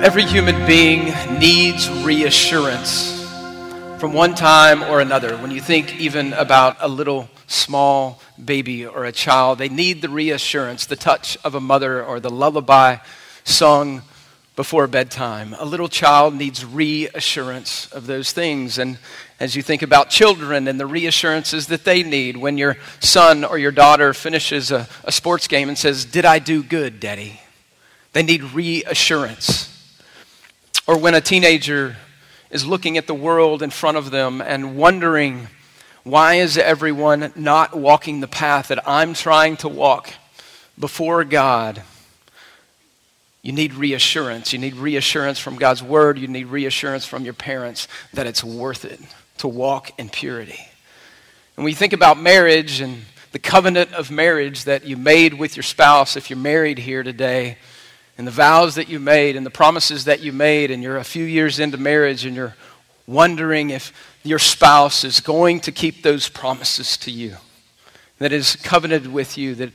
Every 0.00 0.24
human 0.24 0.64
being 0.64 1.12
needs 1.40 1.90
reassurance 1.90 3.20
from 3.98 4.12
one 4.12 4.36
time 4.36 4.84
or 4.84 5.00
another. 5.00 5.36
When 5.36 5.50
you 5.50 5.60
think 5.60 5.98
even 5.98 6.34
about 6.34 6.76
a 6.78 6.86
little 6.86 7.28
small 7.48 8.22
baby 8.42 8.86
or 8.86 9.06
a 9.06 9.12
child, 9.12 9.58
they 9.58 9.68
need 9.68 10.00
the 10.00 10.08
reassurance, 10.08 10.86
the 10.86 10.94
touch 10.94 11.36
of 11.42 11.56
a 11.56 11.60
mother 11.60 12.04
or 12.04 12.20
the 12.20 12.30
lullaby 12.30 12.98
sung 13.42 14.02
before 14.54 14.86
bedtime. 14.86 15.56
A 15.58 15.64
little 15.64 15.88
child 15.88 16.32
needs 16.32 16.64
reassurance 16.64 17.90
of 17.90 18.06
those 18.06 18.30
things. 18.30 18.78
And 18.78 18.98
as 19.40 19.56
you 19.56 19.62
think 19.62 19.82
about 19.82 20.10
children 20.10 20.68
and 20.68 20.78
the 20.78 20.86
reassurances 20.86 21.66
that 21.66 21.84
they 21.84 22.04
need 22.04 22.36
when 22.36 22.56
your 22.56 22.76
son 23.00 23.44
or 23.44 23.58
your 23.58 23.72
daughter 23.72 24.14
finishes 24.14 24.70
a, 24.70 24.88
a 25.02 25.10
sports 25.10 25.48
game 25.48 25.68
and 25.68 25.76
says, 25.76 26.04
Did 26.04 26.24
I 26.24 26.38
do 26.38 26.62
good, 26.62 27.00
Daddy? 27.00 27.40
They 28.12 28.22
need 28.22 28.42
reassurance. 28.44 29.74
Or 30.88 30.96
when 30.96 31.14
a 31.14 31.20
teenager 31.20 31.96
is 32.50 32.66
looking 32.66 32.96
at 32.96 33.06
the 33.06 33.14
world 33.14 33.62
in 33.62 33.68
front 33.68 33.98
of 33.98 34.10
them 34.10 34.40
and 34.40 34.74
wondering, 34.74 35.48
why 36.02 36.36
is 36.36 36.56
everyone 36.56 37.30
not 37.36 37.76
walking 37.76 38.20
the 38.20 38.26
path 38.26 38.68
that 38.68 38.88
I'm 38.88 39.12
trying 39.12 39.58
to 39.58 39.68
walk 39.68 40.14
before 40.78 41.24
God? 41.24 41.82
You 43.42 43.52
need 43.52 43.74
reassurance. 43.74 44.54
You 44.54 44.58
need 44.58 44.76
reassurance 44.76 45.38
from 45.38 45.56
God's 45.56 45.82
word. 45.82 46.18
You 46.18 46.26
need 46.26 46.46
reassurance 46.46 47.04
from 47.04 47.22
your 47.22 47.34
parents 47.34 47.86
that 48.14 48.26
it's 48.26 48.42
worth 48.42 48.86
it 48.86 48.98
to 49.36 49.46
walk 49.46 49.90
in 49.98 50.08
purity. 50.08 50.68
And 51.54 51.64
when 51.64 51.70
you 51.70 51.76
think 51.76 51.92
about 51.92 52.18
marriage 52.18 52.80
and 52.80 53.02
the 53.32 53.38
covenant 53.38 53.92
of 53.92 54.10
marriage 54.10 54.64
that 54.64 54.86
you 54.86 54.96
made 54.96 55.34
with 55.34 55.54
your 55.54 55.64
spouse, 55.64 56.16
if 56.16 56.30
you're 56.30 56.38
married 56.38 56.78
here 56.78 57.02
today, 57.02 57.58
and 58.18 58.26
the 58.26 58.32
vows 58.32 58.74
that 58.74 58.88
you 58.88 58.98
made 58.98 59.36
and 59.36 59.46
the 59.46 59.50
promises 59.50 60.04
that 60.04 60.20
you 60.20 60.32
made, 60.32 60.72
and 60.72 60.82
you're 60.82 60.96
a 60.96 61.04
few 61.04 61.24
years 61.24 61.60
into 61.60 61.78
marriage 61.78 62.24
and 62.24 62.34
you're 62.34 62.56
wondering 63.06 63.70
if 63.70 63.92
your 64.24 64.40
spouse 64.40 65.04
is 65.04 65.20
going 65.20 65.60
to 65.60 65.72
keep 65.72 66.02
those 66.02 66.28
promises 66.28 66.96
to 66.98 67.12
you, 67.12 67.36
that 68.18 68.32
is 68.32 68.56
covenanted 68.56 69.12
with 69.12 69.38
you, 69.38 69.54
that 69.54 69.70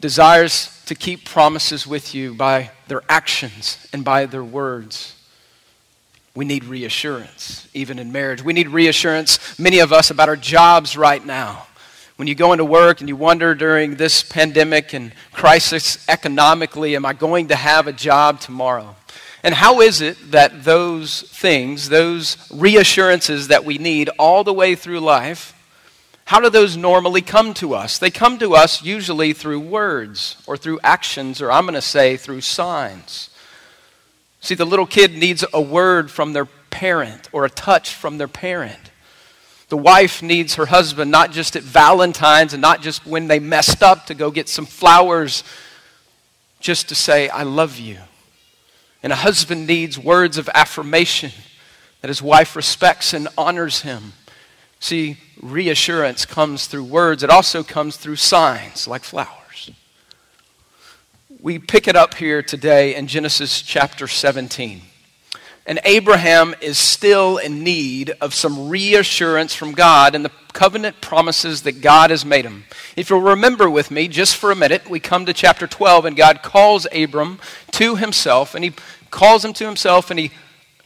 desires 0.00 0.82
to 0.86 0.94
keep 0.94 1.24
promises 1.24 1.86
with 1.86 2.14
you 2.14 2.34
by 2.34 2.70
their 2.88 3.02
actions 3.08 3.86
and 3.92 4.04
by 4.04 4.26
their 4.26 4.44
words. 4.44 5.14
We 6.34 6.44
need 6.44 6.64
reassurance, 6.64 7.68
even 7.72 7.98
in 7.98 8.12
marriage. 8.12 8.42
We 8.42 8.52
need 8.52 8.68
reassurance, 8.68 9.58
many 9.58 9.78
of 9.78 9.92
us, 9.92 10.10
about 10.10 10.28
our 10.28 10.36
jobs 10.36 10.96
right 10.96 11.24
now 11.24 11.66
when 12.16 12.28
you 12.28 12.34
go 12.34 12.52
into 12.52 12.64
work 12.64 13.00
and 13.00 13.08
you 13.08 13.16
wonder 13.16 13.54
during 13.54 13.96
this 13.96 14.22
pandemic 14.22 14.94
and 14.94 15.12
crisis 15.32 16.04
economically, 16.08 16.96
am 16.96 17.04
I 17.04 17.12
going 17.12 17.48
to 17.48 17.56
have 17.56 17.86
a 17.86 17.92
job 17.92 18.40
tomorrow? 18.40 18.96
And 19.42 19.54
how 19.54 19.80
is 19.80 20.00
it 20.00 20.32
that 20.32 20.64
those 20.64 21.22
things, 21.22 21.90
those 21.90 22.36
reassurances 22.52 23.48
that 23.48 23.64
we 23.64 23.78
need 23.78 24.08
all 24.18 24.44
the 24.44 24.52
way 24.52 24.74
through 24.74 25.00
life, 25.00 25.52
how 26.24 26.40
do 26.40 26.50
those 26.50 26.76
normally 26.76 27.20
come 27.20 27.54
to 27.54 27.74
us? 27.74 27.98
They 27.98 28.10
come 28.10 28.38
to 28.38 28.54
us 28.54 28.82
usually 28.82 29.32
through 29.32 29.60
words 29.60 30.42
or 30.46 30.56
through 30.56 30.80
actions, 30.82 31.40
or 31.40 31.52
I'm 31.52 31.64
going 31.64 31.74
to 31.74 31.82
say 31.82 32.16
through 32.16 32.40
signs. 32.40 33.30
See, 34.40 34.54
the 34.54 34.64
little 34.64 34.86
kid 34.86 35.12
needs 35.12 35.44
a 35.52 35.60
word 35.60 36.10
from 36.10 36.32
their 36.32 36.46
parent 36.70 37.28
or 37.30 37.44
a 37.44 37.50
touch 37.50 37.94
from 37.94 38.18
their 38.18 38.26
parent. 38.26 38.90
The 39.68 39.76
wife 39.76 40.22
needs 40.22 40.54
her 40.54 40.66
husband 40.66 41.10
not 41.10 41.32
just 41.32 41.56
at 41.56 41.62
Valentine's 41.62 42.52
and 42.52 42.62
not 42.62 42.82
just 42.82 43.04
when 43.04 43.26
they 43.26 43.40
messed 43.40 43.82
up 43.82 44.06
to 44.06 44.14
go 44.14 44.30
get 44.30 44.48
some 44.48 44.66
flowers, 44.66 45.42
just 46.60 46.88
to 46.88 46.94
say, 46.94 47.28
I 47.28 47.42
love 47.42 47.78
you. 47.78 47.98
And 49.02 49.12
a 49.12 49.16
husband 49.16 49.66
needs 49.66 49.98
words 49.98 50.38
of 50.38 50.48
affirmation 50.54 51.32
that 52.00 52.08
his 52.08 52.22
wife 52.22 52.54
respects 52.54 53.12
and 53.12 53.28
honors 53.36 53.82
him. 53.82 54.12
See, 54.78 55.18
reassurance 55.40 56.24
comes 56.26 56.66
through 56.66 56.84
words, 56.84 57.22
it 57.22 57.30
also 57.30 57.62
comes 57.62 57.96
through 57.96 58.16
signs 58.16 58.86
like 58.86 59.02
flowers. 59.02 59.70
We 61.40 61.58
pick 61.58 61.88
it 61.88 61.96
up 61.96 62.14
here 62.14 62.42
today 62.42 62.94
in 62.94 63.06
Genesis 63.06 63.62
chapter 63.62 64.06
17. 64.06 64.82
And 65.66 65.80
Abraham 65.84 66.54
is 66.60 66.78
still 66.78 67.38
in 67.38 67.64
need 67.64 68.10
of 68.20 68.34
some 68.34 68.68
reassurance 68.68 69.52
from 69.52 69.72
God 69.72 70.14
and 70.14 70.24
the 70.24 70.30
covenant 70.52 71.00
promises 71.00 71.62
that 71.62 71.80
God 71.80 72.10
has 72.10 72.24
made 72.24 72.44
him. 72.44 72.64
If 72.96 73.10
you'll 73.10 73.20
remember 73.20 73.68
with 73.68 73.90
me, 73.90 74.06
just 74.06 74.36
for 74.36 74.52
a 74.52 74.56
minute, 74.56 74.88
we 74.88 75.00
come 75.00 75.26
to 75.26 75.34
chapter 75.34 75.66
12, 75.66 76.04
and 76.04 76.16
God 76.16 76.42
calls 76.42 76.86
Abram 76.92 77.40
to 77.72 77.96
himself, 77.96 78.54
and 78.54 78.62
he 78.64 78.72
calls 79.10 79.44
him 79.44 79.52
to 79.54 79.66
himself, 79.66 80.10
and 80.10 80.20
he 80.20 80.30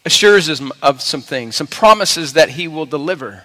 assures 0.05 0.49
him 0.49 0.73
of 0.83 1.03
some 1.03 1.21
things, 1.21 1.57
some 1.57 1.67
promises 1.67 2.33
that 2.33 2.51
he 2.51 2.67
will 2.67 2.87
deliver. 2.87 3.45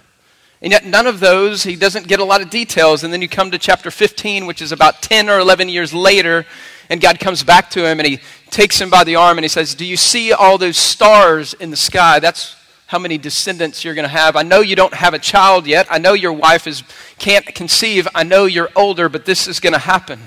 And 0.62 0.72
yet, 0.72 0.86
none 0.86 1.06
of 1.06 1.20
those, 1.20 1.64
he 1.64 1.76
doesn't 1.76 2.08
get 2.08 2.18
a 2.18 2.24
lot 2.24 2.40
of 2.40 2.48
details. 2.48 3.04
And 3.04 3.12
then 3.12 3.20
you 3.20 3.28
come 3.28 3.50
to 3.50 3.58
chapter 3.58 3.90
15, 3.90 4.46
which 4.46 4.62
is 4.62 4.72
about 4.72 5.02
10 5.02 5.28
or 5.28 5.38
11 5.38 5.68
years 5.68 5.92
later, 5.92 6.46
and 6.88 7.00
God 7.00 7.18
comes 7.18 7.42
back 7.42 7.70
to 7.70 7.86
him 7.86 7.98
and 7.98 8.06
he 8.06 8.20
takes 8.50 8.80
him 8.80 8.90
by 8.90 9.04
the 9.04 9.16
arm 9.16 9.38
and 9.38 9.44
he 9.44 9.48
says, 9.48 9.74
Do 9.74 9.84
you 9.84 9.96
see 9.96 10.32
all 10.32 10.58
those 10.58 10.76
stars 10.76 11.54
in 11.54 11.70
the 11.70 11.76
sky? 11.76 12.20
That's 12.20 12.56
how 12.86 12.98
many 12.98 13.18
descendants 13.18 13.84
you're 13.84 13.94
going 13.94 14.04
to 14.04 14.08
have. 14.08 14.36
I 14.36 14.42
know 14.42 14.60
you 14.60 14.76
don't 14.76 14.94
have 14.94 15.12
a 15.12 15.18
child 15.18 15.66
yet. 15.66 15.88
I 15.90 15.98
know 15.98 16.12
your 16.12 16.32
wife 16.32 16.66
is, 16.66 16.84
can't 17.18 17.44
conceive. 17.46 18.06
I 18.14 18.22
know 18.22 18.44
you're 18.44 18.70
older, 18.76 19.08
but 19.08 19.24
this 19.24 19.48
is 19.48 19.58
going 19.58 19.72
to 19.72 19.78
happen. 19.78 20.20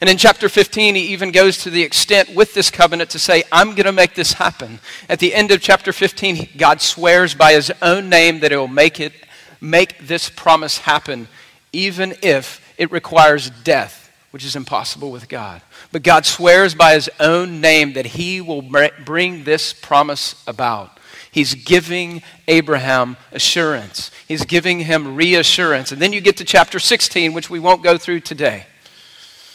And 0.00 0.08
in 0.08 0.18
chapter 0.18 0.48
15, 0.48 0.94
he 0.94 1.00
even 1.08 1.32
goes 1.32 1.58
to 1.58 1.70
the 1.70 1.82
extent 1.82 2.34
with 2.34 2.54
this 2.54 2.70
covenant 2.70 3.10
to 3.10 3.18
say, 3.18 3.42
I'm 3.50 3.70
going 3.70 3.86
to 3.86 3.92
make 3.92 4.14
this 4.14 4.34
happen. 4.34 4.80
At 5.08 5.18
the 5.18 5.34
end 5.34 5.50
of 5.50 5.60
chapter 5.60 5.92
15, 5.92 6.50
God 6.56 6.80
swears 6.80 7.34
by 7.34 7.54
his 7.54 7.72
own 7.80 8.08
name 8.08 8.40
that 8.40 8.50
he 8.50 8.56
will 8.56 8.68
make 8.68 9.00
it, 9.00 9.12
make 9.60 10.06
this 10.06 10.28
promise 10.28 10.78
happen, 10.78 11.26
even 11.72 12.14
if 12.22 12.62
it 12.76 12.92
requires 12.92 13.50
death 13.50 14.07
which 14.30 14.44
is 14.44 14.56
impossible 14.56 15.10
with 15.10 15.28
God. 15.28 15.62
But 15.90 16.02
God 16.02 16.26
swears 16.26 16.74
by 16.74 16.94
his 16.94 17.08
own 17.18 17.60
name 17.60 17.94
that 17.94 18.06
he 18.06 18.40
will 18.40 18.62
bring 18.62 19.44
this 19.44 19.72
promise 19.72 20.42
about. 20.46 20.98
He's 21.30 21.54
giving 21.54 22.22
Abraham 22.46 23.16
assurance, 23.32 24.10
he's 24.26 24.44
giving 24.44 24.80
him 24.80 25.14
reassurance. 25.14 25.92
And 25.92 26.00
then 26.00 26.12
you 26.12 26.20
get 26.20 26.36
to 26.38 26.44
chapter 26.44 26.78
16, 26.78 27.32
which 27.32 27.50
we 27.50 27.58
won't 27.58 27.82
go 27.82 27.96
through 27.96 28.20
today. 28.20 28.66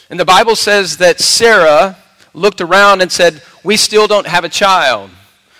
And 0.09 0.19
the 0.19 0.25
Bible 0.25 0.55
says 0.55 0.97
that 0.97 1.19
Sarah 1.19 1.97
looked 2.33 2.61
around 2.61 3.01
and 3.01 3.11
said, 3.11 3.41
We 3.63 3.77
still 3.77 4.07
don't 4.07 4.27
have 4.27 4.43
a 4.43 4.49
child. 4.49 5.09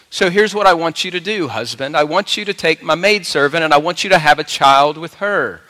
So 0.10 0.30
here's 0.30 0.54
what 0.54 0.68
I 0.68 0.76
want 0.76 1.04
you 1.04 1.10
to 1.12 1.20
do, 1.20 1.48
husband. 1.48 1.98
I 1.98 2.04
want 2.04 2.38
you 2.38 2.46
to 2.46 2.54
take 2.54 2.84
my 2.84 2.94
maidservant 2.94 3.64
and 3.64 3.74
I 3.74 3.78
want 3.78 4.04
you 4.04 4.12
to 4.12 4.20
have 4.20 4.38
a 4.38 4.44
child 4.44 4.98
with 4.98 5.16
her. 5.16 5.62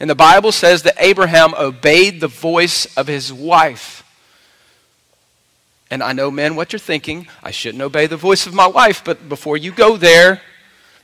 And 0.00 0.10
the 0.10 0.14
Bible 0.14 0.52
says 0.52 0.82
that 0.82 0.96
Abraham 0.98 1.54
obeyed 1.54 2.20
the 2.20 2.28
voice 2.28 2.86
of 2.96 3.06
his 3.06 3.32
wife. 3.32 4.02
And 5.90 6.02
I 6.02 6.12
know, 6.12 6.30
men, 6.30 6.56
what 6.56 6.72
you're 6.72 6.80
thinking. 6.80 7.28
I 7.42 7.50
shouldn't 7.50 7.82
obey 7.82 8.06
the 8.06 8.16
voice 8.16 8.46
of 8.46 8.54
my 8.54 8.66
wife. 8.66 9.04
But 9.04 9.28
before 9.28 9.56
you 9.56 9.70
go 9.70 9.96
there, 9.96 10.42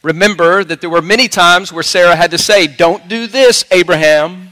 remember 0.03 0.65
that 0.65 0.81
there 0.81 0.91
were 0.91 1.03
many 1.03 1.29
times 1.29 1.73
where 1.73 1.83
Sarah 1.83 2.17
had 2.17 2.33
to 2.33 2.39
say, 2.39 2.67
Don't 2.67 3.09
do 3.09 3.27
this, 3.27 3.65
Abraham. 3.71 4.49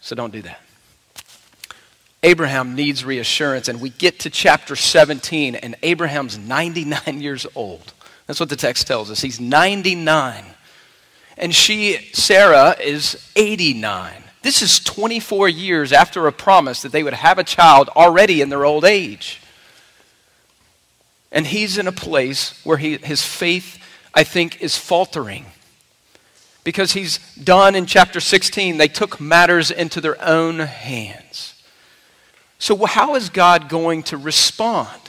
So 0.00 0.14
don't 0.14 0.32
do 0.32 0.42
that. 0.42 0.60
Abraham 2.22 2.74
needs 2.74 3.04
reassurance. 3.04 3.68
And 3.68 3.80
we 3.80 3.90
get 3.90 4.20
to 4.20 4.30
chapter 4.30 4.76
17, 4.76 5.56
and 5.56 5.74
Abraham's 5.82 6.38
99 6.38 7.20
years 7.20 7.46
old. 7.54 7.92
That's 8.26 8.38
what 8.38 8.48
the 8.48 8.56
text 8.56 8.86
tells 8.86 9.10
us. 9.10 9.20
He's 9.20 9.40
99 9.40 10.44
and 11.40 11.54
she, 11.54 11.96
Sarah, 12.12 12.76
is 12.78 13.16
89. 13.34 14.12
This 14.42 14.60
is 14.60 14.78
24 14.78 15.48
years 15.48 15.90
after 15.90 16.26
a 16.26 16.32
promise 16.32 16.82
that 16.82 16.92
they 16.92 17.02
would 17.02 17.14
have 17.14 17.38
a 17.38 17.44
child 17.44 17.88
already 17.96 18.42
in 18.42 18.50
their 18.50 18.66
old 18.66 18.84
age. 18.84 19.40
And 21.32 21.46
he's 21.46 21.78
in 21.78 21.86
a 21.86 21.92
place 21.92 22.60
where 22.62 22.76
he, 22.76 22.98
his 22.98 23.22
faith, 23.22 23.82
I 24.14 24.22
think, 24.22 24.60
is 24.60 24.76
faltering. 24.76 25.46
Because 26.62 26.92
he's 26.92 27.18
done 27.36 27.74
in 27.74 27.86
chapter 27.86 28.20
16, 28.20 28.76
they 28.76 28.88
took 28.88 29.18
matters 29.18 29.70
into 29.70 30.02
their 30.02 30.22
own 30.22 30.58
hands. 30.58 31.54
So, 32.58 32.84
how 32.84 33.14
is 33.14 33.30
God 33.30 33.70
going 33.70 34.02
to 34.04 34.18
respond 34.18 35.00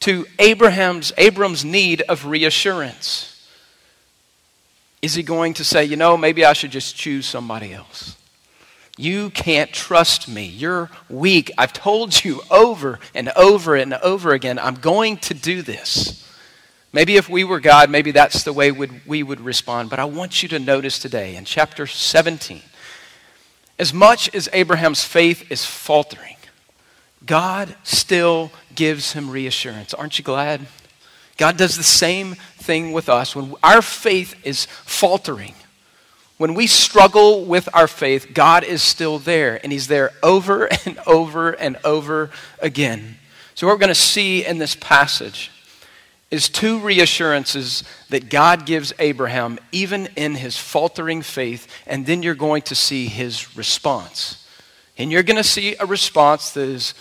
to 0.00 0.24
Abraham's, 0.38 1.12
Abram's 1.18 1.66
need 1.66 2.00
of 2.02 2.24
reassurance? 2.24 3.29
Is 5.02 5.14
he 5.14 5.22
going 5.22 5.54
to 5.54 5.64
say, 5.64 5.84
you 5.84 5.96
know, 5.96 6.16
maybe 6.16 6.44
I 6.44 6.52
should 6.52 6.70
just 6.70 6.96
choose 6.96 7.26
somebody 7.26 7.72
else? 7.72 8.16
You 8.98 9.30
can't 9.30 9.72
trust 9.72 10.28
me. 10.28 10.44
You're 10.44 10.90
weak. 11.08 11.50
I've 11.56 11.72
told 11.72 12.22
you 12.22 12.42
over 12.50 12.98
and 13.14 13.30
over 13.30 13.74
and 13.74 13.94
over 13.94 14.32
again, 14.32 14.58
I'm 14.58 14.74
going 14.74 15.16
to 15.18 15.32
do 15.32 15.62
this. 15.62 16.28
Maybe 16.92 17.16
if 17.16 17.28
we 17.28 17.44
were 17.44 17.60
God, 17.60 17.88
maybe 17.88 18.10
that's 18.10 18.42
the 18.42 18.52
way 18.52 18.72
we 18.72 19.22
would 19.22 19.40
respond. 19.40 19.88
But 19.88 20.00
I 20.00 20.04
want 20.04 20.42
you 20.42 20.48
to 20.50 20.58
notice 20.58 20.98
today 20.98 21.36
in 21.36 21.44
chapter 21.46 21.86
17, 21.86 22.60
as 23.78 23.94
much 23.94 24.34
as 24.34 24.50
Abraham's 24.52 25.02
faith 25.02 25.50
is 25.50 25.64
faltering, 25.64 26.36
God 27.24 27.74
still 27.84 28.50
gives 28.74 29.12
him 29.12 29.30
reassurance. 29.30 29.94
Aren't 29.94 30.18
you 30.18 30.24
glad? 30.24 30.66
God 31.40 31.56
does 31.56 31.74
the 31.74 31.82
same 31.82 32.34
thing 32.34 32.92
with 32.92 33.08
us. 33.08 33.34
When 33.34 33.54
our 33.62 33.80
faith 33.80 34.34
is 34.44 34.66
faltering, 34.66 35.54
when 36.36 36.52
we 36.52 36.66
struggle 36.66 37.46
with 37.46 37.66
our 37.72 37.88
faith, 37.88 38.34
God 38.34 38.62
is 38.62 38.82
still 38.82 39.18
there, 39.18 39.58
and 39.62 39.72
He's 39.72 39.88
there 39.88 40.10
over 40.22 40.66
and 40.84 40.98
over 41.06 41.52
and 41.52 41.78
over 41.82 42.30
again. 42.60 43.16
So, 43.54 43.66
what 43.66 43.72
we're 43.72 43.78
going 43.78 43.88
to 43.88 43.94
see 43.94 44.44
in 44.44 44.58
this 44.58 44.76
passage 44.76 45.50
is 46.30 46.50
two 46.50 46.78
reassurances 46.78 47.84
that 48.10 48.28
God 48.28 48.66
gives 48.66 48.92
Abraham, 48.98 49.58
even 49.72 50.08
in 50.16 50.34
his 50.34 50.58
faltering 50.58 51.22
faith, 51.22 51.66
and 51.86 52.04
then 52.04 52.22
you're 52.22 52.34
going 52.34 52.62
to 52.62 52.74
see 52.74 53.06
his 53.06 53.56
response. 53.56 54.46
And 54.98 55.10
you're 55.10 55.22
going 55.22 55.38
to 55.38 55.42
see 55.42 55.74
a 55.80 55.86
response 55.86 56.50
that 56.50 56.68
is 56.68 56.92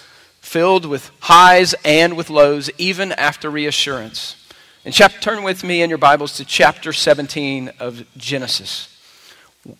filled 0.50 0.84
with 0.84 1.12
highs 1.20 1.76
and 1.86 2.18
with 2.18 2.32
lows, 2.32 2.72
even 2.80 3.12
after 3.12 3.52
reassurance. 3.52 4.36
And 4.84 4.92
turn 4.96 5.44
with 5.44 5.64
me 5.64 5.84
in 5.84 5.90
your 5.90 6.00
Bibles 6.00 6.38
to 6.38 6.46
chapter 6.46 6.92
17 6.92 7.70
of 7.80 8.04
Genesis. 8.18 8.98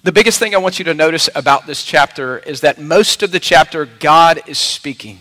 The 0.04 0.12
biggest 0.12 0.38
thing 0.38 0.54
I 0.54 0.60
want 0.60 0.78
you 0.78 0.86
to 0.86 0.94
notice 0.94 1.28
about 1.34 1.66
this 1.66 1.84
chapter 1.84 2.38
is 2.38 2.62
that 2.62 2.80
most 2.80 3.24
of 3.24 3.32
the 3.32 3.40
chapter, 3.40 3.88
God 3.88 4.42
is 4.46 4.60
speaking. 4.60 5.18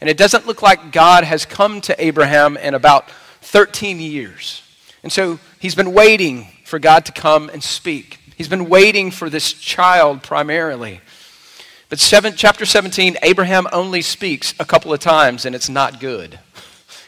And 0.00 0.10
it 0.10 0.16
doesn't 0.16 0.48
look 0.48 0.62
like 0.62 0.90
God 0.90 1.22
has 1.22 1.44
come 1.44 1.80
to 1.82 2.04
Abraham 2.04 2.56
in 2.56 2.74
about 2.74 3.08
13 3.42 4.00
years. 4.00 4.62
And 5.04 5.12
so 5.12 5.38
he's 5.60 5.76
been 5.76 5.94
waiting 5.94 6.48
for 6.64 6.80
God 6.80 7.04
to 7.04 7.12
come 7.12 7.50
and 7.50 7.62
speak. 7.62 8.18
He's 8.36 8.48
been 8.48 8.68
waiting 8.68 9.12
for 9.12 9.30
this 9.30 9.52
child 9.52 10.24
primarily. 10.24 11.00
But 11.88 12.00
seven, 12.00 12.34
chapter 12.36 12.66
17, 12.66 13.16
Abraham 13.22 13.66
only 13.72 14.02
speaks 14.02 14.54
a 14.60 14.64
couple 14.66 14.92
of 14.92 15.00
times, 15.00 15.46
and 15.46 15.54
it's 15.54 15.70
not 15.70 16.00
good. 16.00 16.38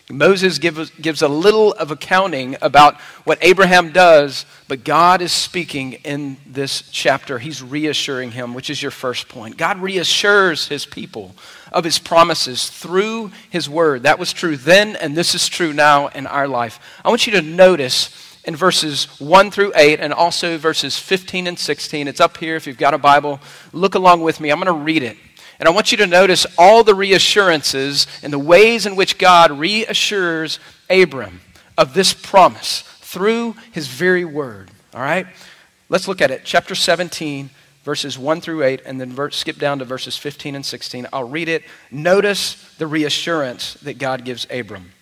Moses 0.08 0.58
gives, 0.58 0.90
gives 0.90 1.22
a 1.22 1.28
little 1.28 1.72
of 1.74 1.90
accounting 1.90 2.56
about 2.62 3.00
what 3.24 3.38
Abraham 3.42 3.92
does, 3.92 4.44
but 4.68 4.82
God 4.82 5.20
is 5.20 5.32
speaking 5.32 5.92
in 5.92 6.38
this 6.46 6.82
chapter. 6.90 7.38
He's 7.38 7.62
reassuring 7.62 8.32
him, 8.32 8.54
which 8.54 8.70
is 8.70 8.82
your 8.82 8.90
first 8.90 9.28
point. 9.28 9.56
God 9.56 9.78
reassures 9.78 10.68
his 10.68 10.86
people 10.86 11.34
of 11.72 11.84
his 11.84 11.98
promises 11.98 12.70
through 12.70 13.30
his 13.50 13.68
word. 13.68 14.02
That 14.04 14.18
was 14.18 14.32
true 14.32 14.56
then, 14.56 14.96
and 14.96 15.16
this 15.16 15.34
is 15.34 15.48
true 15.48 15.72
now 15.72 16.08
in 16.08 16.26
our 16.26 16.48
life. 16.48 16.80
I 17.04 17.10
want 17.10 17.26
you 17.26 17.34
to 17.34 17.42
notice 17.42 18.29
in 18.44 18.56
verses 18.56 19.04
1 19.20 19.50
through 19.50 19.72
8 19.74 20.00
and 20.00 20.12
also 20.12 20.56
verses 20.56 20.98
15 20.98 21.46
and 21.46 21.58
16. 21.58 22.08
It's 22.08 22.20
up 22.20 22.36
here 22.38 22.56
if 22.56 22.66
you've 22.66 22.78
got 22.78 22.94
a 22.94 22.98
Bible. 22.98 23.40
Look 23.72 23.94
along 23.94 24.22
with 24.22 24.40
me. 24.40 24.50
I'm 24.50 24.60
going 24.60 24.66
to 24.66 24.84
read 24.84 25.02
it. 25.02 25.16
And 25.58 25.68
I 25.68 25.72
want 25.72 25.92
you 25.92 25.98
to 25.98 26.06
notice 26.06 26.46
all 26.56 26.82
the 26.82 26.94
reassurances 26.94 28.06
and 28.22 28.32
the 28.32 28.38
ways 28.38 28.86
in 28.86 28.96
which 28.96 29.18
God 29.18 29.50
reassures 29.52 30.58
Abram 30.88 31.42
of 31.76 31.92
this 31.92 32.14
promise 32.14 32.80
through 33.00 33.56
his 33.70 33.86
very 33.86 34.24
word. 34.24 34.70
All 34.94 35.02
right? 35.02 35.26
Let's 35.90 36.08
look 36.08 36.22
at 36.22 36.30
it. 36.30 36.42
Chapter 36.44 36.74
17, 36.74 37.50
verses 37.84 38.18
1 38.18 38.40
through 38.40 38.62
8, 38.62 38.82
and 38.86 39.00
then 39.00 39.12
verse, 39.12 39.36
skip 39.36 39.58
down 39.58 39.80
to 39.80 39.84
verses 39.84 40.16
15 40.16 40.54
and 40.54 40.64
16. 40.64 41.06
I'll 41.12 41.28
read 41.28 41.48
it. 41.48 41.62
Notice 41.90 42.74
the 42.78 42.86
reassurance 42.86 43.74
that 43.74 43.98
God 43.98 44.24
gives 44.24 44.46
Abram. 44.50 44.92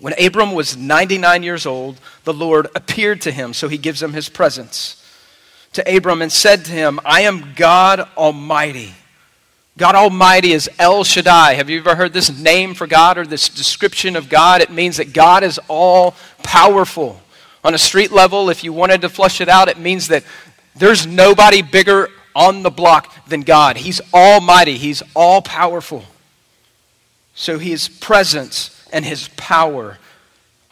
When 0.00 0.14
Abram 0.20 0.52
was 0.52 0.76
99 0.76 1.42
years 1.42 1.66
old, 1.66 2.00
the 2.24 2.32
Lord 2.32 2.66
appeared 2.74 3.20
to 3.22 3.30
him, 3.30 3.54
so 3.54 3.68
he 3.68 3.78
gives 3.78 4.02
him 4.02 4.12
his 4.12 4.28
presence 4.28 5.02
to 5.72 5.96
Abram 5.96 6.22
and 6.22 6.30
said 6.30 6.64
to 6.66 6.72
him, 6.72 7.00
I 7.04 7.22
am 7.22 7.54
God 7.54 8.06
Almighty. 8.16 8.94
God 9.78 9.94
Almighty 9.94 10.52
is 10.52 10.68
El 10.78 11.02
Shaddai. 11.02 11.54
Have 11.54 11.70
you 11.70 11.78
ever 11.78 11.94
heard 11.94 12.12
this 12.12 12.36
name 12.38 12.74
for 12.74 12.86
God 12.86 13.16
or 13.16 13.24
this 13.24 13.48
description 13.48 14.16
of 14.16 14.28
God? 14.28 14.60
It 14.60 14.70
means 14.70 14.98
that 14.98 15.14
God 15.14 15.42
is 15.42 15.58
all 15.68 16.14
powerful. 16.42 17.20
On 17.64 17.74
a 17.74 17.78
street 17.78 18.12
level, 18.12 18.50
if 18.50 18.64
you 18.64 18.72
wanted 18.72 19.00
to 19.00 19.08
flush 19.08 19.40
it 19.40 19.48
out, 19.48 19.68
it 19.68 19.78
means 19.78 20.08
that 20.08 20.24
there's 20.76 21.06
nobody 21.06 21.62
bigger 21.62 22.10
on 22.34 22.62
the 22.62 22.70
block 22.70 23.26
than 23.26 23.42
God. 23.42 23.78
He's 23.78 24.00
almighty, 24.12 24.76
He's 24.76 25.02
all 25.14 25.40
powerful. 25.40 26.04
So 27.34 27.58
His 27.58 27.88
presence 27.88 28.71
and 28.92 29.04
His 29.04 29.28
power 29.36 29.98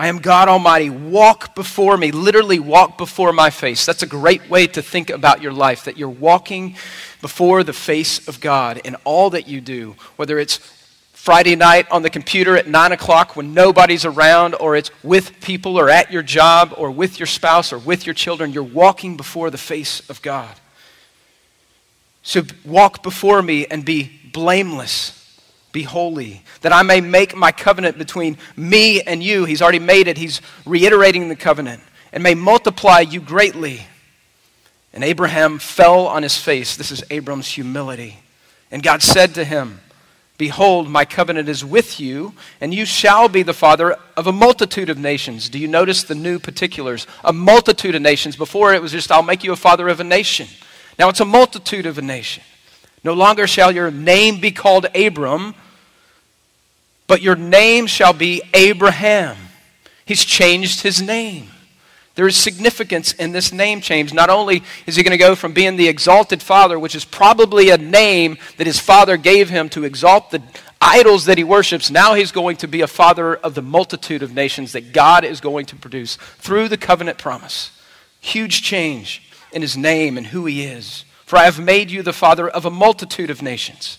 I 0.00 0.06
am 0.06 0.20
God 0.20 0.48
Almighty. 0.48 0.88
Walk 0.88 1.54
before 1.54 1.94
me. 1.94 2.10
Literally, 2.10 2.58
walk 2.58 2.96
before 2.96 3.34
my 3.34 3.50
face. 3.50 3.84
That's 3.84 4.02
a 4.02 4.06
great 4.06 4.48
way 4.48 4.66
to 4.68 4.80
think 4.80 5.10
about 5.10 5.42
your 5.42 5.52
life, 5.52 5.84
that 5.84 5.98
you're 5.98 6.08
walking 6.08 6.76
before 7.20 7.62
the 7.64 7.74
face 7.74 8.26
of 8.26 8.40
God 8.40 8.80
in 8.82 8.94
all 9.04 9.28
that 9.28 9.46
you 9.46 9.60
do, 9.60 9.96
whether 10.16 10.38
it's 10.38 10.56
Friday 11.12 11.54
night 11.54 11.86
on 11.90 12.00
the 12.00 12.08
computer 12.08 12.56
at 12.56 12.66
9 12.66 12.92
o'clock 12.92 13.36
when 13.36 13.52
nobody's 13.52 14.06
around, 14.06 14.54
or 14.54 14.74
it's 14.74 14.90
with 15.02 15.38
people, 15.42 15.78
or 15.78 15.90
at 15.90 16.10
your 16.10 16.22
job, 16.22 16.72
or 16.78 16.90
with 16.90 17.20
your 17.20 17.26
spouse, 17.26 17.70
or 17.70 17.78
with 17.78 18.06
your 18.06 18.14
children. 18.14 18.54
You're 18.54 18.62
walking 18.62 19.18
before 19.18 19.50
the 19.50 19.58
face 19.58 20.08
of 20.08 20.22
God. 20.22 20.54
So 22.22 22.40
walk 22.64 23.02
before 23.02 23.42
me 23.42 23.66
and 23.66 23.84
be 23.84 24.18
blameless 24.32 25.19
be 25.72 25.82
holy, 25.82 26.42
that 26.62 26.72
I 26.72 26.82
may 26.82 27.00
make 27.00 27.36
my 27.36 27.52
covenant 27.52 27.98
between 27.98 28.38
me 28.56 29.00
and 29.02 29.22
you. 29.22 29.44
He's 29.44 29.62
already 29.62 29.78
made 29.78 30.08
it, 30.08 30.18
he's 30.18 30.40
reiterating 30.66 31.28
the 31.28 31.36
covenant, 31.36 31.82
and 32.12 32.22
may 32.22 32.34
multiply 32.34 33.00
you 33.00 33.20
greatly. 33.20 33.82
And 34.92 35.04
Abraham 35.04 35.58
fell 35.58 36.06
on 36.06 36.22
his 36.22 36.36
face. 36.36 36.76
This 36.76 36.90
is 36.90 37.04
Abram's 37.10 37.48
humility. 37.48 38.18
And 38.70 38.82
God 38.82 39.02
said 39.02 39.34
to 39.34 39.44
him, 39.44 39.80
Behold, 40.40 40.88
my 40.88 41.04
covenant 41.04 41.50
is 41.50 41.62
with 41.64 42.00
you, 42.00 42.32
and 42.62 42.72
you 42.72 42.86
shall 42.86 43.28
be 43.28 43.42
the 43.42 43.52
father 43.52 43.98
of 44.16 44.26
a 44.26 44.32
multitude 44.32 44.88
of 44.88 44.96
nations. 44.96 45.50
Do 45.50 45.58
you 45.58 45.68
notice 45.68 46.02
the 46.02 46.14
new 46.14 46.38
particulars? 46.38 47.06
A 47.22 47.32
multitude 47.32 47.94
of 47.94 48.00
nations. 48.00 48.36
Before 48.36 48.72
it 48.72 48.80
was 48.80 48.92
just, 48.92 49.12
I'll 49.12 49.22
make 49.22 49.44
you 49.44 49.52
a 49.52 49.56
father 49.56 49.88
of 49.88 50.00
a 50.00 50.04
nation. 50.04 50.48
Now 50.98 51.10
it's 51.10 51.20
a 51.20 51.26
multitude 51.26 51.84
of 51.84 51.98
a 51.98 52.02
nation. 52.02 52.42
No 53.04 53.12
longer 53.12 53.46
shall 53.46 53.70
your 53.70 53.90
name 53.90 54.40
be 54.40 54.50
called 54.50 54.86
Abram, 54.94 55.54
but 57.10 57.22
your 57.22 57.34
name 57.34 57.88
shall 57.88 58.12
be 58.12 58.40
Abraham. 58.54 59.36
He's 60.04 60.24
changed 60.24 60.82
his 60.82 61.02
name. 61.02 61.48
There 62.14 62.28
is 62.28 62.36
significance 62.36 63.12
in 63.14 63.32
this 63.32 63.52
name 63.52 63.80
change. 63.80 64.14
Not 64.14 64.30
only 64.30 64.62
is 64.86 64.94
he 64.94 65.02
going 65.02 65.10
to 65.10 65.18
go 65.18 65.34
from 65.34 65.52
being 65.52 65.74
the 65.74 65.88
exalted 65.88 66.40
father, 66.40 66.78
which 66.78 66.94
is 66.94 67.04
probably 67.04 67.70
a 67.70 67.78
name 67.78 68.38
that 68.58 68.68
his 68.68 68.78
father 68.78 69.16
gave 69.16 69.50
him 69.50 69.68
to 69.70 69.82
exalt 69.82 70.30
the 70.30 70.40
idols 70.80 71.24
that 71.24 71.36
he 71.36 71.42
worships, 71.42 71.90
now 71.90 72.14
he's 72.14 72.30
going 72.30 72.56
to 72.58 72.68
be 72.68 72.80
a 72.80 72.86
father 72.86 73.34
of 73.34 73.56
the 73.56 73.62
multitude 73.62 74.22
of 74.22 74.32
nations 74.32 74.70
that 74.70 74.92
God 74.92 75.24
is 75.24 75.40
going 75.40 75.66
to 75.66 75.74
produce 75.74 76.14
through 76.38 76.68
the 76.68 76.78
covenant 76.78 77.18
promise. 77.18 77.72
Huge 78.20 78.62
change 78.62 79.20
in 79.50 79.62
his 79.62 79.76
name 79.76 80.16
and 80.16 80.28
who 80.28 80.46
he 80.46 80.62
is. 80.62 81.04
For 81.26 81.36
I 81.36 81.46
have 81.46 81.58
made 81.58 81.90
you 81.90 82.04
the 82.04 82.12
father 82.12 82.48
of 82.48 82.64
a 82.64 82.70
multitude 82.70 83.30
of 83.30 83.42
nations. 83.42 83.98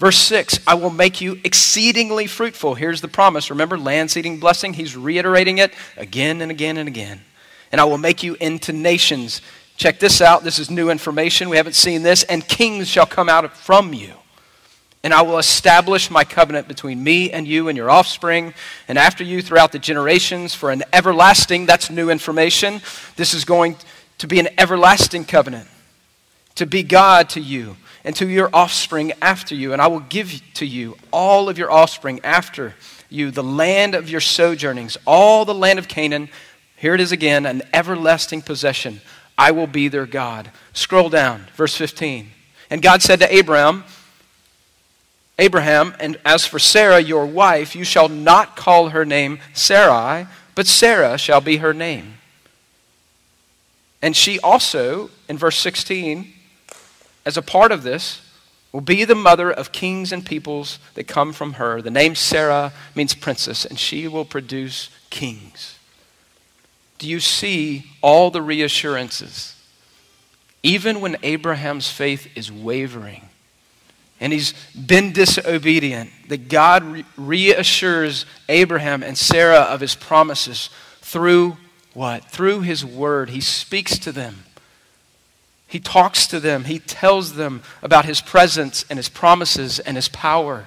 Verse 0.00 0.16
6 0.16 0.60
I 0.66 0.74
will 0.74 0.90
make 0.90 1.20
you 1.20 1.38
exceedingly 1.44 2.26
fruitful. 2.26 2.74
Here's 2.74 3.02
the 3.02 3.08
promise. 3.08 3.50
Remember, 3.50 3.78
land 3.78 4.10
seeding 4.10 4.40
blessing? 4.40 4.72
He's 4.72 4.96
reiterating 4.96 5.58
it 5.58 5.74
again 5.96 6.40
and 6.40 6.50
again 6.50 6.78
and 6.78 6.88
again. 6.88 7.20
And 7.70 7.80
I 7.80 7.84
will 7.84 7.98
make 7.98 8.24
you 8.24 8.34
into 8.40 8.72
nations. 8.72 9.42
Check 9.76 10.00
this 10.00 10.20
out. 10.20 10.42
This 10.42 10.58
is 10.58 10.70
new 10.70 10.90
information. 10.90 11.50
We 11.50 11.58
haven't 11.58 11.74
seen 11.74 12.02
this. 12.02 12.24
And 12.24 12.46
kings 12.48 12.88
shall 12.88 13.06
come 13.06 13.28
out 13.28 13.56
from 13.56 13.92
you. 13.92 14.14
And 15.04 15.14
I 15.14 15.22
will 15.22 15.38
establish 15.38 16.10
my 16.10 16.24
covenant 16.24 16.66
between 16.66 17.02
me 17.02 17.30
and 17.30 17.46
you 17.46 17.68
and 17.68 17.76
your 17.76 17.88
offspring 17.88 18.52
and 18.88 18.98
after 18.98 19.22
you 19.22 19.40
throughout 19.40 19.72
the 19.72 19.78
generations 19.78 20.54
for 20.54 20.70
an 20.70 20.82
everlasting, 20.92 21.64
that's 21.64 21.90
new 21.90 22.10
information. 22.10 22.82
This 23.16 23.32
is 23.32 23.44
going 23.44 23.76
to 24.18 24.26
be 24.26 24.40
an 24.40 24.48
everlasting 24.58 25.24
covenant 25.24 25.68
to 26.56 26.66
be 26.66 26.82
God 26.82 27.30
to 27.30 27.40
you 27.40 27.76
and 28.04 28.16
to 28.16 28.26
your 28.26 28.50
offspring 28.52 29.12
after 29.20 29.54
you. 29.54 29.72
And 29.72 29.82
I 29.82 29.86
will 29.86 30.00
give 30.00 30.40
to 30.54 30.66
you 30.66 30.96
all 31.12 31.48
of 31.48 31.58
your 31.58 31.70
offspring 31.70 32.20
after 32.24 32.74
you, 33.08 33.30
the 33.30 33.42
land 33.42 33.94
of 33.94 34.08
your 34.08 34.20
sojournings, 34.20 34.96
all 35.06 35.44
the 35.44 35.54
land 35.54 35.78
of 35.78 35.88
Canaan. 35.88 36.28
Here 36.76 36.94
it 36.94 37.00
is 37.00 37.12
again, 37.12 37.44
an 37.46 37.62
everlasting 37.72 38.42
possession. 38.42 39.00
I 39.36 39.50
will 39.50 39.66
be 39.66 39.88
their 39.88 40.06
God. 40.06 40.50
Scroll 40.72 41.08
down, 41.08 41.46
verse 41.54 41.76
15. 41.76 42.30
And 42.70 42.82
God 42.82 43.02
said 43.02 43.20
to 43.20 43.34
Abraham, 43.34 43.84
Abraham, 45.38 45.94
and 45.98 46.18
as 46.24 46.46
for 46.46 46.58
Sarah, 46.58 47.00
your 47.00 47.24
wife, 47.24 47.74
you 47.74 47.82
shall 47.82 48.08
not 48.08 48.56
call 48.56 48.90
her 48.90 49.06
name 49.06 49.40
Sarai, 49.54 50.26
but 50.54 50.66
Sarah 50.66 51.16
shall 51.16 51.40
be 51.40 51.56
her 51.56 51.72
name. 51.72 52.18
And 54.02 54.14
she 54.14 54.38
also, 54.40 55.10
in 55.28 55.38
verse 55.38 55.56
16, 55.58 56.32
as 57.24 57.36
a 57.36 57.42
part 57.42 57.72
of 57.72 57.82
this, 57.82 58.20
will 58.72 58.80
be 58.80 59.04
the 59.04 59.14
mother 59.14 59.50
of 59.50 59.72
kings 59.72 60.12
and 60.12 60.24
peoples 60.24 60.78
that 60.94 61.08
come 61.08 61.32
from 61.32 61.54
her. 61.54 61.82
The 61.82 61.90
name 61.90 62.14
Sarah 62.14 62.72
means 62.94 63.14
princess, 63.14 63.64
and 63.64 63.78
she 63.78 64.06
will 64.06 64.24
produce 64.24 64.90
kings. 65.10 65.78
Do 66.98 67.08
you 67.08 67.20
see 67.20 67.86
all 68.00 68.30
the 68.30 68.42
reassurances? 68.42 69.56
Even 70.62 71.00
when 71.00 71.16
Abraham's 71.22 71.90
faith 71.90 72.28
is 72.36 72.52
wavering, 72.52 73.28
and 74.20 74.32
he's 74.32 74.52
been 74.74 75.12
disobedient, 75.12 76.10
that 76.28 76.48
God 76.48 76.84
re- 76.84 77.04
reassures 77.16 78.26
Abraham 78.48 79.02
and 79.02 79.16
Sarah 79.16 79.60
of 79.60 79.80
his 79.80 79.94
promises 79.94 80.68
through 81.00 81.56
what? 81.94 82.24
Through 82.26 82.60
his 82.60 82.84
word. 82.84 83.30
He 83.30 83.40
speaks 83.40 83.98
to 84.00 84.12
them. 84.12 84.44
He 85.70 85.78
talks 85.78 86.26
to 86.26 86.40
them. 86.40 86.64
He 86.64 86.80
tells 86.80 87.34
them 87.34 87.62
about 87.80 88.04
his 88.04 88.20
presence 88.20 88.84
and 88.90 88.98
his 88.98 89.08
promises 89.08 89.78
and 89.78 89.96
his 89.96 90.08
power 90.08 90.66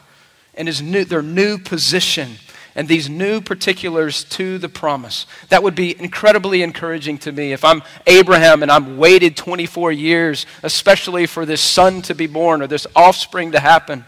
and 0.56 0.66
his 0.66 0.82
new, 0.82 1.04
their 1.04 1.22
new 1.22 1.58
position 1.58 2.38
and 2.74 2.88
these 2.88 3.10
new 3.10 3.42
particulars 3.42 4.24
to 4.24 4.58
the 4.58 4.70
promise. 4.70 5.26
That 5.50 5.62
would 5.62 5.76
be 5.76 6.00
incredibly 6.00 6.64
encouraging 6.64 7.18
to 7.20 7.34
me 7.34 7.52
if 7.52 7.66
I'm 7.66 7.84
Abraham 8.08 8.64
and 8.64 8.72
I'm 8.72 8.98
waited 8.98 9.36
24 9.36 9.92
years, 9.92 10.46
especially 10.64 11.26
for 11.26 11.46
this 11.46 11.60
son 11.60 12.02
to 12.04 12.16
be 12.16 12.26
born 12.26 12.62
or 12.62 12.68
this 12.68 12.88
offspring 12.96 13.52
to 13.52 13.60
happen. 13.60 14.06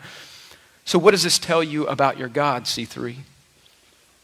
So, 0.86 0.98
what 0.98 1.12
does 1.12 1.24
this 1.24 1.40
tell 1.40 1.62
you 1.62 1.86
about 1.88 2.18
your 2.18 2.30
God, 2.30 2.64
C3? 2.64 3.18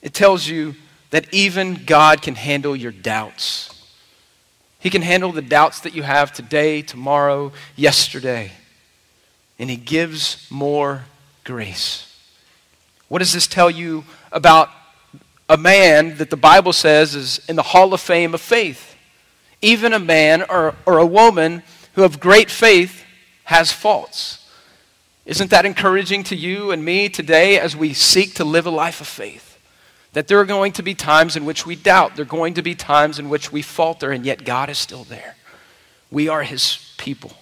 It 0.01 0.13
tells 0.13 0.47
you 0.47 0.75
that 1.09 1.31
even 1.33 1.83
God 1.85 2.21
can 2.21 2.35
handle 2.35 2.77
your 2.77 2.93
doubts. 2.93 3.70
He 4.81 4.89
can 4.89 5.03
handle 5.03 5.31
the 5.31 5.43
doubts 5.43 5.79
that 5.81 5.93
you 5.93 6.01
have 6.01 6.33
today, 6.33 6.81
tomorrow, 6.81 7.51
yesterday. 7.75 8.51
And 9.59 9.69
He 9.69 9.77
gives 9.77 10.47
more 10.49 11.03
grace. 11.43 12.07
What 13.07 13.19
does 13.19 13.31
this 13.31 13.45
tell 13.45 13.69
you 13.69 14.03
about 14.31 14.69
a 15.47 15.55
man 15.55 16.17
that 16.17 16.31
the 16.31 16.37
Bible 16.37 16.73
says 16.73 17.13
is 17.13 17.41
in 17.47 17.55
the 17.55 17.61
hall 17.61 17.93
of 17.93 18.01
fame 18.01 18.33
of 18.33 18.41
faith? 18.41 18.95
Even 19.61 19.93
a 19.93 19.99
man 19.99 20.43
or, 20.49 20.73
or 20.87 20.97
a 20.97 21.05
woman 21.05 21.61
who 21.93 22.01
have 22.01 22.19
great 22.19 22.49
faith 22.49 23.03
has 23.43 23.71
faults. 23.71 24.49
Isn't 25.27 25.51
that 25.51 25.65
encouraging 25.65 26.23
to 26.23 26.35
you 26.35 26.71
and 26.71 26.83
me 26.83 27.07
today 27.07 27.59
as 27.59 27.75
we 27.75 27.93
seek 27.93 28.33
to 28.35 28.43
live 28.43 28.65
a 28.65 28.71
life 28.71 28.99
of 28.99 29.07
faith? 29.07 29.50
That 30.13 30.27
there 30.27 30.39
are 30.39 30.45
going 30.45 30.73
to 30.73 30.83
be 30.83 30.93
times 30.93 31.35
in 31.35 31.45
which 31.45 31.65
we 31.65 31.75
doubt, 31.75 32.15
there 32.15 32.23
are 32.23 32.25
going 32.25 32.55
to 32.55 32.61
be 32.61 32.75
times 32.75 33.19
in 33.19 33.29
which 33.29 33.51
we 33.51 33.61
falter, 33.61 34.11
and 34.11 34.25
yet 34.25 34.43
God 34.43 34.69
is 34.69 34.77
still 34.77 35.05
there. 35.05 35.35
We 36.11 36.27
are 36.27 36.43
His 36.43 36.93
people. 36.97 37.33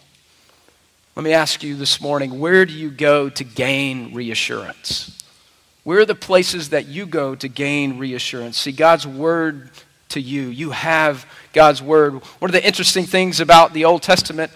Let 1.16 1.24
me 1.24 1.34
ask 1.34 1.64
you 1.64 1.76
this 1.76 2.00
morning 2.00 2.40
where 2.40 2.66
do 2.66 2.74
you 2.74 2.90
go 2.90 3.30
to 3.30 3.44
gain 3.44 4.14
reassurance? 4.14 5.18
Where 5.84 6.00
are 6.00 6.06
the 6.06 6.16
places 6.16 6.70
that 6.70 6.88
you 6.88 7.06
go 7.06 7.36
to 7.36 7.48
gain 7.48 7.98
reassurance? 7.98 8.58
See, 8.58 8.72
God's 8.72 9.08
word 9.08 9.72
to 10.10 10.22
you. 10.22 10.44
You 10.44 10.72
have 10.72 11.26
God's 11.54 11.82
word. 11.82 12.14
One 12.14 12.50
of 12.50 12.54
the 12.54 12.66
interesting 12.66 13.06
things 13.06 13.40
about 13.40 13.74
the 13.74 13.86
Old 13.86 14.04
Testament 14.04 14.52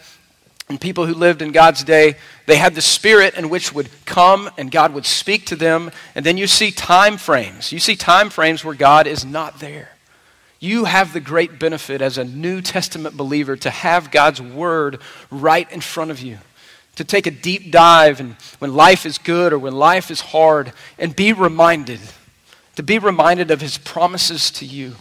and 0.74 0.82
people 0.82 1.06
who 1.06 1.14
lived 1.14 1.44
in 1.44 1.52
God's 1.52 1.84
day, 1.84 2.16
they 2.48 2.56
had 2.56 2.74
the 2.74 2.82
spirit 2.82 3.36
in 3.36 3.50
which 3.50 3.72
would 3.72 3.90
come 4.06 4.50
and 4.58 4.72
God 4.72 4.92
would 4.96 5.06
speak 5.06 5.46
to 5.46 5.56
them. 5.56 5.92
And 6.16 6.26
then 6.26 6.36
you 6.36 6.48
see 6.48 6.72
time 6.72 7.18
frames. 7.18 7.72
You 7.72 7.78
see 7.78 7.96
time 7.96 8.32
frames 8.32 8.66
where 8.66 8.74
God 8.74 9.06
is 9.06 9.24
not 9.24 9.60
there. 9.60 9.92
You 10.60 10.86
have 10.86 11.14
the 11.14 11.20
great 11.20 11.60
benefit 11.60 12.02
as 12.02 12.18
a 12.18 12.24
New 12.24 12.60
Testament 12.60 13.16
believer 13.16 13.56
to 13.56 13.70
have 13.70 14.10
God's 14.10 14.42
word 14.42 15.00
right 15.30 15.72
in 15.72 15.80
front 15.80 16.10
of 16.10 16.22
you 16.22 16.40
to 16.96 17.04
take 17.04 17.28
a 17.28 17.32
deep 17.32 17.72
dive 17.72 18.20
and 18.20 18.34
when 18.58 18.74
life 18.74 19.06
is 19.06 19.20
good 19.20 19.54
or 19.54 19.60
when 19.60 19.76
life 19.76 20.10
is 20.10 20.22
hard 20.22 20.74
and 20.98 21.16
be 21.16 21.34
reminded, 21.34 22.00
to 22.78 22.82
be 22.82 22.98
reminded 22.98 23.52
of 23.52 23.62
his 23.62 23.78
promises 23.78 24.50
to 24.50 24.66
you. 24.66 24.96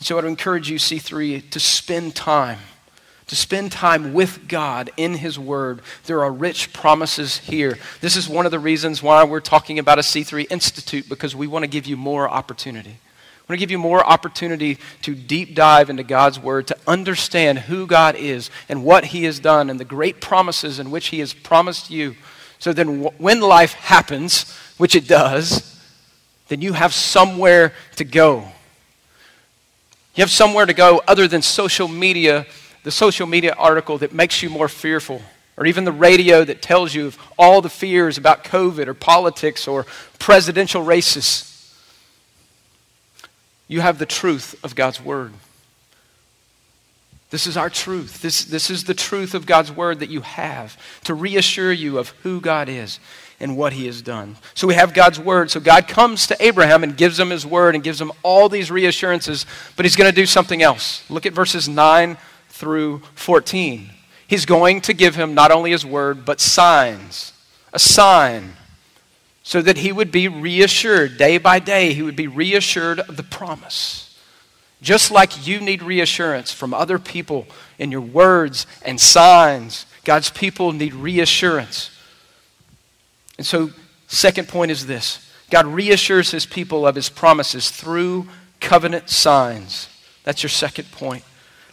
So 0.00 0.18
I'd 0.18 0.24
encourage 0.24 0.68
you, 0.68 0.78
C3, 0.78 1.48
to 1.50 1.60
spend 1.60 2.16
time, 2.16 2.58
to 3.28 3.36
spend 3.36 3.70
time 3.70 4.12
with 4.12 4.48
God 4.48 4.90
in 4.96 5.14
his 5.14 5.38
word. 5.38 5.80
There 6.06 6.24
are 6.24 6.32
rich 6.32 6.72
promises 6.72 7.38
here. 7.38 7.78
This 8.00 8.16
is 8.16 8.28
one 8.28 8.46
of 8.46 8.52
the 8.52 8.58
reasons 8.58 9.02
why 9.02 9.22
we're 9.24 9.40
talking 9.40 9.78
about 9.78 9.98
a 9.98 10.02
C3 10.02 10.46
Institute 10.50 11.08
because 11.08 11.36
we 11.36 11.46
want 11.46 11.62
to 11.62 11.68
give 11.68 11.86
you 11.86 11.96
more 11.96 12.28
opportunity. 12.28 12.90
I 13.48 13.52
want 13.52 13.60
to 13.60 13.62
give 13.62 13.70
you 13.70 13.78
more 13.78 14.04
opportunity 14.04 14.78
to 15.02 15.14
deep 15.14 15.54
dive 15.54 15.88
into 15.88 16.02
God's 16.02 16.38
Word, 16.38 16.66
to 16.66 16.76
understand 16.86 17.60
who 17.60 17.86
God 17.86 18.14
is 18.14 18.50
and 18.68 18.84
what 18.84 19.06
He 19.06 19.24
has 19.24 19.40
done 19.40 19.70
and 19.70 19.80
the 19.80 19.86
great 19.86 20.20
promises 20.20 20.78
in 20.78 20.90
which 20.90 21.06
He 21.06 21.20
has 21.20 21.32
promised 21.32 21.90
you. 21.90 22.16
So 22.58 22.74
then, 22.74 23.04
when 23.18 23.40
life 23.40 23.72
happens, 23.72 24.54
which 24.76 24.94
it 24.94 25.08
does, 25.08 25.80
then 26.48 26.60
you 26.60 26.74
have 26.74 26.92
somewhere 26.92 27.72
to 27.96 28.04
go. 28.04 28.48
You 30.14 30.22
have 30.22 30.30
somewhere 30.30 30.66
to 30.66 30.74
go 30.74 31.00
other 31.06 31.28
than 31.28 31.40
social 31.40 31.88
media, 31.88 32.46
the 32.88 32.92
social 32.92 33.26
media 33.26 33.54
article 33.58 33.98
that 33.98 34.14
makes 34.14 34.42
you 34.42 34.48
more 34.48 34.66
fearful, 34.66 35.20
or 35.58 35.66
even 35.66 35.84
the 35.84 35.92
radio 35.92 36.42
that 36.42 36.62
tells 36.62 36.94
you 36.94 37.08
of 37.08 37.18
all 37.38 37.60
the 37.60 37.68
fears 37.68 38.16
about 38.16 38.44
COVID 38.44 38.86
or 38.86 38.94
politics 38.94 39.68
or 39.68 39.84
presidential 40.18 40.82
races. 40.82 41.70
You 43.68 43.82
have 43.82 43.98
the 43.98 44.06
truth 44.06 44.58
of 44.64 44.74
God's 44.74 45.02
Word. 45.02 45.34
This 47.28 47.46
is 47.46 47.58
our 47.58 47.68
truth. 47.68 48.22
This, 48.22 48.46
this 48.46 48.70
is 48.70 48.84
the 48.84 48.94
truth 48.94 49.34
of 49.34 49.44
God's 49.44 49.70
Word 49.70 50.00
that 50.00 50.08
you 50.08 50.22
have 50.22 50.78
to 51.04 51.12
reassure 51.12 51.72
you 51.72 51.98
of 51.98 52.08
who 52.22 52.40
God 52.40 52.70
is 52.70 53.00
and 53.38 53.54
what 53.54 53.74
He 53.74 53.84
has 53.84 54.00
done. 54.00 54.36
So 54.54 54.66
we 54.66 54.76
have 54.76 54.94
God's 54.94 55.20
Word. 55.20 55.50
So 55.50 55.60
God 55.60 55.88
comes 55.88 56.26
to 56.28 56.42
Abraham 56.42 56.82
and 56.82 56.96
gives 56.96 57.20
him 57.20 57.28
His 57.28 57.44
Word 57.44 57.74
and 57.74 57.84
gives 57.84 58.00
him 58.00 58.12
all 58.22 58.48
these 58.48 58.70
reassurances, 58.70 59.44
but 59.76 59.84
He's 59.84 59.94
going 59.94 60.10
to 60.10 60.16
do 60.16 60.24
something 60.24 60.62
else. 60.62 61.04
Look 61.10 61.26
at 61.26 61.34
verses 61.34 61.68
9 61.68 62.16
through 62.58 63.02
14. 63.14 63.90
He's 64.26 64.44
going 64.44 64.80
to 64.82 64.92
give 64.92 65.14
him 65.14 65.34
not 65.34 65.50
only 65.50 65.70
His 65.70 65.86
Word, 65.86 66.24
but 66.24 66.40
signs. 66.40 67.32
A 67.72 67.78
sign 67.78 68.54
so 69.48 69.62
that 69.62 69.78
he 69.78 69.92
would 69.92 70.12
be 70.12 70.28
reassured 70.28 71.16
day 71.16 71.38
by 71.38 71.58
day. 71.58 71.94
He 71.94 72.02
would 72.02 72.14
be 72.14 72.26
reassured 72.26 73.00
of 73.00 73.16
the 73.16 73.22
promise. 73.22 74.14
Just 74.82 75.10
like 75.10 75.46
you 75.46 75.58
need 75.58 75.82
reassurance 75.82 76.52
from 76.52 76.74
other 76.74 76.98
people 76.98 77.46
in 77.78 77.90
your 77.90 78.02
words 78.02 78.66
and 78.82 79.00
signs, 79.00 79.86
God's 80.04 80.28
people 80.28 80.72
need 80.72 80.92
reassurance. 80.92 81.90
And 83.38 83.46
so, 83.46 83.70
second 84.06 84.48
point 84.48 84.70
is 84.70 84.86
this 84.86 85.26
God 85.48 85.66
reassures 85.66 86.30
his 86.30 86.44
people 86.44 86.86
of 86.86 86.94
his 86.94 87.08
promises 87.08 87.70
through 87.70 88.28
covenant 88.60 89.08
signs. 89.08 89.88
That's 90.24 90.42
your 90.42 90.50
second 90.50 90.92
point. 90.92 91.24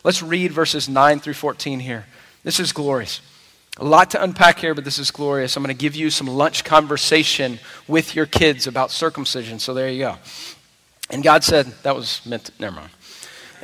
Let's 0.06 0.22
read 0.22 0.52
verses 0.52 0.88
9 0.88 1.20
through 1.20 1.34
14 1.34 1.80
here. 1.80 2.06
This 2.44 2.60
is 2.60 2.72
glorious. 2.72 3.22
A 3.80 3.84
lot 3.84 4.12
to 4.12 4.22
unpack 4.22 4.60
here, 4.60 4.76
but 4.76 4.84
this 4.86 5.00
is 5.00 5.10
glorious. 5.10 5.58
I'm 5.58 5.64
going 5.64 5.76
to 5.76 5.82
give 5.82 5.96
you 5.96 6.12
some 6.12 6.28
lunch 6.28 6.64
conversation 6.64 7.58
with 7.88 8.14
your 8.14 8.28
kids 8.28 8.68
about 8.68 8.92
circumcision. 8.92 9.58
So 9.58 9.74
there 9.74 9.90
you 9.90 9.98
go. 9.98 10.18
And 11.10 11.24
God 11.24 11.44
said, 11.44 11.74
that 11.82 11.96
was 11.96 12.24
meant 12.24 12.46
to, 12.46 12.52
never 12.60 12.76
mind. 12.76 12.92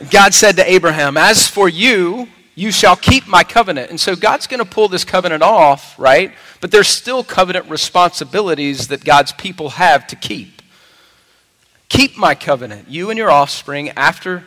God 0.10 0.34
said 0.34 0.56
to 0.56 0.68
Abraham, 0.68 1.16
As 1.16 1.48
for 1.48 1.70
you, 1.70 2.28
you 2.56 2.72
shall 2.72 2.96
keep 2.96 3.28
my 3.28 3.44
covenant. 3.44 3.92
And 3.92 4.00
so 4.00 4.16
God's 4.16 4.48
going 4.48 4.64
to 4.64 4.66
pull 4.66 4.88
this 4.88 5.06
covenant 5.06 5.44
off, 5.44 5.94
right? 6.00 6.34
But 6.60 6.72
there's 6.72 6.88
still 6.88 7.24
covenant 7.24 7.70
responsibilities 7.70 8.88
that 8.88 9.06
God's 9.06 9.32
people 9.32 9.70
have 9.70 10.08
to 10.08 10.16
keep. 10.16 10.64
Keep 11.88 12.18
my 12.18 12.34
covenant, 12.34 12.90
you 12.90 13.12
and 13.12 13.18
your 13.20 13.30
offspring, 13.30 13.90
after 13.90 14.44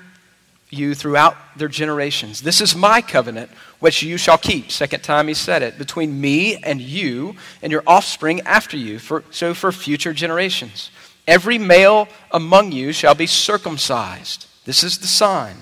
you 0.74 0.94
throughout 0.94 1.36
their 1.56 1.68
generations. 1.68 2.40
This 2.40 2.60
is 2.60 2.74
my 2.74 3.00
covenant, 3.00 3.50
which 3.78 4.02
you 4.02 4.16
shall 4.16 4.38
keep. 4.38 4.70
Second 4.70 5.02
time 5.02 5.28
he 5.28 5.34
said 5.34 5.62
it, 5.62 5.78
between 5.78 6.20
me 6.20 6.56
and 6.56 6.80
you 6.80 7.36
and 7.62 7.72
your 7.72 7.82
offspring 7.86 8.40
after 8.42 8.76
you, 8.76 8.98
for, 8.98 9.24
so 9.30 9.54
for 9.54 9.72
future 9.72 10.12
generations. 10.12 10.90
Every 11.26 11.58
male 11.58 12.08
among 12.30 12.72
you 12.72 12.92
shall 12.92 13.14
be 13.14 13.26
circumcised. 13.26 14.46
This 14.64 14.84
is 14.84 14.98
the 14.98 15.06
sign. 15.06 15.56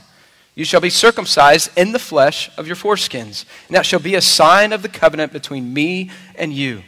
You 0.55 0.65
shall 0.65 0.81
be 0.81 0.91
circumcised 0.91 1.71
in 1.77 1.93
the 1.93 1.99
flesh 1.99 2.51
of 2.59 2.67
your 2.67 2.77
foreskins, 2.77 3.45
and 3.69 3.77
that 3.77 3.87
shall 3.87 4.01
be 4.01 4.15
a 4.15 4.21
sign 4.21 4.73
of 4.73 4.83
the 4.83 4.89
covenant 4.89 5.33
between 5.33 5.73
me 5.73 6.11
and 6.35 6.53
you. 6.53 6.83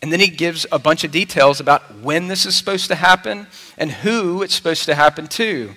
And 0.00 0.12
then 0.12 0.20
he 0.20 0.28
gives 0.28 0.66
a 0.70 0.78
bunch 0.78 1.02
of 1.02 1.10
details 1.10 1.60
about 1.60 1.96
when 1.96 2.28
this 2.28 2.46
is 2.46 2.54
supposed 2.54 2.86
to 2.88 2.94
happen 2.94 3.46
and 3.76 3.90
who 3.90 4.42
it's 4.42 4.54
supposed 4.54 4.84
to 4.84 4.94
happen 4.94 5.26
to. 5.28 5.74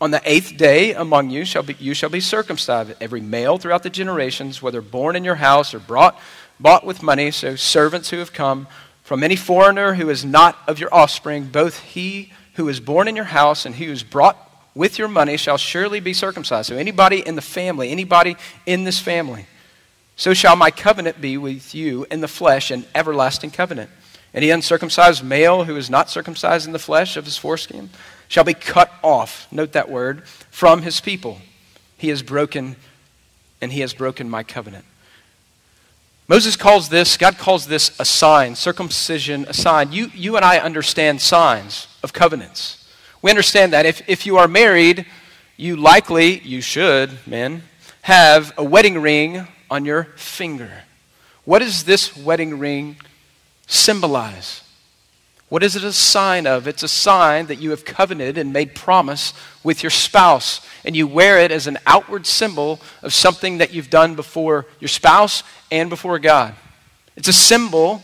On 0.00 0.10
the 0.10 0.22
eighth 0.24 0.56
day 0.56 0.94
among 0.94 1.30
you 1.30 1.44
shall 1.44 1.62
be, 1.62 1.76
you 1.78 1.94
shall 1.94 2.10
be 2.10 2.20
circumcised, 2.20 2.94
every 3.00 3.20
male 3.20 3.58
throughout 3.58 3.82
the 3.82 3.90
generations, 3.90 4.62
whether 4.62 4.80
born 4.80 5.16
in 5.16 5.24
your 5.24 5.34
house 5.34 5.74
or 5.74 5.78
brought, 5.78 6.18
bought 6.60 6.86
with 6.86 7.02
money, 7.02 7.30
so 7.30 7.56
servants 7.56 8.10
who 8.10 8.18
have 8.18 8.32
come 8.32 8.66
from 9.02 9.22
any 9.22 9.36
foreigner 9.36 9.94
who 9.94 10.08
is 10.08 10.24
not 10.24 10.58
of 10.66 10.78
your 10.78 10.92
offspring, 10.94 11.46
both 11.46 11.80
he 11.80 12.32
who 12.54 12.68
is 12.68 12.80
born 12.80 13.08
in 13.08 13.16
your 13.16 13.26
house 13.26 13.66
and 13.66 13.74
he 13.74 13.86
who 13.86 13.92
is 13.92 14.02
brought 14.02 14.38
with 14.74 14.98
your 14.98 15.08
money 15.08 15.36
shall 15.36 15.58
surely 15.58 16.00
be 16.00 16.12
circumcised. 16.12 16.68
So 16.68 16.76
anybody 16.76 17.26
in 17.26 17.34
the 17.36 17.42
family, 17.42 17.90
anybody 17.90 18.36
in 18.66 18.84
this 18.84 18.98
family, 18.98 19.46
so 20.16 20.32
shall 20.34 20.56
my 20.56 20.70
covenant 20.70 21.20
be 21.20 21.36
with 21.36 21.74
you 21.74 22.06
in 22.10 22.20
the 22.20 22.28
flesh, 22.28 22.70
an 22.70 22.84
everlasting 22.94 23.50
covenant. 23.50 23.90
Any 24.34 24.50
uncircumcised 24.50 25.22
male 25.22 25.64
who 25.64 25.76
is 25.76 25.88
not 25.88 26.10
circumcised 26.10 26.66
in 26.66 26.72
the 26.72 26.78
flesh 26.78 27.16
of 27.16 27.24
his 27.24 27.38
foreskin 27.38 27.90
shall 28.26 28.42
be 28.44 28.54
cut 28.54 28.90
off, 29.02 29.46
note 29.52 29.72
that 29.72 29.88
word, 29.88 30.26
from 30.50 30.82
his 30.82 31.00
people. 31.00 31.38
He 31.96 32.08
has 32.08 32.22
broken, 32.22 32.74
and 33.60 33.72
he 33.72 33.80
has 33.80 33.94
broken 33.94 34.28
my 34.28 34.42
covenant. 34.42 34.84
Moses 36.26 36.56
calls 36.56 36.88
this, 36.88 37.16
God 37.16 37.38
calls 37.38 37.66
this 37.66 37.98
a 38.00 38.04
sign, 38.04 38.56
circumcision, 38.56 39.44
a 39.46 39.54
sign. 39.54 39.92
You, 39.92 40.10
you 40.14 40.36
and 40.36 40.44
I 40.44 40.58
understand 40.58 41.20
signs 41.20 41.86
of 42.02 42.12
covenants. 42.12 42.88
We 43.22 43.30
understand 43.30 43.72
that 43.72 43.86
if, 43.86 44.02
if 44.08 44.26
you 44.26 44.38
are 44.38 44.48
married, 44.48 45.06
you 45.56 45.76
likely, 45.76 46.40
you 46.40 46.60
should, 46.60 47.18
men, 47.26 47.62
have 48.02 48.52
a 48.58 48.64
wedding 48.64 49.00
ring 49.00 49.46
on 49.70 49.84
your 49.84 50.04
finger. 50.16 50.82
What 51.44 51.62
is 51.62 51.84
this 51.84 52.16
wedding 52.16 52.58
ring 52.58 52.96
symbolize? 53.66 54.62
What 55.48 55.62
is 55.62 55.76
it 55.76 55.84
a 55.84 55.92
sign 55.92 56.46
of? 56.46 56.66
It's 56.66 56.82
a 56.82 56.88
sign 56.88 57.46
that 57.46 57.60
you 57.60 57.70
have 57.70 57.84
covenanted 57.84 58.38
and 58.38 58.52
made 58.52 58.74
promise 58.74 59.32
with 59.62 59.82
your 59.82 59.90
spouse, 59.90 60.66
and 60.84 60.96
you 60.96 61.06
wear 61.06 61.38
it 61.38 61.52
as 61.52 61.66
an 61.66 61.78
outward 61.86 62.26
symbol 62.26 62.80
of 63.02 63.12
something 63.12 63.58
that 63.58 63.72
you've 63.72 63.90
done 63.90 64.14
before 64.14 64.66
your 64.80 64.88
spouse 64.88 65.42
and 65.70 65.88
before 65.90 66.18
God. 66.18 66.54
It's 67.16 67.28
a 67.28 67.32
symbol 67.32 68.02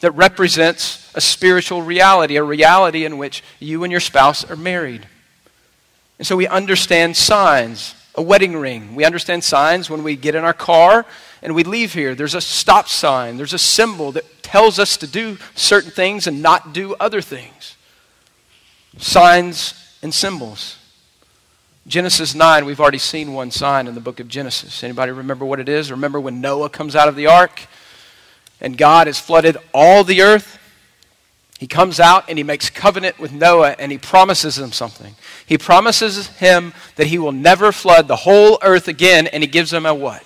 that 0.00 0.12
represents 0.12 1.10
a 1.14 1.20
spiritual 1.20 1.82
reality, 1.82 2.36
a 2.36 2.42
reality 2.42 3.04
in 3.04 3.18
which 3.18 3.42
you 3.58 3.84
and 3.84 3.90
your 3.90 4.00
spouse 4.00 4.48
are 4.48 4.56
married. 4.56 5.06
And 6.18 6.26
so 6.26 6.36
we 6.36 6.46
understand 6.46 7.16
signs, 7.16 7.94
a 8.14 8.22
wedding 8.22 8.56
ring. 8.56 8.94
We 8.94 9.04
understand 9.04 9.44
signs 9.44 9.90
when 9.90 10.02
we 10.02 10.16
get 10.16 10.34
in 10.34 10.44
our 10.44 10.52
car 10.52 11.04
and 11.44 11.54
we 11.54 11.62
leave 11.62 11.92
here. 11.92 12.14
There's 12.14 12.34
a 12.34 12.40
stop 12.40 12.88
sign, 12.88 13.36
there's 13.36 13.52
a 13.52 13.58
symbol 13.58 14.10
that 14.12 14.42
tells 14.42 14.78
us 14.78 14.96
to 14.96 15.06
do 15.06 15.36
certain 15.54 15.90
things 15.90 16.26
and 16.26 16.42
not 16.42 16.72
do 16.72 16.96
other 16.98 17.20
things. 17.20 17.76
Signs 18.98 19.74
and 20.02 20.12
symbols. 20.12 20.78
Genesis 21.86 22.34
9, 22.34 22.64
we've 22.64 22.80
already 22.80 22.98
seen 22.98 23.34
one 23.34 23.50
sign 23.50 23.86
in 23.86 23.94
the 23.94 24.00
book 24.00 24.18
of 24.18 24.26
Genesis. 24.26 24.82
Anybody 24.82 25.12
remember 25.12 25.44
what 25.44 25.60
it 25.60 25.68
is? 25.68 25.90
Remember 25.90 26.18
when 26.18 26.40
Noah 26.40 26.70
comes 26.70 26.96
out 26.96 27.08
of 27.08 27.14
the 27.14 27.26
ark 27.26 27.60
and 28.58 28.78
God 28.78 29.06
has 29.06 29.20
flooded 29.20 29.58
all 29.74 30.02
the 30.02 30.22
earth? 30.22 30.58
He 31.58 31.66
comes 31.66 32.00
out 32.00 32.24
and 32.28 32.38
he 32.38 32.44
makes 32.44 32.70
covenant 32.70 33.18
with 33.18 33.32
Noah 33.32 33.76
and 33.78 33.92
he 33.92 33.98
promises 33.98 34.58
him 34.58 34.72
something. 34.72 35.14
He 35.44 35.58
promises 35.58 36.28
him 36.28 36.72
that 36.96 37.08
he 37.08 37.18
will 37.18 37.32
never 37.32 37.70
flood 37.70 38.08
the 38.08 38.16
whole 38.16 38.58
earth 38.62 38.88
again 38.88 39.26
and 39.26 39.42
he 39.42 39.46
gives 39.46 39.70
him 39.70 39.84
a 39.84 39.94
what? 39.94 40.24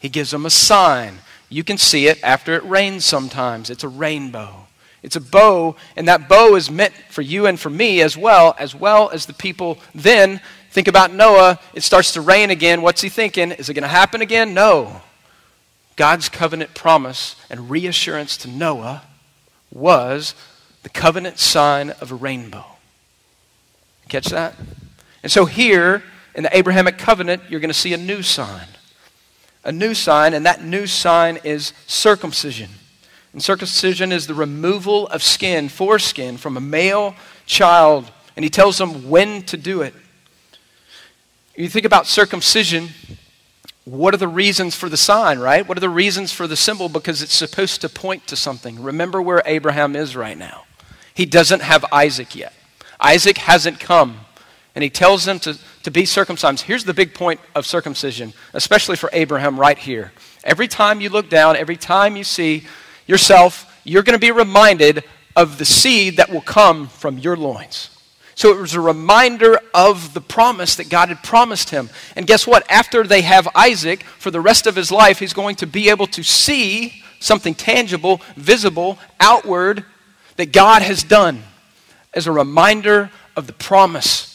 He 0.00 0.08
gives 0.08 0.30
them 0.30 0.46
a 0.46 0.50
sign. 0.50 1.18
You 1.48 1.64
can 1.64 1.78
see 1.78 2.06
it 2.06 2.22
after 2.22 2.54
it 2.54 2.64
rains 2.64 3.04
sometimes. 3.04 3.70
It's 3.70 3.84
a 3.84 3.88
rainbow. 3.88 4.66
It's 5.02 5.16
a 5.16 5.20
bow, 5.20 5.76
and 5.96 6.08
that 6.08 6.28
bow 6.28 6.56
is 6.56 6.70
meant 6.70 6.92
for 7.08 7.22
you 7.22 7.46
and 7.46 7.58
for 7.58 7.70
me 7.70 8.00
as 8.02 8.16
well, 8.16 8.54
as 8.58 8.74
well 8.74 9.10
as 9.10 9.26
the 9.26 9.32
people 9.32 9.78
then. 9.94 10.40
Think 10.70 10.88
about 10.88 11.12
Noah. 11.12 11.60
It 11.72 11.82
starts 11.82 12.12
to 12.14 12.20
rain 12.20 12.50
again. 12.50 12.82
What's 12.82 13.00
he 13.00 13.08
thinking? 13.08 13.52
Is 13.52 13.68
it 13.68 13.74
going 13.74 13.82
to 13.82 13.88
happen 13.88 14.22
again? 14.22 14.54
No. 14.54 15.02
God's 15.96 16.28
covenant 16.28 16.74
promise 16.74 17.36
and 17.48 17.70
reassurance 17.70 18.36
to 18.38 18.48
Noah 18.48 19.02
was 19.72 20.34
the 20.82 20.88
covenant 20.88 21.38
sign 21.38 21.90
of 21.90 22.12
a 22.12 22.14
rainbow. 22.14 22.64
Catch 24.08 24.26
that? 24.26 24.54
And 25.22 25.30
so 25.30 25.44
here 25.44 26.02
in 26.34 26.44
the 26.44 26.56
Abrahamic 26.56 26.98
covenant, 26.98 27.42
you're 27.48 27.60
going 27.60 27.68
to 27.68 27.74
see 27.74 27.92
a 27.92 27.98
new 27.98 28.22
sign. 28.22 28.66
A 29.64 29.72
new 29.72 29.94
sign, 29.94 30.34
and 30.34 30.46
that 30.46 30.62
new 30.62 30.86
sign 30.86 31.38
is 31.44 31.72
circumcision. 31.86 32.70
And 33.32 33.42
circumcision 33.42 34.12
is 34.12 34.26
the 34.26 34.34
removal 34.34 35.06
of 35.08 35.22
skin, 35.22 35.68
foreskin, 35.68 36.36
from 36.36 36.56
a 36.56 36.60
male 36.60 37.14
child. 37.46 38.10
And 38.36 38.44
he 38.44 38.50
tells 38.50 38.78
them 38.78 39.08
when 39.10 39.42
to 39.42 39.56
do 39.56 39.82
it. 39.82 39.94
You 41.56 41.68
think 41.68 41.84
about 41.84 42.06
circumcision, 42.06 42.90
what 43.84 44.14
are 44.14 44.18
the 44.18 44.28
reasons 44.28 44.76
for 44.76 44.88
the 44.88 44.96
sign, 44.96 45.38
right? 45.38 45.66
What 45.66 45.76
are 45.76 45.80
the 45.80 45.88
reasons 45.88 46.32
for 46.32 46.46
the 46.46 46.56
symbol? 46.56 46.88
Because 46.88 47.20
it's 47.20 47.34
supposed 47.34 47.80
to 47.80 47.88
point 47.88 48.26
to 48.28 48.36
something. 48.36 48.82
Remember 48.82 49.20
where 49.20 49.42
Abraham 49.44 49.96
is 49.96 50.14
right 50.14 50.38
now. 50.38 50.64
He 51.14 51.26
doesn't 51.26 51.62
have 51.62 51.84
Isaac 51.90 52.36
yet. 52.36 52.52
Isaac 53.00 53.38
hasn't 53.38 53.80
come. 53.80 54.20
And 54.78 54.84
he 54.84 54.90
tells 54.90 55.24
them 55.24 55.40
to, 55.40 55.58
to 55.82 55.90
be 55.90 56.04
circumcised. 56.04 56.62
Here's 56.62 56.84
the 56.84 56.94
big 56.94 57.12
point 57.12 57.40
of 57.56 57.66
circumcision, 57.66 58.32
especially 58.54 58.94
for 58.94 59.10
Abraham 59.12 59.58
right 59.58 59.76
here. 59.76 60.12
Every 60.44 60.68
time 60.68 61.00
you 61.00 61.08
look 61.08 61.28
down, 61.28 61.56
every 61.56 61.74
time 61.74 62.14
you 62.14 62.22
see 62.22 62.62
yourself, 63.04 63.76
you're 63.82 64.04
going 64.04 64.14
to 64.14 64.20
be 64.20 64.30
reminded 64.30 65.02
of 65.34 65.58
the 65.58 65.64
seed 65.64 66.18
that 66.18 66.30
will 66.30 66.42
come 66.42 66.86
from 66.86 67.18
your 67.18 67.36
loins. 67.36 67.90
So 68.36 68.52
it 68.52 68.60
was 68.60 68.74
a 68.74 68.80
reminder 68.80 69.58
of 69.74 70.14
the 70.14 70.20
promise 70.20 70.76
that 70.76 70.88
God 70.88 71.08
had 71.08 71.24
promised 71.24 71.70
him. 71.70 71.90
And 72.14 72.24
guess 72.24 72.46
what? 72.46 72.64
After 72.70 73.02
they 73.02 73.22
have 73.22 73.48
Isaac, 73.56 74.04
for 74.04 74.30
the 74.30 74.40
rest 74.40 74.68
of 74.68 74.76
his 74.76 74.92
life, 74.92 75.18
he's 75.18 75.32
going 75.32 75.56
to 75.56 75.66
be 75.66 75.90
able 75.90 76.06
to 76.06 76.22
see 76.22 77.02
something 77.18 77.56
tangible, 77.56 78.20
visible, 78.36 78.96
outward 79.18 79.84
that 80.36 80.52
God 80.52 80.82
has 80.82 81.02
done 81.02 81.42
as 82.14 82.28
a 82.28 82.32
reminder 82.32 83.10
of 83.36 83.48
the 83.48 83.52
promise. 83.54 84.27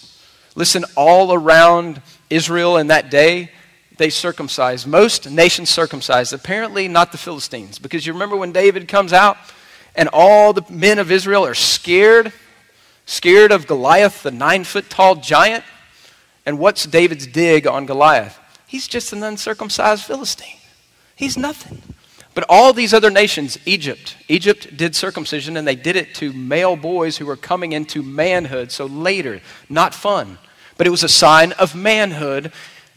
Listen, 0.56 0.86
all 0.96 1.34
around 1.34 2.02
Israel 2.30 2.78
in 2.78 2.88
that 2.88 3.10
day, 3.10 3.50
they 3.98 4.10
circumcised. 4.10 4.88
Most 4.88 5.30
nations 5.30 5.70
circumcised. 5.70 6.34
Apparently, 6.34 6.88
not 6.88 7.12
the 7.12 7.18
Philistines. 7.18 7.80
Because 7.80 8.06
you 8.06 8.14
remember 8.14 8.36
when 8.36 8.52
David 8.52 8.88
comes 8.88 9.14
out 9.14 9.38
and 9.96 10.10
all 10.12 10.54
the 10.54 10.64
men 10.70 11.00
of 11.00 11.12
Israel 11.12 11.46
are 11.46 11.54
scared, 11.54 12.34
scared 13.06 13.52
of 13.52 13.68
Goliath, 13.68 14.24
the 14.24 14.32
nine 14.32 14.64
foot 14.64 14.90
tall 14.90 15.16
giant? 15.16 15.64
And 16.46 16.60
what's 16.60 16.86
David's 16.86 17.28
dig 17.28 17.68
on 17.68 17.86
Goliath? 17.86 18.40
He's 18.68 18.88
just 18.88 19.14
an 19.14 19.24
uncircumcised 19.24 20.04
Philistine. 20.04 20.58
He's 21.16 21.38
nothing. 21.38 21.82
But 22.34 22.46
all 22.50 22.74
these 22.74 22.94
other 22.94 23.12
nations, 23.12 23.60
Egypt, 23.66 24.18
Egypt 24.28 24.76
did 24.76 24.96
circumcision 24.96 25.56
and 25.56 25.68
they 25.68 25.76
did 25.76 25.96
it 25.96 26.16
to 26.16 26.34
male 26.34 26.76
boys 26.76 27.18
who 27.18 27.28
were 27.28 27.38
coming 27.38 27.74
into 27.74 28.02
manhood. 28.02 28.72
So 28.72 28.88
later, 28.88 29.42
not 29.70 29.94
fun. 29.94 30.40
But 30.78 30.88
it 30.88 30.92
was 30.92 31.04
a 31.04 31.10
sign 31.10 31.52
of 31.54 31.76
manhood 31.76 32.52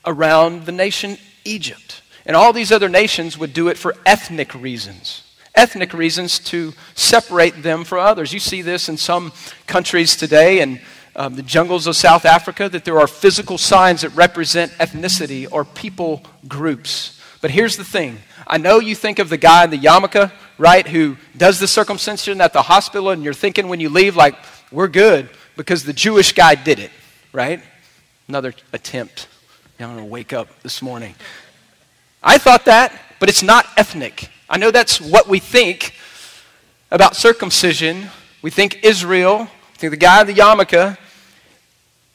around 0.04 0.66
the 0.66 0.72
nation 0.72 1.18
Egypt. 1.44 2.02
And 2.24 2.36
all 2.36 2.52
these 2.52 2.72
other 2.72 2.88
nations 2.88 3.38
would 3.38 3.52
do 3.52 3.68
it 3.68 3.78
for 3.78 3.94
ethnic 4.04 4.54
reasons. 4.54 5.22
Ethnic 5.54 5.92
reasons 5.92 6.38
to 6.40 6.74
separate 6.94 7.62
them 7.62 7.84
from 7.84 8.00
others. 8.00 8.32
You 8.32 8.40
see 8.40 8.62
this 8.62 8.88
in 8.88 8.96
some 8.96 9.32
countries 9.66 10.16
today 10.16 10.60
and 10.60 10.80
um, 11.14 11.34
the 11.34 11.42
jungles 11.42 11.86
of 11.86 11.96
South 11.96 12.24
Africa 12.24 12.68
that 12.68 12.84
there 12.84 13.00
are 13.00 13.06
physical 13.06 13.56
signs 13.56 14.02
that 14.02 14.10
represent 14.10 14.72
ethnicity 14.72 15.46
or 15.50 15.64
people 15.64 16.22
groups. 16.46 17.20
But 17.40 17.50
here's 17.50 17.76
the 17.76 17.84
thing 17.84 18.18
I 18.46 18.58
know 18.58 18.80
you 18.80 18.94
think 18.94 19.18
of 19.18 19.28
the 19.28 19.36
guy 19.36 19.64
in 19.64 19.70
the 19.70 19.78
yarmulke, 19.78 20.30
right, 20.58 20.86
who 20.86 21.16
does 21.36 21.58
the 21.58 21.66
circumcision 21.66 22.40
at 22.40 22.52
the 22.52 22.62
hospital, 22.62 23.10
and 23.10 23.24
you're 23.24 23.34
thinking 23.34 23.68
when 23.68 23.80
you 23.80 23.88
leave, 23.88 24.14
like, 24.14 24.36
we're 24.70 24.88
good 24.88 25.28
because 25.56 25.84
the 25.84 25.92
Jewish 25.92 26.32
guy 26.32 26.54
did 26.54 26.78
it, 26.78 26.90
right? 27.36 27.60
Another 28.28 28.54
attempt. 28.72 29.28
I'm 29.78 29.92
going 29.92 29.98
to 29.98 30.10
wake 30.10 30.32
up 30.32 30.48
this 30.62 30.80
morning. 30.80 31.14
I 32.22 32.38
thought 32.38 32.64
that, 32.64 32.98
but 33.20 33.28
it's 33.28 33.42
not 33.42 33.66
ethnic. 33.76 34.30
I 34.48 34.56
know 34.56 34.70
that's 34.70 35.02
what 35.02 35.28
we 35.28 35.38
think 35.38 35.94
about 36.90 37.14
circumcision. 37.14 38.08
We 38.40 38.50
think 38.50 38.82
Israel, 38.82 39.40
we 39.40 39.76
think 39.76 39.90
the 39.90 39.98
guy 39.98 40.22
in 40.22 40.26
the 40.26 40.32
yarmulke, 40.32 40.96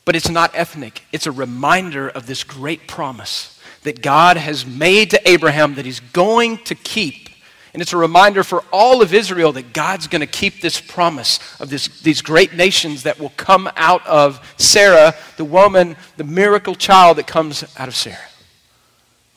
but 0.05 0.15
it's 0.15 0.27
not 0.27 0.55
ethnic. 0.55 1.03
It's 1.11 1.27
a 1.27 1.31
reminder 1.31 2.09
of 2.09 2.25
this 2.25 2.43
great 2.43 2.87
promise 2.87 3.61
that 3.83 4.01
God 4.01 4.37
has 4.37 4.65
made 4.65 5.11
to 5.11 5.29
Abraham 5.29 5.75
that 5.75 5.85
he's 5.85 5.99
going 5.99 6.57
to 6.63 6.73
keep. 6.73 7.29
And 7.73 7.81
it's 7.81 7.93
a 7.93 7.97
reminder 7.97 8.43
for 8.43 8.63
all 8.71 9.01
of 9.01 9.13
Israel 9.13 9.53
that 9.53 9.71
God's 9.73 10.07
going 10.07 10.19
to 10.19 10.27
keep 10.27 10.61
this 10.61 10.81
promise 10.81 11.39
of 11.59 11.69
this, 11.69 12.01
these 12.01 12.21
great 12.21 12.53
nations 12.53 13.03
that 13.03 13.19
will 13.19 13.31
come 13.37 13.69
out 13.77 14.05
of 14.05 14.45
Sarah, 14.57 15.15
the 15.37 15.45
woman, 15.45 15.95
the 16.17 16.25
miracle 16.25 16.75
child 16.75 17.17
that 17.17 17.27
comes 17.27 17.63
out 17.77 17.87
of 17.87 17.95
Sarah. 17.95 18.17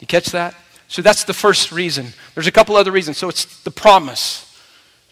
You 0.01 0.07
catch 0.07 0.27
that? 0.27 0.55
So 0.89 1.01
that's 1.01 1.25
the 1.25 1.33
first 1.33 1.71
reason. 1.71 2.09
There's 2.35 2.49
a 2.49 2.53
couple 2.53 2.77
other 2.77 2.91
reasons. 2.91 3.19
So 3.19 3.29
it's 3.29 3.63
the 3.63 3.71
promise. 3.71 4.51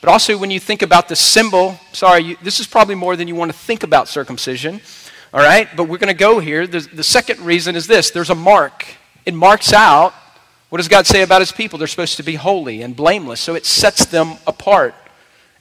But 0.00 0.10
also, 0.10 0.36
when 0.36 0.50
you 0.50 0.58
think 0.58 0.82
about 0.82 1.08
the 1.08 1.16
symbol, 1.16 1.78
sorry, 1.92 2.22
you, 2.22 2.36
this 2.42 2.58
is 2.58 2.66
probably 2.66 2.96
more 2.96 3.14
than 3.14 3.28
you 3.28 3.36
want 3.36 3.52
to 3.52 3.56
think 3.56 3.84
about 3.84 4.08
circumcision. 4.08 4.80
All 5.32 5.40
right? 5.40 5.68
But 5.76 5.84
we're 5.84 5.98
going 5.98 6.08
to 6.08 6.14
go 6.14 6.40
here. 6.40 6.66
The, 6.66 6.80
the 6.80 7.04
second 7.04 7.40
reason 7.40 7.76
is 7.76 7.86
this 7.86 8.10
there's 8.10 8.30
a 8.30 8.34
mark 8.34 8.84
it 9.24 9.34
marks 9.34 9.72
out 9.72 10.14
what 10.72 10.78
does 10.78 10.88
God 10.88 11.06
say 11.06 11.20
about 11.20 11.42
his 11.42 11.52
people? 11.52 11.78
They're 11.78 11.86
supposed 11.86 12.16
to 12.16 12.22
be 12.22 12.36
holy 12.36 12.80
and 12.80 12.96
blameless. 12.96 13.40
So 13.40 13.54
it 13.54 13.66
sets 13.66 14.06
them 14.06 14.38
apart 14.46 14.94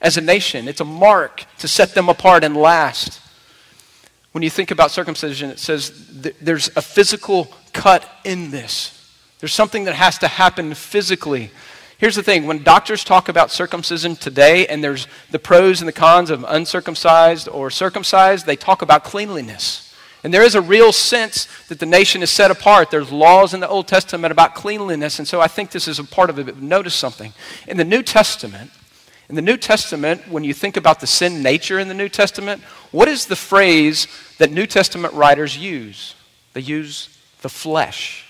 as 0.00 0.16
a 0.16 0.22
nation. 0.22 0.68
It's 0.68 0.80
a 0.80 0.86
mark 0.86 1.44
to 1.58 1.68
set 1.68 1.92
them 1.92 2.08
apart 2.08 2.44
and 2.44 2.56
last. 2.56 3.20
When 4.30 4.42
you 4.42 4.48
think 4.48 4.70
about 4.70 4.90
circumcision, 4.90 5.50
it 5.50 5.58
says 5.58 6.08
th- 6.22 6.34
there's 6.40 6.74
a 6.76 6.80
physical 6.80 7.52
cut 7.74 8.10
in 8.24 8.52
this. 8.52 9.12
There's 9.40 9.52
something 9.52 9.84
that 9.84 9.96
has 9.96 10.16
to 10.20 10.28
happen 10.28 10.72
physically. 10.72 11.50
Here's 11.98 12.16
the 12.16 12.22
thing 12.22 12.46
when 12.46 12.62
doctors 12.62 13.04
talk 13.04 13.28
about 13.28 13.50
circumcision 13.50 14.16
today, 14.16 14.66
and 14.66 14.82
there's 14.82 15.08
the 15.30 15.38
pros 15.38 15.82
and 15.82 15.88
the 15.88 15.92
cons 15.92 16.30
of 16.30 16.42
uncircumcised 16.48 17.50
or 17.50 17.70
circumcised, 17.70 18.46
they 18.46 18.56
talk 18.56 18.80
about 18.80 19.04
cleanliness. 19.04 19.91
And 20.24 20.32
there 20.32 20.44
is 20.44 20.54
a 20.54 20.60
real 20.60 20.92
sense 20.92 21.48
that 21.68 21.80
the 21.80 21.86
nation 21.86 22.22
is 22.22 22.30
set 22.30 22.50
apart. 22.50 22.90
There's 22.90 23.10
laws 23.10 23.54
in 23.54 23.60
the 23.60 23.68
Old 23.68 23.88
Testament 23.88 24.30
about 24.30 24.54
cleanliness, 24.54 25.18
and 25.18 25.26
so 25.26 25.40
I 25.40 25.48
think 25.48 25.70
this 25.70 25.88
is 25.88 25.98
a 25.98 26.04
part 26.04 26.30
of 26.30 26.38
it. 26.38 26.46
But 26.46 26.62
notice 26.62 26.94
something. 26.94 27.32
In 27.66 27.76
the 27.76 27.84
New 27.84 28.02
Testament, 28.02 28.70
in 29.28 29.34
the 29.34 29.42
New 29.42 29.56
Testament, 29.56 30.28
when 30.28 30.44
you 30.44 30.54
think 30.54 30.76
about 30.76 31.00
the 31.00 31.06
sin 31.06 31.42
nature 31.42 31.78
in 31.78 31.88
the 31.88 31.94
New 31.94 32.08
Testament, 32.08 32.62
what 32.92 33.08
is 33.08 33.26
the 33.26 33.36
phrase 33.36 34.06
that 34.38 34.52
New 34.52 34.66
Testament 34.66 35.14
writers 35.14 35.56
use? 35.56 36.14
They 36.52 36.60
use 36.60 37.08
the 37.40 37.48
flesh. 37.48 38.24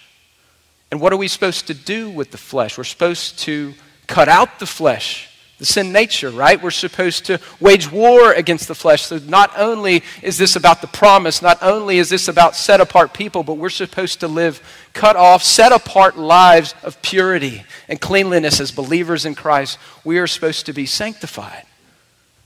And 0.90 1.00
what 1.00 1.12
are 1.12 1.16
we 1.16 1.28
supposed 1.28 1.66
to 1.66 1.74
do 1.74 2.08
with 2.08 2.30
the 2.30 2.38
flesh? 2.38 2.78
We're 2.78 2.84
supposed 2.84 3.38
to 3.40 3.74
cut 4.06 4.28
out 4.28 4.58
the 4.58 4.66
flesh 4.66 5.28
the 5.62 5.66
sin 5.66 5.92
nature, 5.92 6.30
right? 6.30 6.60
We're 6.60 6.72
supposed 6.72 7.26
to 7.26 7.38
wage 7.60 7.88
war 7.88 8.32
against 8.32 8.66
the 8.66 8.74
flesh. 8.74 9.02
So 9.02 9.18
not 9.18 9.52
only 9.56 10.02
is 10.20 10.36
this 10.36 10.56
about 10.56 10.80
the 10.80 10.88
promise, 10.88 11.40
not 11.40 11.62
only 11.62 11.98
is 11.98 12.08
this 12.08 12.26
about 12.26 12.56
set 12.56 12.80
apart 12.80 13.14
people, 13.14 13.44
but 13.44 13.58
we're 13.58 13.70
supposed 13.70 14.18
to 14.20 14.26
live 14.26 14.60
cut 14.92 15.14
off, 15.14 15.44
set 15.44 15.70
apart 15.70 16.18
lives 16.18 16.74
of 16.82 17.00
purity 17.00 17.62
and 17.88 18.00
cleanliness 18.00 18.58
as 18.58 18.72
believers 18.72 19.24
in 19.24 19.36
Christ. 19.36 19.78
We 20.02 20.18
are 20.18 20.26
supposed 20.26 20.66
to 20.66 20.72
be 20.72 20.84
sanctified. 20.84 21.62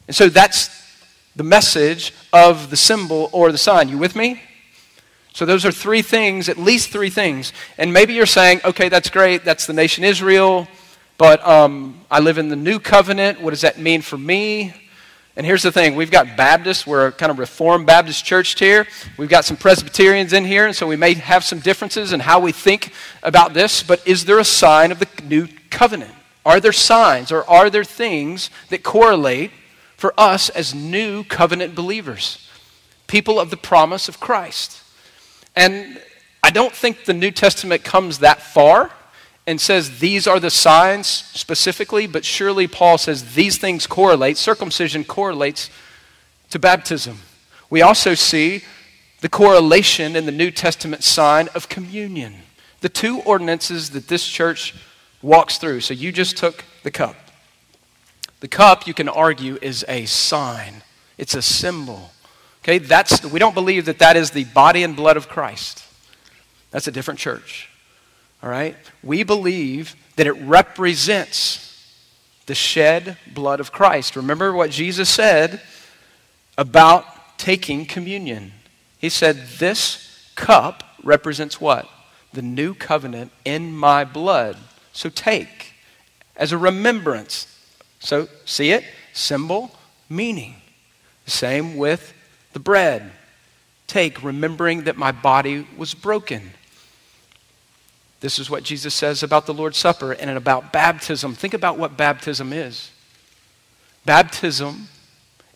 And 0.06 0.14
so 0.14 0.28
that's 0.28 0.68
the 1.34 1.42
message 1.42 2.12
of 2.34 2.68
the 2.68 2.76
symbol 2.76 3.30
or 3.32 3.50
the 3.50 3.56
sign. 3.56 3.88
You 3.88 3.96
with 3.96 4.14
me? 4.14 4.42
So 5.32 5.46
those 5.46 5.64
are 5.64 5.72
three 5.72 6.02
things, 6.02 6.50
at 6.50 6.58
least 6.58 6.90
three 6.90 7.08
things. 7.08 7.54
And 7.78 7.94
maybe 7.94 8.12
you're 8.12 8.26
saying, 8.26 8.60
okay, 8.62 8.90
that's 8.90 9.08
great. 9.08 9.42
That's 9.42 9.64
the 9.64 9.72
nation 9.72 10.04
Israel. 10.04 10.68
But 11.18 11.46
um, 11.46 12.00
I 12.10 12.20
live 12.20 12.38
in 12.38 12.48
the 12.48 12.56
new 12.56 12.78
covenant. 12.78 13.40
What 13.40 13.50
does 13.50 13.62
that 13.62 13.78
mean 13.78 14.02
for 14.02 14.18
me? 14.18 14.74
And 15.36 15.44
here's 15.44 15.62
the 15.62 15.72
thing 15.72 15.96
we've 15.96 16.10
got 16.10 16.36
Baptists, 16.36 16.86
we're 16.86 17.08
a 17.08 17.12
kind 17.12 17.30
of 17.30 17.38
Reformed 17.38 17.86
Baptist 17.86 18.24
church 18.24 18.58
here. 18.58 18.86
We've 19.18 19.28
got 19.28 19.44
some 19.44 19.58
Presbyterians 19.58 20.32
in 20.32 20.46
here, 20.46 20.66
and 20.66 20.74
so 20.74 20.86
we 20.86 20.96
may 20.96 21.12
have 21.14 21.44
some 21.44 21.58
differences 21.58 22.12
in 22.12 22.20
how 22.20 22.40
we 22.40 22.52
think 22.52 22.92
about 23.22 23.52
this. 23.52 23.82
But 23.82 24.06
is 24.06 24.24
there 24.24 24.38
a 24.38 24.44
sign 24.44 24.92
of 24.92 24.98
the 24.98 25.08
new 25.24 25.48
covenant? 25.68 26.14
Are 26.46 26.60
there 26.60 26.72
signs 26.72 27.32
or 27.32 27.48
are 27.50 27.68
there 27.68 27.84
things 27.84 28.50
that 28.70 28.82
correlate 28.82 29.50
for 29.96 30.14
us 30.16 30.48
as 30.48 30.74
new 30.74 31.24
covenant 31.24 31.74
believers, 31.74 32.48
people 33.06 33.38
of 33.38 33.50
the 33.50 33.56
promise 33.56 34.08
of 34.08 34.20
Christ? 34.20 34.82
And 35.54 36.00
I 36.42 36.50
don't 36.50 36.72
think 36.72 37.04
the 37.04 37.12
New 37.12 37.30
Testament 37.30 37.84
comes 37.84 38.20
that 38.20 38.40
far 38.40 38.92
and 39.46 39.60
says 39.60 40.00
these 40.00 40.26
are 40.26 40.40
the 40.40 40.50
signs 40.50 41.06
specifically, 41.06 42.06
but 42.06 42.24
surely 42.24 42.66
Paul 42.66 42.98
says 42.98 43.34
these 43.34 43.58
things 43.58 43.86
correlate. 43.86 44.36
Circumcision 44.36 45.04
correlates 45.04 45.70
to 46.50 46.58
baptism. 46.58 47.20
We 47.70 47.82
also 47.82 48.14
see 48.14 48.62
the 49.20 49.28
correlation 49.28 50.16
in 50.16 50.26
the 50.26 50.32
New 50.32 50.50
Testament 50.50 51.04
sign 51.04 51.48
of 51.54 51.68
communion. 51.68 52.34
The 52.80 52.88
two 52.88 53.20
ordinances 53.20 53.90
that 53.90 54.08
this 54.08 54.26
church 54.26 54.74
walks 55.22 55.58
through. 55.58 55.80
So 55.80 55.94
you 55.94 56.12
just 56.12 56.36
took 56.36 56.64
the 56.82 56.90
cup. 56.90 57.16
The 58.40 58.48
cup, 58.48 58.86
you 58.86 58.94
can 58.94 59.08
argue, 59.08 59.58
is 59.62 59.84
a 59.88 60.04
sign, 60.06 60.82
it's 61.16 61.34
a 61.34 61.42
symbol. 61.42 62.10
Okay, 62.62 62.78
that's, 62.78 63.24
we 63.24 63.38
don't 63.38 63.54
believe 63.54 63.86
that 63.86 64.00
that 64.00 64.16
is 64.16 64.32
the 64.32 64.44
body 64.44 64.82
and 64.82 64.96
blood 64.96 65.16
of 65.16 65.28
Christ. 65.28 65.84
That's 66.72 66.88
a 66.88 66.92
different 66.92 67.20
church. 67.20 67.70
All 68.42 68.50
right? 68.50 68.76
We 69.02 69.22
believe 69.22 69.96
that 70.16 70.26
it 70.26 70.32
represents 70.32 71.62
the 72.46 72.54
shed 72.54 73.16
blood 73.32 73.60
of 73.60 73.72
Christ. 73.72 74.16
Remember 74.16 74.52
what 74.52 74.70
Jesus 74.70 75.08
said 75.08 75.60
about 76.56 77.38
taking 77.38 77.86
communion. 77.86 78.52
He 78.98 79.08
said, 79.08 79.36
This 79.58 80.30
cup 80.36 80.84
represents 81.02 81.60
what? 81.60 81.88
The 82.32 82.42
new 82.42 82.74
covenant 82.74 83.32
in 83.44 83.76
my 83.76 84.04
blood. 84.04 84.56
So 84.92 85.08
take 85.08 85.74
as 86.36 86.52
a 86.52 86.58
remembrance. 86.58 87.52
So, 87.98 88.28
see 88.44 88.70
it? 88.70 88.84
Symbol, 89.12 89.70
meaning. 90.08 90.56
Same 91.26 91.76
with 91.76 92.12
the 92.52 92.60
bread. 92.60 93.10
Take, 93.86 94.22
remembering 94.22 94.84
that 94.84 94.96
my 94.96 95.12
body 95.12 95.66
was 95.76 95.94
broken 95.94 96.52
this 98.20 98.38
is 98.38 98.48
what 98.48 98.62
Jesus 98.62 98.94
says 98.94 99.22
about 99.22 99.46
the 99.46 99.54
Lord's 99.54 99.78
Supper 99.78 100.12
and 100.12 100.30
about 100.30 100.72
baptism. 100.72 101.34
Think 101.34 101.54
about 101.54 101.78
what 101.78 101.96
baptism 101.96 102.52
is. 102.52 102.90
Baptism 104.04 104.88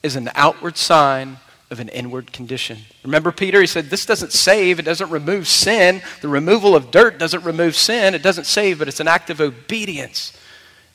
is 0.02 0.16
an 0.16 0.30
outward 0.34 0.76
sign 0.76 1.38
of 1.70 1.80
an 1.80 1.88
inward 1.88 2.32
condition. 2.32 2.78
Remember 3.04 3.30
Peter? 3.30 3.60
He 3.60 3.66
said, 3.66 3.86
This 3.86 4.04
doesn't 4.04 4.32
save, 4.32 4.78
it 4.78 4.84
doesn't 4.84 5.10
remove 5.10 5.46
sin. 5.46 6.02
The 6.20 6.28
removal 6.28 6.74
of 6.74 6.90
dirt 6.90 7.18
doesn't 7.18 7.44
remove 7.44 7.76
sin, 7.76 8.14
it 8.14 8.22
doesn't 8.22 8.46
save, 8.46 8.78
but 8.78 8.88
it's 8.88 9.00
an 9.00 9.08
act 9.08 9.30
of 9.30 9.40
obedience. 9.40 10.36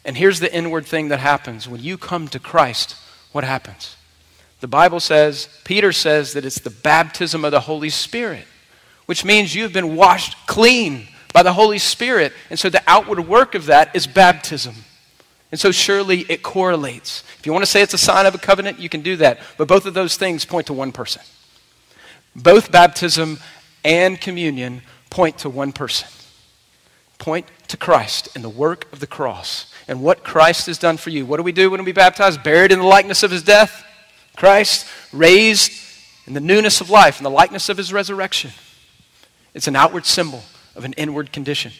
And 0.04 0.18
here's 0.18 0.40
the 0.40 0.54
inward 0.54 0.86
thing 0.86 1.08
that 1.08 1.20
happens 1.20 1.68
when 1.68 1.82
you 1.82 1.98
come 1.98 2.28
to 2.28 2.40
Christ, 2.40 2.96
what 3.32 3.44
happens? 3.44 3.96
The 4.60 4.68
Bible 4.68 5.00
says, 5.00 5.50
Peter 5.64 5.92
says 5.92 6.34
that 6.34 6.46
it's 6.46 6.60
the 6.60 6.70
baptism 6.70 7.44
of 7.44 7.52
the 7.52 7.62
Holy 7.62 7.90
Spirit, 7.90 8.46
which 9.06 9.26
means 9.26 9.56
you've 9.56 9.74
been 9.74 9.96
washed 9.96 10.36
clean 10.46 11.08
by 11.36 11.44
the 11.44 11.52
Holy 11.52 11.80
Spirit. 11.80 12.32
And 12.50 12.58
so 12.58 12.70
the 12.70 12.82
outward 12.88 13.20
work 13.28 13.56
of 13.56 13.66
that 13.66 13.94
is 13.94 14.08
baptism. 14.08 14.74
And 15.52 15.60
so 15.60 15.70
surely 15.70 16.22
it 16.30 16.42
correlates. 16.42 17.26
If 17.38 17.46
you 17.46 17.52
want 17.52 17.64
to 17.64 17.70
say 17.70 17.82
it's 17.82 17.94
a 17.94 17.98
sign 17.98 18.26
of 18.26 18.34
a 18.34 18.38
covenant, 18.38 18.80
you 18.80 18.88
can 18.88 19.02
do 19.02 19.18
that. 19.18 19.40
But 19.58 19.68
both 19.68 19.86
of 19.86 19.94
those 19.94 20.16
things 20.16 20.46
point 20.46 20.68
to 20.68 20.74
one 20.74 20.94
person. 20.94 21.22
Both 22.38 22.72
baptism 22.72 23.40
and 23.84 24.20
communion 24.20 24.82
point 25.10 25.40
to 25.40 25.50
one 25.50 25.74
person. 25.74 26.08
Point 27.18 27.48
to 27.68 27.76
Christ 27.76 28.30
and 28.34 28.42
the 28.42 28.48
work 28.48 28.90
of 28.94 29.02
the 29.02 29.08
cross 29.08 29.74
and 29.90 30.02
what 30.02 30.24
Christ 30.24 30.68
has 30.68 30.78
done 30.78 30.96
for 30.96 31.10
you. 31.10 31.26
What 31.26 31.36
do 31.36 31.44
we 31.44 31.52
do 31.52 31.70
when 31.70 31.84
we 31.84 31.92
baptize? 31.92 32.38
Buried 32.38 32.72
in 32.72 32.80
the 32.80 32.86
likeness 32.86 33.24
of 33.24 33.32
his 33.32 33.44
death. 33.44 33.84
Christ 34.38 34.88
raised 35.12 35.74
in 36.28 36.34
the 36.34 36.40
newness 36.40 36.80
of 36.80 36.90
life, 36.90 37.20
in 37.20 37.26
the 37.26 37.30
likeness 37.30 37.68
of 37.68 37.76
his 37.76 37.92
resurrection. 37.92 38.52
It's 39.54 39.68
an 39.68 39.76
outward 39.76 40.06
symbol 40.06 40.42
of 40.76 40.86
an 40.86 40.94
inward 40.94 41.32
condition. 41.32 41.72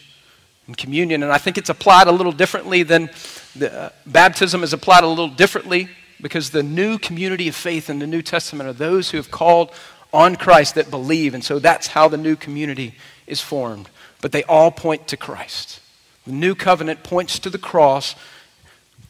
And 0.66 0.76
communion, 0.76 1.22
and 1.22 1.32
I 1.32 1.38
think 1.38 1.58
it's 1.58 1.68
applied 1.68 2.08
a 2.08 2.12
little 2.12 2.32
differently 2.32 2.82
than 2.82 3.10
the, 3.54 3.72
uh, 3.72 3.88
baptism 4.04 4.64
is 4.64 4.72
applied 4.72 5.04
a 5.04 5.08
little 5.08 5.28
differently 5.28 5.88
because 6.20 6.50
the 6.50 6.62
new 6.62 6.98
community 6.98 7.48
of 7.48 7.54
faith 7.54 7.88
in 7.88 7.98
the 7.98 8.06
New 8.06 8.22
Testament 8.22 8.68
are 8.68 8.72
those 8.72 9.10
who 9.10 9.16
have 9.16 9.30
called 9.30 9.70
on 10.12 10.34
Christ 10.36 10.74
that 10.74 10.90
believe. 10.90 11.34
And 11.34 11.44
so 11.44 11.58
that's 11.58 11.88
how 11.88 12.08
the 12.08 12.16
new 12.16 12.36
community 12.36 12.94
is 13.26 13.40
formed. 13.40 13.88
But 14.20 14.32
they 14.32 14.42
all 14.44 14.70
point 14.70 15.08
to 15.08 15.16
Christ. 15.16 15.80
The 16.26 16.32
new 16.32 16.54
covenant 16.54 17.04
points 17.04 17.38
to 17.40 17.50
the 17.50 17.58
cross 17.58 18.16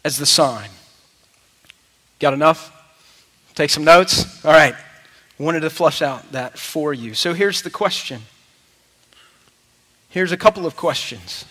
as 0.04 0.18
the 0.18 0.26
sign. 0.26 0.68
Got 2.18 2.34
enough? 2.34 2.72
Take 3.54 3.70
some 3.70 3.84
notes? 3.84 4.44
All 4.44 4.52
right. 4.52 4.74
Wanted 5.38 5.60
to 5.60 5.70
flush 5.70 6.02
out 6.02 6.32
that 6.32 6.58
for 6.58 6.92
you. 6.92 7.14
So 7.14 7.34
here's 7.34 7.62
the 7.62 7.70
question 7.70 8.22
Here's 10.08 10.32
a 10.32 10.36
couple 10.36 10.66
of 10.66 10.76
questions. 10.76 11.44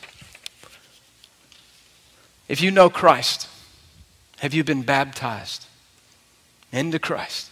If 2.48 2.62
you 2.62 2.72
know 2.72 2.89
Christ, 2.89 3.48
have 4.39 4.54
you 4.54 4.63
been 4.63 4.84
baptized 4.84 5.65
into 6.72 7.00
Christ? 7.00 7.50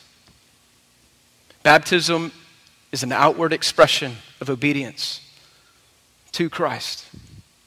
Baptism 1.64 2.32
is 2.92 3.04
an 3.04 3.12
outward 3.12 3.54
expression 3.54 4.18
of 4.40 4.50
obedience 4.50 5.22
to 6.34 6.50
Christ. 6.50 7.08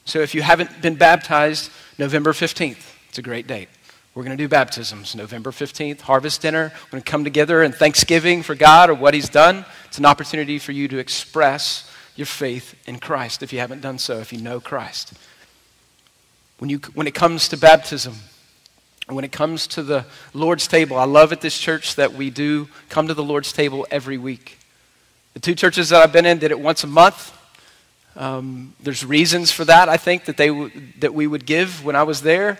So 0.05 0.19
if 0.19 0.33
you 0.33 0.41
haven't 0.41 0.81
been 0.81 0.95
baptized, 0.95 1.69
November 1.97 2.31
15th, 2.31 2.93
it's 3.09 3.17
a 3.17 3.21
great 3.21 3.47
date. 3.47 3.69
We're 4.13 4.23
going 4.23 4.37
to 4.37 4.43
do 4.43 4.47
baptisms 4.47 5.15
November 5.15 5.51
15th, 5.51 6.01
harvest 6.01 6.41
dinner. 6.41 6.71
We're 6.85 6.91
going 6.91 7.03
to 7.03 7.11
come 7.11 7.23
together 7.23 7.61
and 7.61 7.75
thanksgiving 7.75 8.41
for 8.41 8.55
God 8.55 8.89
or 8.89 8.93
what 8.93 9.13
He's 9.13 9.29
done. 9.29 9.65
It's 9.85 9.97
an 9.97 10.05
opportunity 10.05 10.59
for 10.59 10.71
you 10.71 10.87
to 10.87 10.97
express 10.97 11.91
your 12.17 12.25
faith 12.25 12.75
in 12.87 12.99
Christ 12.99 13.43
if 13.43 13.53
you 13.53 13.59
haven't 13.59 13.81
done 13.81 13.99
so, 13.99 14.19
if 14.19 14.33
you 14.33 14.41
know 14.41 14.59
Christ. 14.59 15.13
When, 16.59 16.69
you, 16.69 16.79
when 16.93 17.07
it 17.07 17.13
comes 17.13 17.47
to 17.49 17.57
baptism, 17.57 18.15
when 19.07 19.23
it 19.23 19.31
comes 19.31 19.67
to 19.67 19.83
the 19.83 20.05
Lord's 20.33 20.67
table, 20.67 20.97
I 20.97 21.05
love 21.05 21.31
at 21.31 21.41
this 21.41 21.57
church 21.57 21.95
that 21.95 22.13
we 22.13 22.29
do 22.29 22.67
come 22.89 23.07
to 23.07 23.13
the 23.13 23.23
Lord's 23.23 23.53
table 23.53 23.87
every 23.91 24.17
week. 24.17 24.57
The 25.33 25.39
two 25.39 25.55
churches 25.55 25.89
that 25.89 26.01
I've 26.01 26.11
been 26.11 26.25
in 26.25 26.39
did 26.39 26.51
it 26.51 26.59
once 26.59 26.83
a 26.83 26.87
month. 26.87 27.33
Um, 28.15 28.73
there's 28.79 29.05
reasons 29.05 29.51
for 29.51 29.63
that, 29.65 29.87
I 29.87 29.97
think, 29.97 30.25
that, 30.25 30.37
they 30.37 30.47
w- 30.47 30.71
that 30.99 31.13
we 31.13 31.27
would 31.27 31.45
give 31.45 31.85
when 31.85 31.95
I 31.95 32.03
was 32.03 32.21
there. 32.23 32.57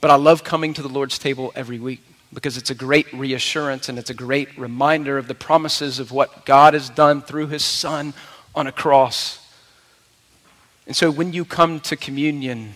But 0.00 0.10
I 0.10 0.16
love 0.16 0.42
coming 0.42 0.74
to 0.74 0.82
the 0.82 0.88
Lord's 0.88 1.18
table 1.18 1.52
every 1.54 1.78
week 1.78 2.02
because 2.32 2.56
it's 2.56 2.70
a 2.70 2.74
great 2.74 3.10
reassurance 3.12 3.88
and 3.88 3.98
it's 3.98 4.10
a 4.10 4.14
great 4.14 4.56
reminder 4.58 5.16
of 5.18 5.28
the 5.28 5.34
promises 5.34 5.98
of 5.98 6.12
what 6.12 6.44
God 6.44 6.74
has 6.74 6.90
done 6.90 7.22
through 7.22 7.48
his 7.48 7.64
Son 7.64 8.12
on 8.54 8.66
a 8.66 8.72
cross. 8.72 9.46
And 10.86 10.94
so 10.94 11.10
when 11.10 11.32
you 11.32 11.44
come 11.44 11.80
to 11.80 11.96
communion, 11.96 12.74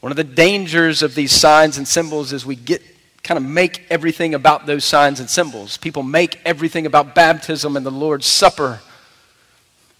one 0.00 0.12
of 0.12 0.16
the 0.16 0.24
dangers 0.24 1.02
of 1.02 1.14
these 1.14 1.32
signs 1.32 1.78
and 1.78 1.86
symbols 1.86 2.32
is 2.32 2.44
we 2.44 2.56
get 2.56 2.82
kind 3.22 3.38
of 3.38 3.44
make 3.44 3.82
everything 3.90 4.34
about 4.34 4.66
those 4.66 4.84
signs 4.84 5.18
and 5.18 5.28
symbols. 5.28 5.76
People 5.78 6.04
make 6.04 6.38
everything 6.44 6.86
about 6.86 7.14
baptism 7.14 7.76
and 7.76 7.84
the 7.84 7.90
Lord's 7.90 8.26
Supper. 8.26 8.80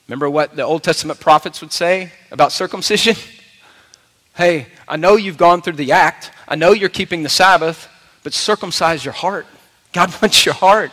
Remember 0.06 0.30
what 0.30 0.54
the 0.54 0.62
Old 0.62 0.84
Testament 0.84 1.18
prophets 1.18 1.60
would 1.60 1.72
say 1.72 2.12
about 2.30 2.52
circumcision? 2.52 3.16
Hey, 4.36 4.66
I 4.86 4.96
know 4.96 5.16
you've 5.16 5.38
gone 5.38 5.62
through 5.62 5.76
the 5.76 5.92
act. 5.92 6.30
I 6.46 6.56
know 6.56 6.72
you're 6.72 6.90
keeping 6.90 7.22
the 7.22 7.30
Sabbath, 7.30 7.88
but 8.26 8.34
circumcise 8.34 9.04
your 9.04 9.14
heart. 9.14 9.46
God 9.92 10.12
wants 10.20 10.44
your 10.44 10.56
heart. 10.56 10.90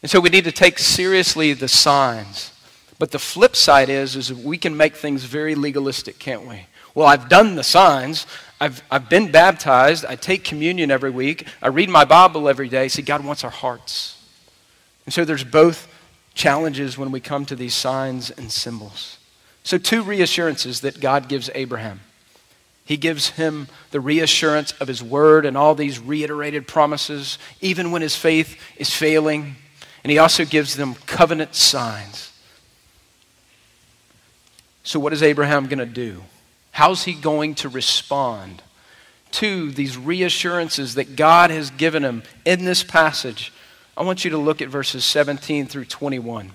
And 0.00 0.10
so 0.10 0.18
we 0.18 0.30
need 0.30 0.44
to 0.44 0.50
take 0.50 0.78
seriously 0.78 1.52
the 1.52 1.68
signs. 1.68 2.54
But 2.98 3.10
the 3.10 3.18
flip 3.18 3.54
side 3.54 3.90
is, 3.90 4.16
is 4.16 4.32
we 4.32 4.56
can 4.56 4.74
make 4.74 4.96
things 4.96 5.24
very 5.24 5.54
legalistic, 5.54 6.18
can't 6.18 6.48
we? 6.48 6.64
Well, 6.94 7.06
I've 7.06 7.28
done 7.28 7.54
the 7.54 7.62
signs. 7.62 8.26
I've, 8.62 8.82
I've 8.90 9.10
been 9.10 9.30
baptized. 9.30 10.06
I 10.06 10.16
take 10.16 10.42
communion 10.42 10.90
every 10.90 11.10
week. 11.10 11.46
I 11.60 11.68
read 11.68 11.90
my 11.90 12.06
Bible 12.06 12.48
every 12.48 12.70
day. 12.70 12.88
See, 12.88 13.02
God 13.02 13.22
wants 13.22 13.44
our 13.44 13.50
hearts. 13.50 14.18
And 15.04 15.12
so 15.12 15.26
there's 15.26 15.44
both 15.44 15.86
challenges 16.32 16.96
when 16.96 17.12
we 17.12 17.20
come 17.20 17.44
to 17.44 17.54
these 17.54 17.74
signs 17.74 18.30
and 18.30 18.50
symbols. 18.50 19.18
So, 19.64 19.76
two 19.76 20.02
reassurances 20.02 20.80
that 20.80 20.98
God 20.98 21.28
gives 21.28 21.50
Abraham. 21.54 22.00
He 22.84 22.96
gives 22.96 23.30
him 23.30 23.68
the 23.90 24.00
reassurance 24.00 24.72
of 24.72 24.88
his 24.88 25.02
word 25.02 25.46
and 25.46 25.56
all 25.56 25.74
these 25.74 25.98
reiterated 25.98 26.66
promises, 26.66 27.38
even 27.60 27.90
when 27.90 28.02
his 28.02 28.16
faith 28.16 28.60
is 28.76 28.90
failing. 28.90 29.56
And 30.02 30.10
he 30.10 30.18
also 30.18 30.44
gives 30.44 30.76
them 30.76 30.94
covenant 31.06 31.54
signs. 31.54 32.32
So, 34.82 34.98
what 34.98 35.12
is 35.12 35.22
Abraham 35.22 35.66
going 35.66 35.78
to 35.78 35.86
do? 35.86 36.22
How's 36.72 37.04
he 37.04 37.12
going 37.12 37.54
to 37.56 37.68
respond 37.68 38.62
to 39.32 39.70
these 39.70 39.96
reassurances 39.96 40.96
that 40.96 41.16
God 41.16 41.50
has 41.50 41.70
given 41.70 42.02
him 42.02 42.24
in 42.44 42.64
this 42.64 42.82
passage? 42.82 43.52
I 43.96 44.02
want 44.02 44.24
you 44.24 44.30
to 44.30 44.38
look 44.38 44.60
at 44.60 44.68
verses 44.68 45.04
17 45.04 45.66
through 45.66 45.84
21. 45.84 46.52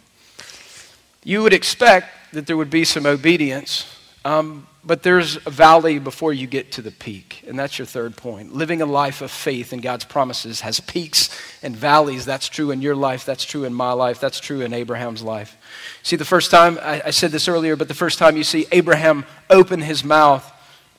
You 1.24 1.44
would 1.44 1.54
expect 1.54 2.34
that 2.34 2.48
there 2.48 2.58
would 2.58 2.70
be 2.70 2.84
some 2.84 3.06
obedience, 3.06 3.86
um, 4.26 4.68
but 4.88 5.04
there's 5.04 5.36
a 5.45 5.50
valley 5.50 6.00
before 6.00 6.32
you 6.32 6.47
get 6.47 6.71
to 6.71 6.82
the 6.82 6.91
peak. 6.91 7.43
And 7.45 7.60
that's 7.60 7.78
your 7.78 7.86
third 7.86 8.15
point. 8.15 8.56
Living 8.56 8.82
a 8.82 8.86
life 8.86 9.21
of 9.21 9.30
faith 9.30 9.73
in 9.73 9.82
God's 9.82 10.06
promises 10.06 10.62
has 10.62 10.80
peaks 10.80 11.30
and 11.62 11.76
valleys. 11.76 12.23
That's 12.23 12.47
true 12.47 12.71
in 12.71 12.82
your 12.82 12.95
life. 12.95 13.26
That's 13.26 13.43
true 13.43 13.65
in 13.65 13.73
my 13.73 13.91
life. 13.91 14.21
That's 14.21 14.39
true 14.39 14.62
in 14.62 14.73
Abraham's 14.73 15.21
life. 15.21 15.58
See, 16.04 16.15
the 16.15 16.23
first 16.23 16.52
time, 16.52 16.80
I, 16.82 17.02
I 17.08 17.10
said 17.10 17.32
this 17.32 17.50
earlier, 17.50 17.76
but 17.76 17.89
the 17.89 17.93
first 17.93 18.17
time 18.17 18.38
you 18.38 18.45
see 18.45 18.65
Abraham 18.71 19.26
open 19.50 19.82
his 19.82 20.06
mouth 20.06 20.54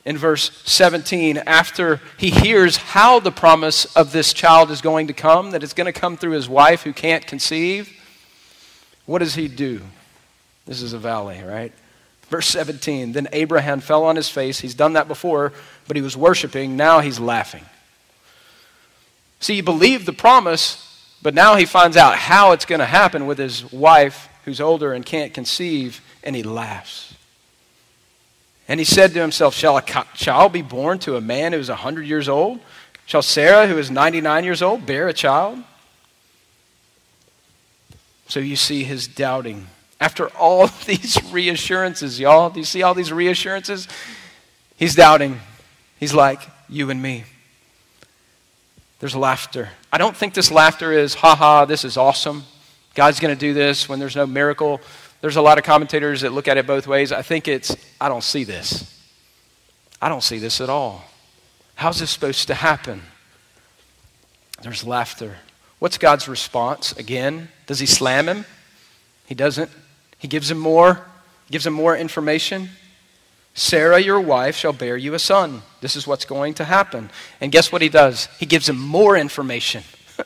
in 0.05 0.18
verse 0.18 0.51
17, 0.64 1.38
after 1.38 2.01
he 2.18 2.31
hears 2.31 2.77
how 2.77 3.20
the 3.20 3.33
promise 3.33 3.85
of 3.96 4.12
this 4.12 4.33
child 4.33 4.70
is 4.70 4.81
going 4.81 5.07
to 5.07 5.12
come, 5.12 5.51
that 5.53 5.62
it's 5.62 5.74
going 5.74 5.92
to 5.92 5.98
come 5.98 6.16
through 6.16 6.33
his 6.33 6.48
wife 6.48 6.83
who 6.83 6.92
can't 6.92 7.27
conceive, 7.27 7.90
what 9.07 9.18
does 9.18 9.35
he 9.35 9.48
do? 9.48 9.81
This 10.66 10.83
is 10.83 10.92
a 10.92 10.98
valley, 10.98 11.42
right? 11.42 11.72
Verse 12.29 12.47
17 12.49 13.12
Then 13.12 13.29
Abraham 13.33 13.81
fell 13.81 14.05
on 14.05 14.17
his 14.17 14.29
face. 14.29 14.61
He's 14.61 14.75
done 14.75 14.95
that 14.95 15.09
before, 15.09 15.53
but 15.87 15.97
he 15.97 16.03
was 16.03 16.17
worshiping. 16.17 16.77
Now 16.77 17.01
he's 17.01 17.19
laughing. 17.19 17.64
See, 19.41 19.57
he 19.57 19.61
believed 19.61 20.07
the 20.07 20.12
promise, 20.12 20.85
but 21.23 21.35
now 21.35 21.57
he 21.57 21.64
finds 21.64 21.97
out 21.97 22.17
how 22.17 22.53
it's 22.53 22.64
going 22.64 22.81
to 22.81 22.87
happen 22.87 23.27
with 23.27 23.38
his 23.38 23.71
wife 23.73 24.29
who's 24.45 24.61
older 24.61 24.93
and 24.93 25.05
can't 25.05 25.33
conceive, 25.33 26.01
and 26.25 26.35
he 26.35 26.43
laughs. 26.43 27.14
And 28.67 28.81
he 28.81 28.85
said 28.85 29.14
to 29.14 29.21
himself, 29.21 29.55
Shall 29.55 29.79
a 29.79 29.83
child 30.14 30.53
be 30.53 30.62
born 30.62 30.99
to 31.01 31.17
a 31.17 31.21
man 31.21 31.53
who 31.53 31.59
is 31.59 31.69
100 31.69 32.07
years 32.07 32.29
old? 32.29 32.61
Shall 33.07 33.23
Sarah, 33.23 33.67
who 33.67 33.79
is 33.79 33.91
99 33.91 34.45
years 34.45 34.61
old, 34.61 34.85
bear 34.85 35.09
a 35.09 35.14
child? 35.14 35.62
So 38.29 38.41
you 38.41 38.57
see 38.57 38.85
his 38.85 39.09
doubting 39.09 39.69
after 40.00 40.28
all 40.37 40.66
these 40.87 41.18
reassurances, 41.32 42.20
y'all, 42.20 42.50
do 42.50 42.61
you 42.61 42.64
see 42.64 42.82
all 42.82 42.94
these 42.94 43.12
reassurances? 43.12 43.88
He's 44.76 44.94
doubting. 44.94 45.40
He's 45.98 46.14
like, 46.14 46.40
you 46.68 46.90
and 46.90 47.02
me. 47.02 47.24
There's 49.00 49.16
laughter. 49.16 49.70
I 49.92 49.98
don't 49.98 50.16
think 50.16 50.34
this 50.34 50.50
laughter 50.50 50.92
is, 50.92 51.14
ha 51.14 51.34
ha, 51.34 51.64
this 51.64 51.84
is 51.84 51.96
awesome. 51.96 52.44
God's 52.94 53.20
going 53.20 53.34
to 53.34 53.38
do 53.38 53.54
this 53.54 53.88
when 53.88 53.98
there's 53.98 54.16
no 54.16 54.26
miracle. 54.26 54.80
There's 55.20 55.37
a 55.37 55.42
lot 55.42 55.58
of 55.58 55.64
commentators 55.64 56.20
that 56.22 56.32
look 56.32 56.48
at 56.48 56.56
it 56.58 56.66
both 56.66 56.87
ways. 56.87 57.12
I 57.12 57.22
think 57.22 57.48
it's, 57.48 57.76
I 58.00 58.08
don't 58.08 58.24
see 58.24 58.44
this. 58.44 58.94
I 60.00 60.08
don't 60.08 60.22
see 60.22 60.38
this 60.38 60.61
at 60.61 60.68
all. 60.68 61.04
How's 61.74 62.00
this 62.00 62.11
supposed 62.11 62.46
to 62.48 62.54
happen? 62.54 63.02
There's 64.62 64.84
laughter. 64.84 65.37
What's 65.78 65.98
God's 65.98 66.28
response? 66.28 66.92
Again, 66.92 67.48
does 67.66 67.78
he 67.78 67.87
slam 67.87 68.28
him? 68.28 68.44
He 69.26 69.34
doesn't. 69.34 69.70
He 70.18 70.28
gives 70.28 70.50
him 70.50 70.59
more, 70.59 71.07
gives 71.50 71.66
him 71.66 71.72
more 71.72 71.96
information. 71.96 72.70
Sarah, 73.54 73.98
your 73.98 74.20
wife, 74.20 74.57
shall 74.57 74.72
bear 74.72 74.96
you 74.96 75.14
a 75.14 75.18
son. 75.18 75.62
This 75.81 75.96
is 75.96 76.07
what's 76.07 76.24
going 76.24 76.54
to 76.54 76.64
happen. 76.64 77.11
And 77.40 77.50
guess 77.50 77.72
what 77.72 77.83
he 77.83 77.88
does? 77.88 78.28
He 78.38 78.46
gives 78.46 78.68
him 78.68 78.78
more 78.78 79.16
information. 79.16 79.83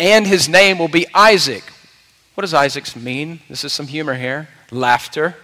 and 0.00 0.26
his 0.26 0.48
name 0.48 0.78
will 0.78 0.88
be 0.88 1.06
Isaac. 1.14 1.64
What 2.34 2.42
does 2.42 2.54
Isaac's 2.54 2.96
mean? 2.96 3.40
This 3.48 3.64
is 3.64 3.72
some 3.72 3.86
humor 3.86 4.14
here. 4.14 4.48
Laughter. 4.70 5.36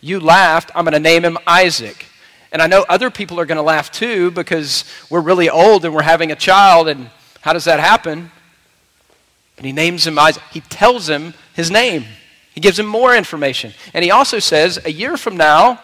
You 0.00 0.20
laughed, 0.20 0.70
I'm 0.74 0.84
going 0.84 0.92
to 0.92 1.00
name 1.00 1.24
him 1.24 1.38
Isaac. 1.46 2.06
And 2.52 2.62
I 2.62 2.66
know 2.66 2.84
other 2.88 3.10
people 3.10 3.40
are 3.40 3.46
going 3.46 3.56
to 3.56 3.62
laugh 3.62 3.90
too 3.90 4.30
because 4.30 4.84
we're 5.10 5.20
really 5.20 5.50
old 5.50 5.84
and 5.84 5.94
we're 5.94 6.02
having 6.02 6.32
a 6.32 6.36
child. 6.36 6.88
And 6.88 7.10
how 7.40 7.52
does 7.52 7.64
that 7.64 7.80
happen? 7.80 8.30
And 9.56 9.66
he 9.66 9.72
names 9.72 10.06
him 10.06 10.18
Isaac. 10.18 10.42
He 10.50 10.60
tells 10.60 11.08
him 11.08 11.34
his 11.54 11.70
name. 11.70 12.04
He 12.56 12.60
gives 12.62 12.78
him 12.78 12.86
more 12.86 13.14
information. 13.14 13.74
And 13.92 14.02
he 14.02 14.10
also 14.10 14.38
says, 14.38 14.80
a 14.82 14.90
year 14.90 15.18
from 15.18 15.36
now, 15.36 15.78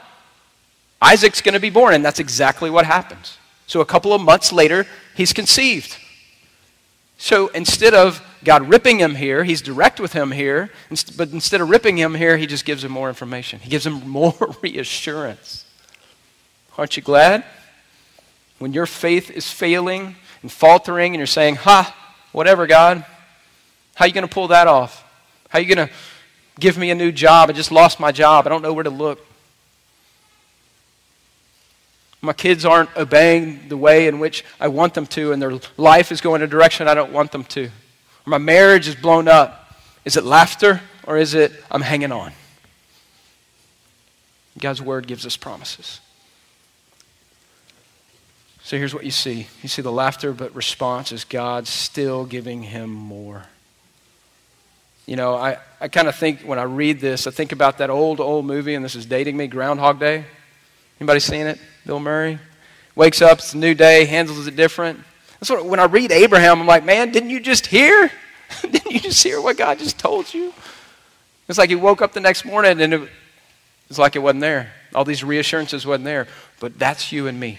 Isaac's 1.02 1.42
going 1.42 1.52
to 1.52 1.60
be 1.60 1.68
born. 1.68 1.92
And 1.92 2.02
that's 2.02 2.18
exactly 2.18 2.70
what 2.70 2.86
happens. 2.86 3.36
So 3.66 3.82
a 3.82 3.84
couple 3.84 4.14
of 4.14 4.22
months 4.22 4.52
later, 4.52 4.86
he's 5.14 5.34
conceived. 5.34 5.98
So 7.18 7.48
instead 7.48 7.92
of 7.92 8.24
God 8.42 8.70
ripping 8.70 8.98
him 8.98 9.16
here, 9.16 9.44
he's 9.44 9.60
direct 9.60 10.00
with 10.00 10.14
him 10.14 10.30
here. 10.30 10.70
But 11.14 11.28
instead 11.30 11.60
of 11.60 11.68
ripping 11.68 11.98
him 11.98 12.14
here, 12.14 12.38
he 12.38 12.46
just 12.46 12.64
gives 12.64 12.82
him 12.82 12.90
more 12.90 13.10
information. 13.10 13.60
He 13.60 13.68
gives 13.68 13.86
him 13.86 14.08
more 14.08 14.34
reassurance. 14.62 15.66
Aren't 16.78 16.96
you 16.96 17.02
glad? 17.02 17.44
When 18.58 18.72
your 18.72 18.86
faith 18.86 19.30
is 19.30 19.50
failing 19.50 20.16
and 20.40 20.50
faltering 20.50 21.12
and 21.12 21.20
you're 21.20 21.26
saying, 21.26 21.56
ha, 21.56 21.94
whatever, 22.32 22.66
God, 22.66 23.04
how 23.94 24.06
are 24.06 24.08
you 24.08 24.14
going 24.14 24.26
to 24.26 24.32
pull 24.32 24.48
that 24.48 24.68
off? 24.68 25.04
How 25.50 25.58
are 25.58 25.62
you 25.62 25.74
going 25.74 25.86
to 25.86 25.94
Give 26.58 26.76
me 26.76 26.90
a 26.90 26.94
new 26.94 27.12
job. 27.12 27.50
I 27.50 27.52
just 27.52 27.72
lost 27.72 27.98
my 27.98 28.12
job. 28.12 28.46
I 28.46 28.50
don't 28.50 28.62
know 28.62 28.72
where 28.72 28.84
to 28.84 28.90
look. 28.90 29.24
My 32.20 32.32
kids 32.32 32.64
aren't 32.64 32.96
obeying 32.96 33.68
the 33.68 33.76
way 33.76 34.06
in 34.06 34.20
which 34.20 34.44
I 34.60 34.68
want 34.68 34.94
them 34.94 35.06
to, 35.06 35.32
and 35.32 35.42
their 35.42 35.58
life 35.76 36.12
is 36.12 36.20
going 36.20 36.40
a 36.42 36.46
direction 36.46 36.86
I 36.86 36.94
don't 36.94 37.12
want 37.12 37.32
them 37.32 37.42
to. 37.44 37.70
My 38.24 38.38
marriage 38.38 38.86
is 38.86 38.94
blown 38.94 39.26
up. 39.26 39.74
Is 40.04 40.16
it 40.16 40.24
laughter 40.24 40.80
or 41.04 41.16
is 41.16 41.34
it 41.34 41.52
I'm 41.70 41.80
hanging 41.80 42.12
on? 42.12 42.32
God's 44.58 44.80
word 44.80 45.06
gives 45.06 45.26
us 45.26 45.36
promises. 45.36 46.00
So 48.62 48.76
here's 48.76 48.94
what 48.94 49.04
you 49.04 49.10
see 49.10 49.48
you 49.62 49.68
see 49.68 49.82
the 49.82 49.90
laughter, 49.90 50.32
but 50.32 50.54
response 50.54 51.10
is 51.10 51.24
God 51.24 51.66
still 51.66 52.24
giving 52.24 52.62
him 52.62 52.90
more. 52.90 53.46
You 55.06 55.16
know, 55.16 55.34
I, 55.34 55.58
I 55.80 55.88
kind 55.88 56.06
of 56.06 56.14
think 56.14 56.42
when 56.42 56.58
I 56.58 56.62
read 56.62 57.00
this, 57.00 57.26
I 57.26 57.30
think 57.30 57.52
about 57.52 57.78
that 57.78 57.90
old, 57.90 58.20
old 58.20 58.46
movie, 58.46 58.74
and 58.74 58.84
this 58.84 58.94
is 58.94 59.04
dating 59.04 59.36
me, 59.36 59.48
Groundhog 59.48 59.98
Day. 59.98 60.24
Anybody 61.00 61.20
seen 61.20 61.46
it? 61.46 61.58
Bill 61.84 61.98
Murray? 61.98 62.38
Wakes 62.94 63.22
up, 63.22 63.38
it's 63.38 63.54
a 63.54 63.58
new 63.58 63.74
day, 63.74 64.04
handles 64.04 64.46
it 64.46 64.54
different. 64.54 65.00
That's 65.40 65.50
what, 65.50 65.64
when 65.64 65.80
I 65.80 65.84
read 65.84 66.12
Abraham, 66.12 66.60
I'm 66.60 66.66
like, 66.66 66.84
man, 66.84 67.10
didn't 67.10 67.30
you 67.30 67.40
just 67.40 67.66
hear? 67.66 68.10
didn't 68.62 68.92
you 68.92 69.00
just 69.00 69.22
hear 69.22 69.40
what 69.40 69.56
God 69.56 69.78
just 69.78 69.98
told 69.98 70.32
you? 70.32 70.52
It's 71.48 71.58
like 71.58 71.70
he 71.70 71.74
woke 71.74 72.00
up 72.00 72.12
the 72.12 72.20
next 72.20 72.44
morning 72.44 72.80
and 72.80 72.94
it, 72.94 73.08
it's 73.90 73.98
like 73.98 74.14
it 74.14 74.20
wasn't 74.20 74.42
there. 74.42 74.72
All 74.94 75.04
these 75.04 75.24
reassurances 75.24 75.84
wasn't 75.84 76.04
there. 76.04 76.28
But 76.60 76.78
that's 76.78 77.10
you 77.10 77.26
and 77.26 77.40
me. 77.40 77.58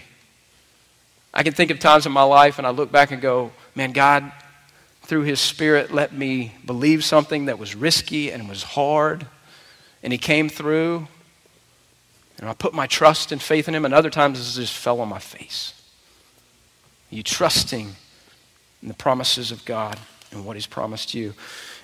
I 1.32 1.42
can 1.42 1.52
think 1.52 1.70
of 1.70 1.78
times 1.78 2.06
in 2.06 2.12
my 2.12 2.22
life 2.22 2.58
and 2.58 2.66
I 2.66 2.70
look 2.70 2.90
back 2.90 3.10
and 3.10 3.20
go, 3.20 3.52
man, 3.74 3.92
God, 3.92 4.32
through 5.04 5.22
His 5.22 5.40
Spirit, 5.40 5.92
let 5.92 6.12
me 6.12 6.54
believe 6.64 7.04
something 7.04 7.46
that 7.46 7.58
was 7.58 7.74
risky 7.74 8.30
and 8.30 8.48
was 8.48 8.62
hard. 8.62 9.26
And 10.02 10.12
He 10.12 10.18
came 10.18 10.48
through. 10.48 11.08
And 12.38 12.48
I 12.48 12.54
put 12.54 12.74
my 12.74 12.86
trust 12.86 13.32
and 13.32 13.40
faith 13.40 13.68
in 13.68 13.74
Him, 13.74 13.84
and 13.84 13.94
other 13.94 14.10
times 14.10 14.38
it 14.40 14.60
just 14.60 14.76
fell 14.76 15.00
on 15.00 15.08
my 15.08 15.18
face. 15.18 15.72
Are 17.12 17.14
you 17.14 17.22
trusting 17.22 17.94
in 18.82 18.88
the 18.88 18.94
promises 18.94 19.52
of 19.52 19.64
God 19.64 19.98
and 20.32 20.44
what 20.44 20.56
He's 20.56 20.66
promised 20.66 21.14
you? 21.14 21.34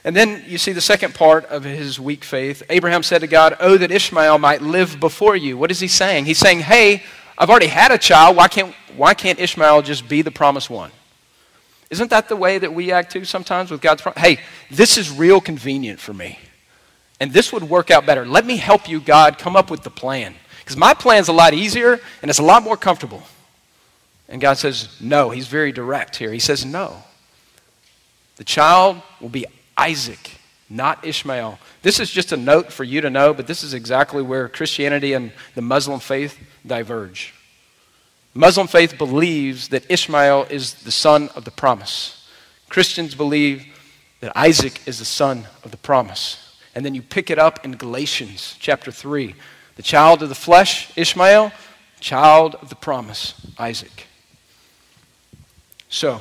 And 0.05 0.17
then 0.17 0.43
you 0.47 0.59
see 0.59 0.73
the 0.73 0.81
second 0.81 1.15
part 1.15 1.45
of 1.47 1.63
his 1.65 2.01
weak 2.01 2.25
faith. 2.25 2.63
Abraham 2.71 3.03
said 3.03 3.21
to 3.21 3.27
God, 3.27 3.57
Oh, 3.61 3.77
that 3.77 3.91
Ishmael 3.91 4.39
might 4.39 4.63
live 4.63 4.99
before 4.99 5.37
you. 5.37 5.59
What 5.59 5.71
is 5.71 5.81
he 5.81 5.89
saying? 5.89 6.25
He's 6.25 6.39
saying, 6.39 6.61
Hey, 6.61 7.03
I've 7.37 7.51
already 7.51 7.67
had 7.67 7.91
a 7.91 7.99
child. 7.99 8.37
Why 8.37 8.49
can't, 8.49 8.75
why 8.97 9.15
can't 9.15 9.39
Ishmael 9.39 9.83
just 9.83 10.09
be 10.09 10.23
the 10.23 10.31
promised 10.31 10.71
one? 10.71 10.91
Isn't 11.91 12.11
that 12.11 12.29
the 12.29 12.37
way 12.37 12.59
that 12.59 12.73
we 12.73 12.93
act 12.93 13.13
too 13.13 13.25
sometimes 13.25 13.71
with 13.71 13.81
God's 13.81 14.03
promise? 14.03 14.23
Hey, 14.23 14.39
this 14.71 14.97
is 14.97 15.11
real 15.11 15.41
convenient 15.41 15.99
for 15.99 16.15
me. 16.15 16.39
And 17.19 17.33
this 17.33 17.53
would 17.53 17.65
work 17.65 17.91
out 17.91 18.07
better. 18.07 18.25
Let 18.25 18.47
me 18.47 18.57
help 18.57 18.89
you, 18.89 19.01
God, 19.01 19.39
come 19.39 19.57
up 19.57 19.71
with 19.71 19.83
the 19.83 19.91
plan. 19.91 20.35
Because 20.61 20.77
my 20.77 20.95
plan's 20.95 21.29
a 21.29 21.33
lot 21.33 21.53
easier 21.53 22.01
and 22.23 22.31
it's 22.31 22.39
a 22.39 22.45
lot 22.45 22.63
more 22.63 22.77
comfortable. 22.77 23.23
And 24.29 24.41
God 24.41 24.55
says, 24.55 24.89
no. 25.01 25.31
He's 25.31 25.49
very 25.49 25.73
direct 25.73 26.17
here. 26.17 26.33
He 26.33 26.39
says, 26.39 26.65
no. 26.65 27.03
The 28.37 28.45
child 28.45 29.03
will 29.21 29.29
be 29.29 29.45
Isaac, 29.77 30.39
not 30.71 31.05
Ishmael. 31.05 31.59
This 31.83 31.99
is 31.99 32.11
just 32.11 32.31
a 32.31 32.37
note 32.37 32.73
for 32.73 32.85
you 32.85 33.01
to 33.01 33.11
know, 33.11 33.35
but 33.35 33.49
this 33.49 33.65
is 33.65 33.75
exactly 33.75 34.23
where 34.23 34.49
Christianity 34.49 35.13
and 35.13 35.33
the 35.57 35.63
Muslim 35.63 35.99
faith 35.99 36.39
diverge. 36.65 37.35
Muslim 38.35 38.69
faith 38.69 38.97
believes 38.97 39.69
that 39.69 39.91
Ishmael 39.91 40.47
is 40.51 40.75
the 40.75 40.93
son 40.93 41.29
of 41.35 41.45
the 41.45 41.51
promise. 41.51 42.29
Christians 42.69 43.15
believe 43.15 43.67
that 44.21 44.37
Isaac 44.37 44.87
is 44.87 44.99
the 44.99 45.05
son 45.05 45.47
of 45.65 45.73
the 45.73 45.77
promise. 45.77 46.57
And 46.75 46.85
then 46.85 46.95
you 46.95 47.03
pick 47.03 47.31
it 47.31 47.39
up 47.39 47.65
in 47.65 47.73
Galatians 47.73 48.57
chapter 48.61 48.93
3. 48.93 49.35
The 49.77 49.83
child 49.83 50.23
of 50.23 50.29
the 50.29 50.35
flesh, 50.35 50.97
Ishmael, 50.97 51.53
child 51.99 52.55
of 52.57 52.69
the 52.69 52.77
promise, 52.77 53.35
Isaac. 53.59 54.07
So, 55.89 56.21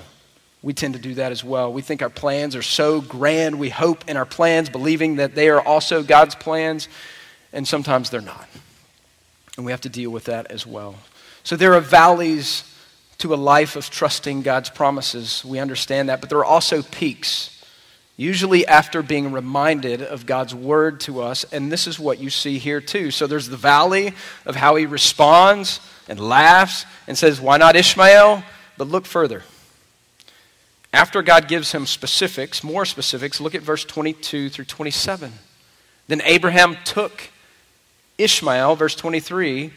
we 0.61 0.73
tend 0.73 0.95
to 0.95 0.99
do 0.99 1.13
that 1.15 1.31
as 1.31 1.43
well. 1.43 1.71
We 1.71 1.81
think 1.81 2.01
our 2.01 2.09
plans 2.09 2.55
are 2.55 2.63
so 2.63 3.01
grand. 3.01 3.59
We 3.59 3.69
hope 3.69 4.09
in 4.09 4.17
our 4.17 4.25
plans, 4.25 4.69
believing 4.69 5.17
that 5.17 5.35
they 5.35 5.49
are 5.49 5.61
also 5.61 6.03
God's 6.03 6.35
plans, 6.35 6.87
and 7.53 7.67
sometimes 7.67 8.09
they're 8.09 8.19
not. 8.19 8.47
And 9.55 9.65
we 9.65 9.71
have 9.71 9.81
to 9.81 9.89
deal 9.89 10.09
with 10.09 10.25
that 10.25 10.51
as 10.51 10.65
well. 10.65 10.95
So 11.49 11.55
there 11.55 11.73
are 11.73 11.81
valleys 11.81 12.63
to 13.17 13.33
a 13.33 13.35
life 13.35 13.75
of 13.75 13.89
trusting 13.89 14.43
God's 14.43 14.69
promises. 14.69 15.43
We 15.43 15.57
understand 15.57 16.09
that. 16.09 16.21
But 16.21 16.29
there 16.29 16.37
are 16.37 16.45
also 16.45 16.83
peaks, 16.83 17.65
usually 18.17 18.67
after 18.67 19.01
being 19.01 19.31
reminded 19.31 20.03
of 20.03 20.27
God's 20.27 20.53
word 20.53 20.99
to 20.99 21.23
us. 21.23 21.45
And 21.45 21.71
this 21.71 21.87
is 21.87 21.99
what 21.99 22.19
you 22.19 22.29
see 22.29 22.59
here, 22.59 22.79
too. 22.79 23.09
So 23.09 23.25
there's 23.25 23.49
the 23.49 23.57
valley 23.57 24.13
of 24.45 24.57
how 24.57 24.75
he 24.75 24.85
responds 24.85 25.79
and 26.07 26.19
laughs 26.19 26.85
and 27.07 27.17
says, 27.17 27.41
Why 27.41 27.57
not 27.57 27.75
Ishmael? 27.75 28.43
But 28.77 28.87
look 28.87 29.07
further. 29.07 29.41
After 30.93 31.23
God 31.23 31.47
gives 31.47 31.71
him 31.71 31.87
specifics, 31.87 32.63
more 32.63 32.85
specifics, 32.85 33.41
look 33.41 33.55
at 33.55 33.63
verse 33.63 33.83
22 33.85 34.49
through 34.49 34.65
27. 34.65 35.33
Then 36.09 36.21
Abraham 36.25 36.77
took 36.85 37.31
Ishmael, 38.19 38.75
verse 38.75 38.93
23, 38.93 39.73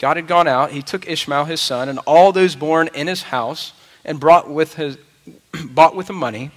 God 0.00 0.16
had 0.16 0.26
gone 0.26 0.48
out, 0.48 0.72
he 0.72 0.80
took 0.80 1.06
Ishmael, 1.06 1.44
his 1.44 1.60
son, 1.60 1.90
and 1.90 1.98
all 2.06 2.32
those 2.32 2.56
born 2.56 2.88
in 2.94 3.06
his 3.06 3.24
house, 3.24 3.74
and 4.02 4.18
brought 4.18 4.50
with 4.50 4.74
his, 4.74 4.98
bought 5.64 5.94
with 5.94 6.06
the 6.06 6.14
money 6.14 6.50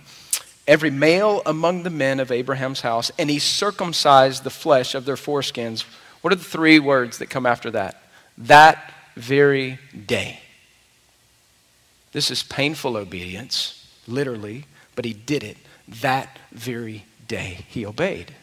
every 0.66 0.90
male 0.90 1.42
among 1.46 1.84
the 1.84 1.90
men 1.90 2.22
of 2.22 2.32
Abraham's 2.32 2.80
house, 2.80 3.12
and 3.20 3.30
he 3.30 3.38
circumcised 3.38 4.46
the 4.46 4.50
flesh 4.50 4.96
of 4.96 5.04
their 5.04 5.18
foreskins. 5.18 5.84
What 6.22 6.32
are 6.32 6.38
the 6.38 6.44
three 6.44 6.80
words 6.80 7.18
that 7.18 7.30
come 7.30 7.46
after 7.46 7.70
that? 7.72 8.02
That 8.38 8.94
very 9.18 9.78
day. 10.06 10.40
This 12.14 12.32
is 12.32 12.44
painful 12.44 12.96
obedience, 12.96 13.86
literally, 14.08 14.68
but 14.96 15.04
he 15.04 15.14
did 15.14 15.44
it 15.44 15.58
that 16.02 16.40
very 16.54 17.04
day. 17.28 17.66
He 17.68 17.86
obeyed. 17.86 18.34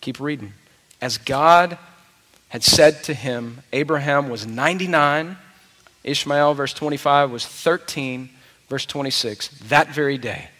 Keep 0.00 0.18
reading. 0.18 0.54
As 0.98 1.18
God 1.18 1.76
had 2.52 2.62
said 2.62 3.02
to 3.02 3.14
him, 3.14 3.62
Abraham 3.72 4.28
was 4.28 4.46
99, 4.46 5.38
Ishmael, 6.04 6.52
verse 6.52 6.74
25, 6.74 7.30
was 7.30 7.46
13, 7.46 8.28
verse 8.68 8.84
26, 8.84 9.48
that 9.68 9.88
very 9.88 10.18
day. 10.18 10.50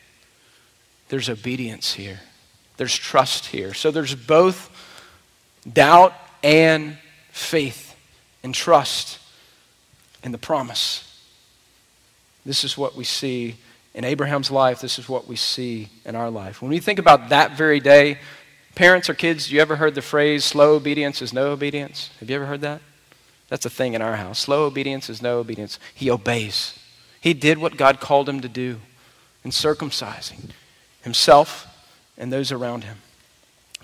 There's 1.10 1.28
obedience 1.28 1.92
here, 1.92 2.20
there's 2.78 2.96
trust 2.96 3.44
here. 3.44 3.74
So 3.74 3.90
there's 3.90 4.14
both 4.14 4.70
doubt 5.70 6.14
and 6.42 6.96
faith 7.30 7.94
and 8.42 8.54
trust 8.54 9.18
in 10.24 10.32
the 10.32 10.38
promise. 10.38 11.06
This 12.46 12.64
is 12.64 12.78
what 12.78 12.96
we 12.96 13.04
see 13.04 13.56
in 13.92 14.04
Abraham's 14.04 14.50
life. 14.50 14.80
This 14.80 14.98
is 14.98 15.10
what 15.10 15.28
we 15.28 15.36
see 15.36 15.90
in 16.06 16.16
our 16.16 16.30
life. 16.30 16.62
When 16.62 16.70
we 16.70 16.80
think 16.80 16.98
about 16.98 17.28
that 17.28 17.58
very 17.58 17.80
day, 17.80 18.18
Parents 18.74 19.10
or 19.10 19.14
kids, 19.14 19.52
you 19.52 19.60
ever 19.60 19.76
heard 19.76 19.94
the 19.94 20.02
phrase, 20.02 20.44
slow 20.44 20.74
obedience 20.74 21.20
is 21.20 21.32
no 21.32 21.50
obedience? 21.52 22.10
Have 22.20 22.30
you 22.30 22.36
ever 22.36 22.46
heard 22.46 22.62
that? 22.62 22.80
That's 23.48 23.66
a 23.66 23.70
thing 23.70 23.92
in 23.92 24.00
our 24.00 24.16
house. 24.16 24.38
Slow 24.38 24.64
obedience 24.64 25.10
is 25.10 25.20
no 25.20 25.38
obedience. 25.38 25.78
He 25.94 26.10
obeys. 26.10 26.78
He 27.20 27.34
did 27.34 27.58
what 27.58 27.76
God 27.76 28.00
called 28.00 28.28
him 28.28 28.40
to 28.40 28.48
do 28.48 28.80
in 29.44 29.50
circumcising 29.50 30.50
himself 31.02 31.66
and 32.16 32.32
those 32.32 32.50
around 32.50 32.84
him. 32.84 32.98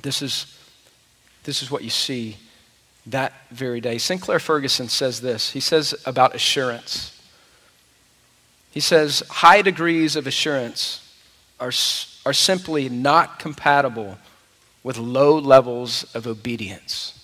This 0.01 0.23
is, 0.23 0.59
this 1.45 1.63
is 1.63 1.71
what 1.71 1.85
you 1.85 1.91
see 1.91 2.39
that 3.07 3.33
very 3.51 3.81
day. 3.81 3.99
Sinclair 3.99 4.39
Ferguson 4.39 4.89
says 4.89 5.21
this. 5.21 5.51
He 5.51 5.61
says 5.61 5.95
about 6.07 6.35
assurance. 6.35 7.21
He 8.71 8.81
says, 8.81 9.23
high 9.29 9.61
degrees 9.61 10.17
of 10.17 10.27
assurance 10.27 11.15
are, 11.61 11.73
are 12.25 12.33
simply 12.33 12.89
not 12.89 13.39
compatible 13.39 14.19
with 14.83 14.99
low 14.99 15.39
levels 15.39 16.05
of 16.15 16.27
obedience. 16.27 17.15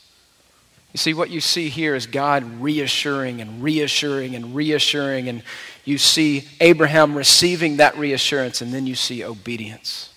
You 0.92 0.98
see, 0.98 1.12
what 1.12 1.30
you 1.30 1.40
see 1.40 1.70
here 1.70 1.96
is 1.96 2.06
God 2.06 2.44
reassuring 2.60 3.40
and 3.40 3.62
reassuring 3.62 4.36
and 4.36 4.54
reassuring, 4.54 5.28
and 5.28 5.42
you 5.84 5.98
see 5.98 6.44
Abraham 6.60 7.16
receiving 7.16 7.78
that 7.78 7.98
reassurance, 7.98 8.60
and 8.60 8.72
then 8.72 8.86
you 8.86 8.94
see 8.94 9.24
obedience. 9.24 10.10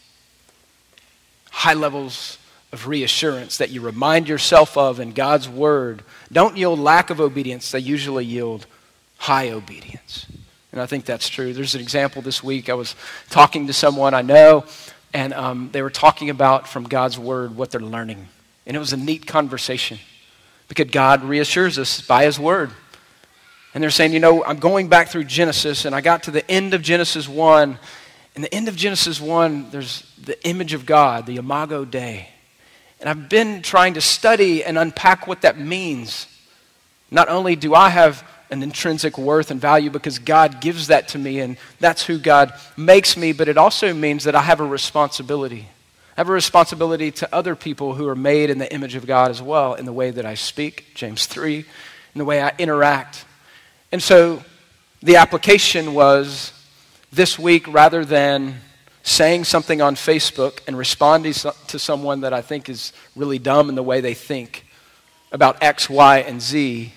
High 1.49 1.73
levels 1.73 2.37
of 2.71 2.87
reassurance 2.87 3.57
that 3.57 3.71
you 3.71 3.81
remind 3.81 4.27
yourself 4.27 4.77
of 4.77 4.99
in 4.99 5.13
God's 5.13 5.49
word 5.49 6.03
don't 6.31 6.57
yield 6.57 6.79
lack 6.79 7.09
of 7.09 7.21
obedience, 7.21 7.71
they 7.71 7.79
usually 7.79 8.25
yield 8.25 8.65
high 9.17 9.49
obedience. 9.49 10.25
And 10.71 10.81
I 10.81 10.85
think 10.85 11.05
that's 11.05 11.29
true. 11.29 11.53
There's 11.53 11.75
an 11.75 11.81
example 11.81 12.21
this 12.21 12.43
week. 12.43 12.69
I 12.69 12.73
was 12.73 12.95
talking 13.29 13.67
to 13.67 13.73
someone 13.73 14.13
I 14.13 14.21
know 14.21 14.65
and 15.17 15.33
um, 15.33 15.69
they 15.71 15.81
were 15.81 15.89
talking 15.89 16.29
about 16.29 16.67
from 16.67 16.83
God's 16.83 17.17
word 17.17 17.55
what 17.55 17.71
they're 17.71 17.81
learning. 17.81 18.27
And 18.67 18.77
it 18.77 18.79
was 18.79 18.93
a 18.93 18.97
neat 18.97 19.25
conversation 19.25 19.97
because 20.67 20.91
God 20.91 21.23
reassures 21.23 21.79
us 21.79 22.01
by 22.01 22.25
his 22.25 22.39
word. 22.39 22.69
And 23.73 23.81
they're 23.81 23.89
saying, 23.89 24.13
you 24.13 24.19
know, 24.19 24.45
I'm 24.45 24.59
going 24.59 24.89
back 24.89 25.07
through 25.07 25.23
Genesis 25.23 25.85
and 25.85 25.95
I 25.95 26.01
got 26.01 26.21
to 26.23 26.31
the 26.31 26.47
end 26.51 26.75
of 26.75 26.83
Genesis 26.83 27.27
1. 27.27 27.79
And 28.35 28.43
the 28.43 28.53
end 28.53 28.67
of 28.67 28.75
Genesis 28.75 29.19
1, 29.19 29.71
there's 29.71 30.03
the 30.23 30.37
image 30.47 30.73
of 30.73 30.85
God, 30.85 31.25
the 31.25 31.37
Imago 31.37 31.83
Dei. 31.83 32.29
And 32.99 33.09
I've 33.09 33.27
been 33.27 33.63
trying 33.63 33.95
to 33.95 34.01
study 34.01 34.63
and 34.63 34.77
unpack 34.77 35.25
what 35.25 35.41
that 35.41 35.57
means. 35.57 36.27
Not 37.09 37.27
only 37.27 37.55
do 37.55 37.73
I 37.73 37.89
have 37.89 38.23
an 38.49 38.63
intrinsic 38.63 39.17
worth 39.17 39.51
and 39.51 39.59
value 39.59 39.89
because 39.89 40.19
God 40.19 40.61
gives 40.61 40.87
that 40.87 41.09
to 41.09 41.17
me 41.17 41.39
and 41.39 41.57
that's 41.79 42.05
who 42.05 42.17
God 42.17 42.53
makes 42.75 43.17
me, 43.17 43.33
but 43.33 43.47
it 43.47 43.57
also 43.57 43.93
means 43.93 44.23
that 44.23 44.35
I 44.35 44.41
have 44.41 44.59
a 44.59 44.65
responsibility. 44.65 45.67
I 46.15 46.21
have 46.21 46.29
a 46.29 46.33
responsibility 46.33 47.11
to 47.11 47.35
other 47.35 47.55
people 47.55 47.93
who 47.93 48.07
are 48.07 48.15
made 48.15 48.49
in 48.49 48.57
the 48.57 48.73
image 48.73 48.95
of 48.95 49.05
God 49.05 49.29
as 49.29 49.41
well 49.41 49.75
in 49.75 49.85
the 49.85 49.93
way 49.93 50.11
that 50.11 50.25
I 50.25 50.33
speak, 50.33 50.95
James 50.95 51.25
3, 51.25 51.57
in 51.57 51.65
the 52.15 52.25
way 52.25 52.41
I 52.41 52.53
interact. 52.57 53.25
And 53.91 54.01
so 54.01 54.43
the 55.01 55.17
application 55.17 55.93
was 55.93 56.53
this 57.11 57.37
week 57.37 57.67
rather 57.67 58.03
than 58.03 58.55
saying 59.03 59.45
something 59.45 59.81
on 59.81 59.95
Facebook 59.95 60.59
and 60.67 60.77
responding 60.77 61.33
to 61.33 61.79
someone 61.79 62.21
that 62.21 62.33
I 62.33 62.41
think 62.41 62.67
is 62.67 62.93
really 63.15 63.39
dumb 63.39 63.69
in 63.69 63.75
the 63.75 63.83
way 63.83 64.01
they 64.01 64.13
think 64.13 64.65
about 65.31 65.61
X, 65.61 65.89
Y, 65.89 66.19
and 66.19 66.41
Z, 66.41 66.91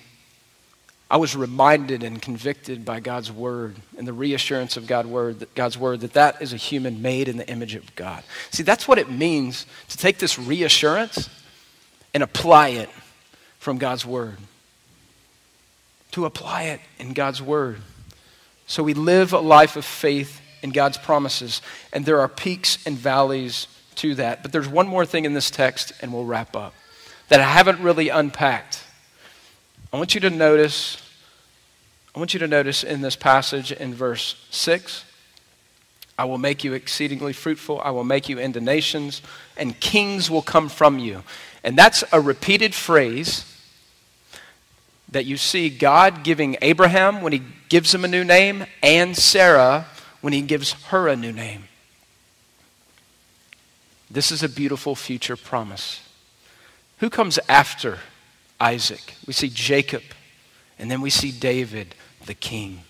I 1.11 1.16
was 1.16 1.35
reminded 1.35 2.05
and 2.05 2.23
convicted 2.23 2.85
by 2.85 3.01
God's 3.01 3.33
word 3.33 3.75
and 3.99 4.07
the 4.07 4.12
reassurance 4.12 4.77
of 4.77 4.87
God's 4.87 5.09
word, 5.09 5.40
that 5.40 5.55
God's 5.57 5.77
word 5.77 6.01
that 6.01 6.12
that 6.12 6.40
is 6.40 6.53
a 6.53 6.57
human 6.57 7.03
made 7.03 7.27
in 7.27 7.37
the 7.37 7.49
image 7.49 7.75
of 7.75 7.94
God. 7.96 8.23
See, 8.53 8.62
that's 8.62 8.87
what 8.87 8.99
it 8.99 9.11
means 9.11 9.66
to 9.88 9.96
take 9.96 10.18
this 10.18 10.38
reassurance 10.38 11.29
and 12.14 12.23
apply 12.23 12.68
it 12.68 12.88
from 13.58 13.79
God's 13.79 14.06
word. 14.06 14.37
To 16.13 16.27
apply 16.27 16.65
it 16.65 16.81
in 17.00 17.13
God's 17.13 17.42
word. 17.42 17.81
So 18.69 18.85
we 18.85 18.94
live 18.94 19.33
a 19.33 19.40
life 19.40 19.75
of 19.75 19.85
faith 19.85 20.40
in 20.63 20.71
God's 20.71 20.96
promises, 20.96 21.61
and 21.92 22.06
there 22.06 22.21
are 22.21 22.29
peaks 22.29 22.79
and 22.87 22.96
valleys 22.96 23.67
to 23.96 24.15
that. 24.15 24.42
But 24.42 24.52
there's 24.52 24.69
one 24.69 24.87
more 24.87 25.04
thing 25.04 25.25
in 25.25 25.35
this 25.35 25.50
text, 25.50 25.92
and 26.02 26.13
we'll 26.13 26.25
wrap 26.25 26.54
up, 26.54 26.73
that 27.31 27.40
I 27.40 27.44
haven't 27.44 27.81
really 27.81 28.11
unpacked 28.11 28.85
I 29.92 29.96
want 29.96 30.14
you 30.14 30.20
to 30.20 30.30
notice, 30.30 31.02
I 32.14 32.18
want 32.18 32.32
you 32.32 32.40
to 32.40 32.46
notice 32.46 32.84
in 32.84 33.00
this 33.00 33.16
passage 33.16 33.72
in 33.72 33.92
verse 33.92 34.36
6, 34.50 35.04
I 36.16 36.24
will 36.24 36.38
make 36.38 36.62
you 36.64 36.74
exceedingly 36.74 37.32
fruitful. 37.32 37.80
I 37.82 37.90
will 37.90 38.04
make 38.04 38.28
you 38.28 38.38
into 38.38 38.60
nations, 38.60 39.22
and 39.56 39.80
kings 39.80 40.30
will 40.30 40.42
come 40.42 40.68
from 40.68 40.98
you. 40.98 41.22
And 41.64 41.76
that's 41.78 42.04
a 42.12 42.20
repeated 42.20 42.74
phrase 42.74 43.46
that 45.10 45.24
you 45.24 45.36
see 45.36 45.70
God 45.70 46.22
giving 46.22 46.56
Abraham 46.62 47.22
when 47.22 47.32
he 47.32 47.42
gives 47.68 47.94
him 47.94 48.04
a 48.04 48.08
new 48.08 48.22
name 48.22 48.66
and 48.82 49.16
Sarah 49.16 49.86
when 50.20 50.32
he 50.32 50.42
gives 50.42 50.72
her 50.84 51.08
a 51.08 51.16
new 51.16 51.32
name. 51.32 51.64
This 54.10 54.30
is 54.30 54.42
a 54.42 54.48
beautiful 54.48 54.94
future 54.94 55.36
promise. 55.36 56.00
Who 56.98 57.08
comes 57.08 57.38
after 57.48 58.00
Isaac? 58.61 59.15
We 59.27 59.33
see 59.33 59.48
Jacob, 59.48 60.02
and 60.79 60.90
then 60.90 61.00
we 61.00 61.11
see 61.11 61.33
David, 61.33 61.94
the 62.27 62.35
king. 62.35 62.83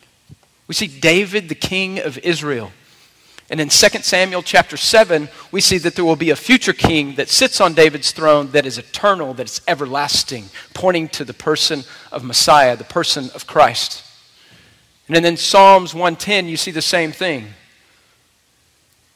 We 0.67 0.75
see 0.75 0.89
David, 0.89 1.49
the 1.49 1.55
king 1.55 1.99
of 1.99 2.19
Israel. 2.19 2.73
And 3.51 3.61
in 3.61 3.69
2 3.69 3.89
Samuel 4.03 4.43
chapter 4.43 4.77
7, 4.77 5.29
we 5.51 5.61
see 5.61 5.79
that 5.79 5.97
there 5.97 6.05
will 6.05 6.15
be 6.15 6.31
a 6.31 6.37
future 6.37 6.73
king 6.73 7.17
that 7.17 7.29
sits 7.29 7.61
on 7.61 7.75
David's 7.75 8.13
throne 8.13 8.53
that 8.53 8.65
is 8.65 8.79
eternal, 8.79 9.35
that 9.35 9.47
is 9.47 9.61
everlasting, 9.67 10.45
pointing 10.73 11.09
to 11.09 11.25
the 11.25 11.35
person 11.35 11.83
of 12.13 12.23
Messiah, 12.23 12.77
the 12.77 12.85
person 12.85 13.31
of 13.35 13.49
Christ. 13.49 14.05
And 15.09 15.17
then 15.17 15.25
in 15.25 15.37
Psalms 15.37 15.93
110, 15.93 16.47
you 16.47 16.57
see 16.57 16.71
the 16.71 16.81
same 16.81 17.11
thing 17.11 17.49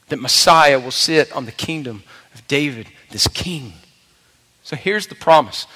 that 0.09 0.19
Messiah 0.19 0.79
will 0.79 0.91
sit 0.91 1.31
on 1.31 1.45
the 1.45 1.53
kingdom 1.53 2.03
of 2.33 2.45
David, 2.49 2.87
this 3.11 3.29
king. 3.29 3.71
So 4.63 4.75
here's 4.75 5.07
the 5.07 5.15
promise. 5.15 5.67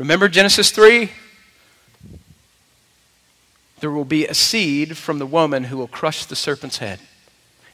Remember 0.00 0.30
Genesis 0.30 0.70
3? 0.70 1.10
There 3.80 3.90
will 3.90 4.06
be 4.06 4.26
a 4.26 4.32
seed 4.32 4.96
from 4.96 5.18
the 5.18 5.26
woman 5.26 5.64
who 5.64 5.76
will 5.76 5.88
crush 5.88 6.24
the 6.24 6.34
serpent's 6.34 6.78
head. 6.78 7.00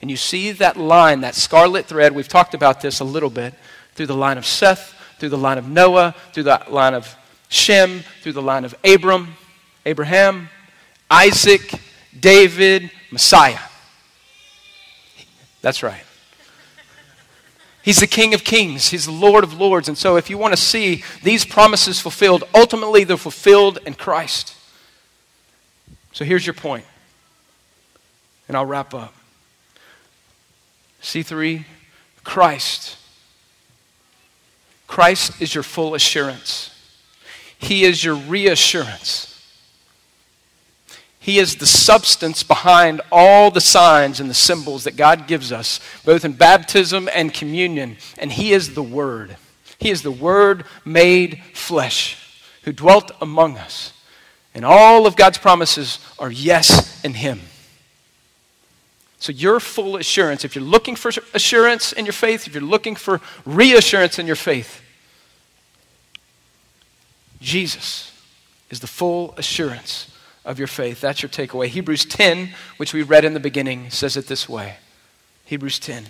And 0.03 0.11
you 0.11 0.17
see 0.17 0.51
that 0.51 0.77
line, 0.77 1.21
that 1.21 1.37
scarlet 1.37 1.87
thread, 1.87 2.17
we've 2.17 2.27
talked 2.27 2.53
about 2.53 2.81
this 2.81 2.99
a 2.99 3.05
little 3.05 3.31
bit, 3.31 3.55
through 3.95 4.07
the 4.07 4.17
line 4.17 4.39
of 4.39 4.45
Seth, 4.45 4.93
through 5.21 5.29
the 5.29 5.39
line 5.39 5.57
of 5.57 5.69
Noah, 5.69 6.17
through 6.33 6.43
the 6.43 6.61
line 6.69 6.95
of 6.95 7.15
Shem, 7.49 8.03
through 8.23 8.33
the 8.33 8.43
line 8.43 8.65
of 8.65 8.75
Abram, 8.83 9.37
Abraham, 9.85 10.49
Isaac, 11.09 11.81
David, 12.19 12.91
Messiah. 13.13 13.61
That's 15.63 15.81
right. 15.85 16.03
He's 17.87 18.01
the 18.01 18.09
King 18.09 18.35
of 18.35 18.43
Kings. 18.43 18.89
He's 18.89 19.07
the 19.07 19.13
Lord 19.13 19.45
of 19.45 19.55
Lords. 19.55 19.87
And 19.87 19.97
so, 19.97 20.17
if 20.17 20.29
you 20.29 20.37
want 20.37 20.53
to 20.53 20.61
see 20.61 21.05
these 21.23 21.45
promises 21.45 22.01
fulfilled, 22.01 22.43
ultimately 22.53 23.05
they're 23.05 23.17
fulfilled 23.17 23.79
in 23.87 23.95
Christ. 23.95 24.57
So, 26.11 26.25
here's 26.25 26.45
your 26.45 26.55
point. 26.55 26.85
And 28.49 28.57
I'll 28.57 28.67
wrap 28.67 28.93
up. 28.93 29.15
C3, 31.01 31.65
Christ. 32.25 32.97
Christ 34.89 35.41
is 35.41 35.55
your 35.55 35.63
full 35.63 35.95
assurance. 35.95 36.75
He 37.57 37.85
is 37.85 38.03
your 38.03 38.17
reassurance. 38.17 39.36
He 41.27 41.41
is 41.41 41.57
the 41.57 41.67
substance 41.67 42.45
behind 42.45 43.01
all 43.11 43.51
the 43.51 43.61
signs 43.61 44.21
and 44.21 44.31
the 44.31 44.35
symbols 44.35 44.85
that 44.85 44.95
God 44.95 45.27
gives 45.27 45.51
us, 45.51 45.81
both 46.05 46.25
in 46.25 46.35
baptism 46.35 47.09
and 47.13 47.35
communion. 47.35 47.97
And 48.17 48.31
He 48.31 48.53
is 48.53 48.75
the 48.75 48.83
Word. 48.85 49.37
He 49.81 49.91
is 49.91 50.03
the 50.03 50.13
Word 50.13 50.65
made 50.85 51.43
flesh 51.53 52.17
who 52.63 52.73
dwelt 52.73 53.11
among 53.21 53.59
us. 53.59 53.93
And 54.55 54.65
all 54.65 55.05
of 55.05 55.17
God's 55.17 55.37
promises 55.39 55.99
are 56.17 56.31
yes 56.31 57.05
in 57.05 57.15
Him. 57.15 57.41
So, 59.19 59.33
your 59.33 59.59
full 59.59 59.97
assurance, 59.97 60.45
if 60.45 60.55
you're 60.55 60.63
looking 60.63 60.95
for 60.95 61.11
assurance 61.35 61.93
in 61.93 62.07
your 62.07 62.13
faith, 62.13 62.47
if 62.47 62.55
you're 62.55 62.63
looking 62.63 62.95
for 62.95 63.21
reassurance 63.45 64.21
in 64.21 64.29
your 64.29 64.37
faith, 64.37 64.81
Jesus 67.41 68.13
is 68.71 68.79
the 68.79 68.87
full 68.87 69.35
assurance 69.37 70.13
of 70.47 70.59
your 70.59 70.69
faith. 70.69 71.01
That's 71.03 71.23
your 71.23 71.29
takeaway. 71.29 71.67
Hebrews 71.67 72.07
10, 72.07 72.51
which 72.79 72.95
we 72.95 73.03
read 73.03 73.25
in 73.25 73.35
the 73.35 73.41
beginning, 73.41 73.91
says 73.91 74.17
it 74.17 74.29
this 74.29 74.49
way 74.49 74.77
Hebrews 75.45 75.79
10. 75.81 76.07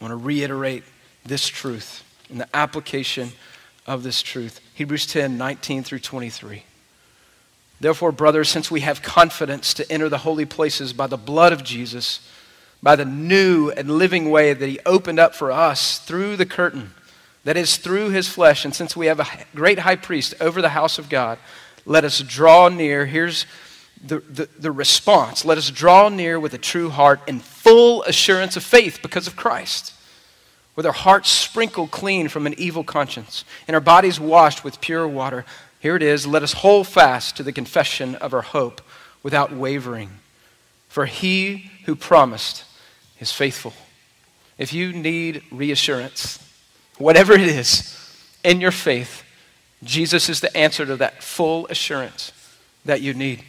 I 0.00 0.04
want 0.04 0.12
to 0.12 0.16
reiterate 0.16 0.84
this 1.24 1.48
truth 1.48 2.04
and 2.28 2.40
the 2.40 2.56
application 2.56 3.32
of 3.86 4.02
this 4.02 4.22
truth. 4.22 4.60
Hebrews 4.74 5.06
10, 5.06 5.38
19 5.38 5.82
through 5.82 6.00
23. 6.00 6.64
Therefore, 7.80 8.12
brothers, 8.12 8.48
since 8.48 8.70
we 8.70 8.80
have 8.80 9.02
confidence 9.02 9.74
to 9.74 9.90
enter 9.90 10.08
the 10.08 10.18
holy 10.18 10.44
places 10.44 10.92
by 10.92 11.08
the 11.08 11.16
blood 11.16 11.52
of 11.52 11.64
Jesus, 11.64 12.28
by 12.82 12.94
the 12.94 13.04
new 13.04 13.70
and 13.70 13.90
living 13.90 14.30
way 14.30 14.52
that 14.52 14.68
he 14.68 14.78
opened 14.86 15.18
up 15.18 15.34
for 15.34 15.50
us 15.50 15.98
through 15.98 16.36
the 16.36 16.46
curtain, 16.46 16.94
that 17.44 17.56
is, 17.56 17.76
through 17.76 18.10
his 18.10 18.28
flesh, 18.28 18.64
and 18.64 18.74
since 18.74 18.96
we 18.96 19.06
have 19.06 19.20
a 19.20 19.26
great 19.54 19.80
high 19.80 19.96
priest 19.96 20.34
over 20.40 20.62
the 20.62 20.70
house 20.70 20.98
of 20.98 21.08
God, 21.08 21.38
let 21.84 22.04
us 22.04 22.20
draw 22.20 22.68
near. 22.68 23.06
Here's 23.06 23.46
the, 24.04 24.20
the, 24.20 24.48
the 24.58 24.72
response 24.72 25.44
let 25.44 25.58
us 25.58 25.70
draw 25.70 26.08
near 26.08 26.38
with 26.38 26.54
a 26.54 26.58
true 26.58 26.90
heart 26.90 27.20
and 27.28 27.42
full 27.42 28.02
assurance 28.04 28.56
of 28.56 28.62
faith 28.62 29.00
because 29.02 29.26
of 29.26 29.36
Christ 29.36 29.94
with 30.74 30.86
our 30.86 30.92
hearts 30.92 31.28
sprinkled 31.28 31.90
clean 31.90 32.28
from 32.28 32.46
an 32.46 32.54
evil 32.58 32.84
conscience 32.84 33.44
and 33.68 33.74
our 33.74 33.80
bodies 33.80 34.18
washed 34.18 34.64
with 34.64 34.80
pure 34.80 35.06
water. 35.06 35.44
Here 35.80 35.96
it 35.96 36.02
is 36.02 36.26
let 36.26 36.42
us 36.42 36.54
hold 36.54 36.86
fast 36.86 37.36
to 37.36 37.42
the 37.42 37.52
confession 37.52 38.14
of 38.16 38.32
our 38.32 38.42
hope 38.42 38.80
without 39.22 39.52
wavering. 39.52 40.10
For 40.88 41.06
he 41.06 41.70
who 41.84 41.94
promised 41.94 42.64
is 43.20 43.32
faithful. 43.32 43.72
If 44.58 44.72
you 44.72 44.92
need 44.92 45.42
reassurance, 45.50 46.38
whatever 46.98 47.32
it 47.32 47.40
is 47.40 47.98
in 48.44 48.60
your 48.60 48.70
faith, 48.70 49.22
Jesus 49.84 50.28
is 50.28 50.40
the 50.40 50.56
answer 50.56 50.86
to 50.86 50.96
that 50.96 51.22
full 51.22 51.66
assurance 51.68 52.32
that 52.84 53.00
you 53.00 53.14
need. 53.14 53.44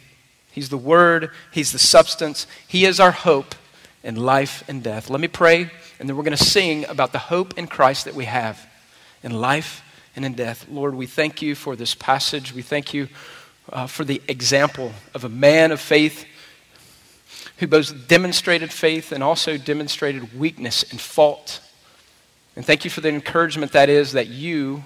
He's 0.50 0.68
the 0.68 0.78
Word, 0.78 1.30
He's 1.52 1.72
the 1.72 1.78
substance, 1.78 2.46
He 2.66 2.84
is 2.84 3.00
our 3.00 3.10
hope 3.10 3.54
in 4.02 4.16
life 4.16 4.62
and 4.68 4.82
death. 4.82 5.10
Let 5.10 5.20
me 5.20 5.28
pray, 5.28 5.70
and 5.98 6.08
then 6.08 6.16
we're 6.16 6.22
going 6.22 6.36
to 6.36 6.44
sing 6.44 6.84
about 6.86 7.12
the 7.12 7.18
hope 7.18 7.58
in 7.58 7.66
Christ 7.66 8.04
that 8.04 8.14
we 8.14 8.26
have 8.26 8.68
in 9.22 9.32
life 9.32 9.82
and 10.14 10.24
in 10.24 10.34
death. 10.34 10.66
Lord, 10.68 10.94
we 10.94 11.06
thank 11.06 11.42
you 11.42 11.54
for 11.54 11.74
this 11.74 11.94
passage. 11.94 12.52
We 12.52 12.62
thank 12.62 12.94
you 12.94 13.08
uh, 13.72 13.86
for 13.86 14.04
the 14.04 14.22
example 14.28 14.92
of 15.14 15.24
a 15.24 15.28
man 15.28 15.72
of 15.72 15.80
faith 15.80 16.26
who 17.58 17.66
both 17.66 18.08
demonstrated 18.08 18.72
faith 18.72 19.12
and 19.12 19.22
also 19.22 19.56
demonstrated 19.56 20.38
weakness 20.38 20.84
and 20.90 21.00
fault. 21.00 21.60
And 22.56 22.64
thank 22.64 22.84
you 22.84 22.90
for 22.90 23.00
the 23.00 23.08
encouragement 23.08 23.72
that 23.72 23.88
is 23.88 24.12
that 24.12 24.28
you, 24.28 24.84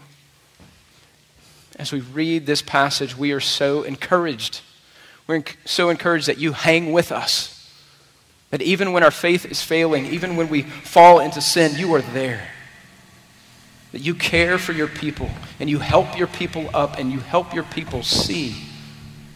as 1.77 1.93
we 1.93 2.01
read 2.01 2.47
this 2.47 2.63
passage, 2.63 3.17
we 3.17 3.33
are 3.33 3.41
so 3.41 3.83
encouraged. 3.83 4.63
We're 5.27 5.45
so 5.65 5.91
encouraged 5.91 6.29
that 6.29 6.39
you 6.39 6.53
hang 6.53 6.93
with 6.93 7.13
us. 7.13 7.55
That 8.51 8.63
even 8.63 8.93
when 8.93 9.03
our 9.03 9.11
faith 9.11 9.45
is 9.45 9.63
failing, 9.63 10.07
even 10.07 10.37
when 10.37 10.49
we 10.49 10.63
fall 10.63 11.21
into 11.21 11.41
sin, 11.41 11.79
you 11.79 11.95
are 11.95 12.01
there 12.01 12.49
that 13.93 14.01
you 14.01 14.15
care 14.15 14.59
for 14.59 14.73
your 14.73 14.89
people 14.89 15.31
and 15.61 15.71
you 15.71 15.79
help 15.79 16.19
your 16.19 16.27
people 16.27 16.69
up 16.75 16.99
and 16.99 17.11
you 17.11 17.21
help 17.21 17.55
your 17.55 17.65
people 17.65 18.03
see 18.03 18.55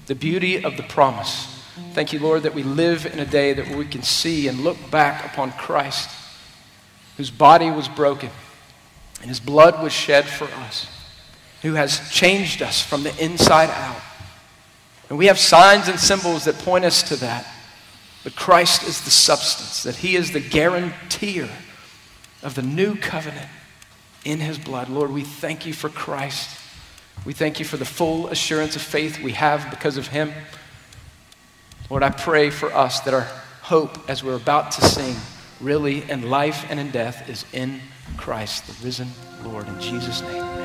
the 0.07 0.15
beauty 0.15 0.63
of 0.63 0.77
the 0.77 0.83
promise. 0.83 1.47
Thank 1.95 2.13
you, 2.13 2.19
Lord, 2.19 2.43
that 2.43 2.55
we 2.55 2.63
live 2.63 3.07
in 3.07 3.19
a 3.19 3.25
day 3.25 3.55
that 3.55 3.75
we 3.75 3.87
can 3.87 4.03
see 4.03 4.49
and 4.49 4.61
look 4.61 4.91
back 4.91 5.25
upon 5.25 5.53
Christ, 5.53 6.11
whose 7.17 7.31
body 7.31 7.71
was 7.71 7.89
broken 7.89 8.31
and 9.21 9.29
his 9.29 9.41
blood 9.41 9.83
was 9.83 9.93
shed 9.93 10.27
for 10.27 10.45
us, 10.45 10.87
who 11.63 11.75
has 11.75 12.11
changed 12.11 12.61
us 12.61 12.83
from 12.83 13.05
the 13.05 13.25
inside 13.25 13.71
out. 13.71 14.01
And 15.09 15.19
we 15.19 15.27
have 15.27 15.39
signs 15.39 15.89
and 15.89 15.99
symbols 15.99 16.45
that 16.45 16.57
point 16.59 16.85
us 16.85 17.03
to 17.05 17.17
that. 17.17 17.47
But 18.25 18.35
Christ 18.35 18.83
is 18.83 19.05
the 19.05 19.11
substance, 19.11 19.83
that 19.85 19.97
he 19.97 20.17
is 20.17 20.33
the 20.33 20.41
guarantor 20.41 21.49
of 22.43 22.55
the 22.55 22.63
new 22.63 22.97
covenant 22.97 23.49
in 24.25 24.41
his 24.41 24.59
blood. 24.59 24.89
Lord, 24.89 25.13
we 25.13 25.23
thank 25.23 25.67
you 25.67 25.73
for 25.73 25.89
Christ. 25.89 26.59
We 27.25 27.33
thank 27.33 27.59
you 27.59 27.65
for 27.65 27.77
the 27.77 27.85
full 27.85 28.29
assurance 28.29 28.75
of 28.75 28.83
faith 28.83 29.21
we 29.21 29.33
have 29.33 29.71
because 29.71 29.97
of 29.97 30.09
him. 30.09 30.33
Lord, 31.91 32.03
I 32.03 32.11
pray 32.11 32.51
for 32.51 32.73
us 32.73 33.01
that 33.01 33.15
our 33.15 33.29
hope, 33.63 34.09
as 34.09 34.25
we're 34.25 34.37
about 34.37 34.73
to 34.73 34.81
sing, 34.81 35.17
really 35.63 36.09
in 36.11 36.29
life 36.29 36.67
and 36.69 36.79
in 36.79 36.91
death, 36.91 37.29
is 37.29 37.45
in 37.53 37.81
Christ, 38.17 38.67
the 38.67 38.85
risen 38.85 39.09
Lord. 39.45 39.69
In 39.69 39.81
Jesus' 39.81 40.21
name. 40.23 40.62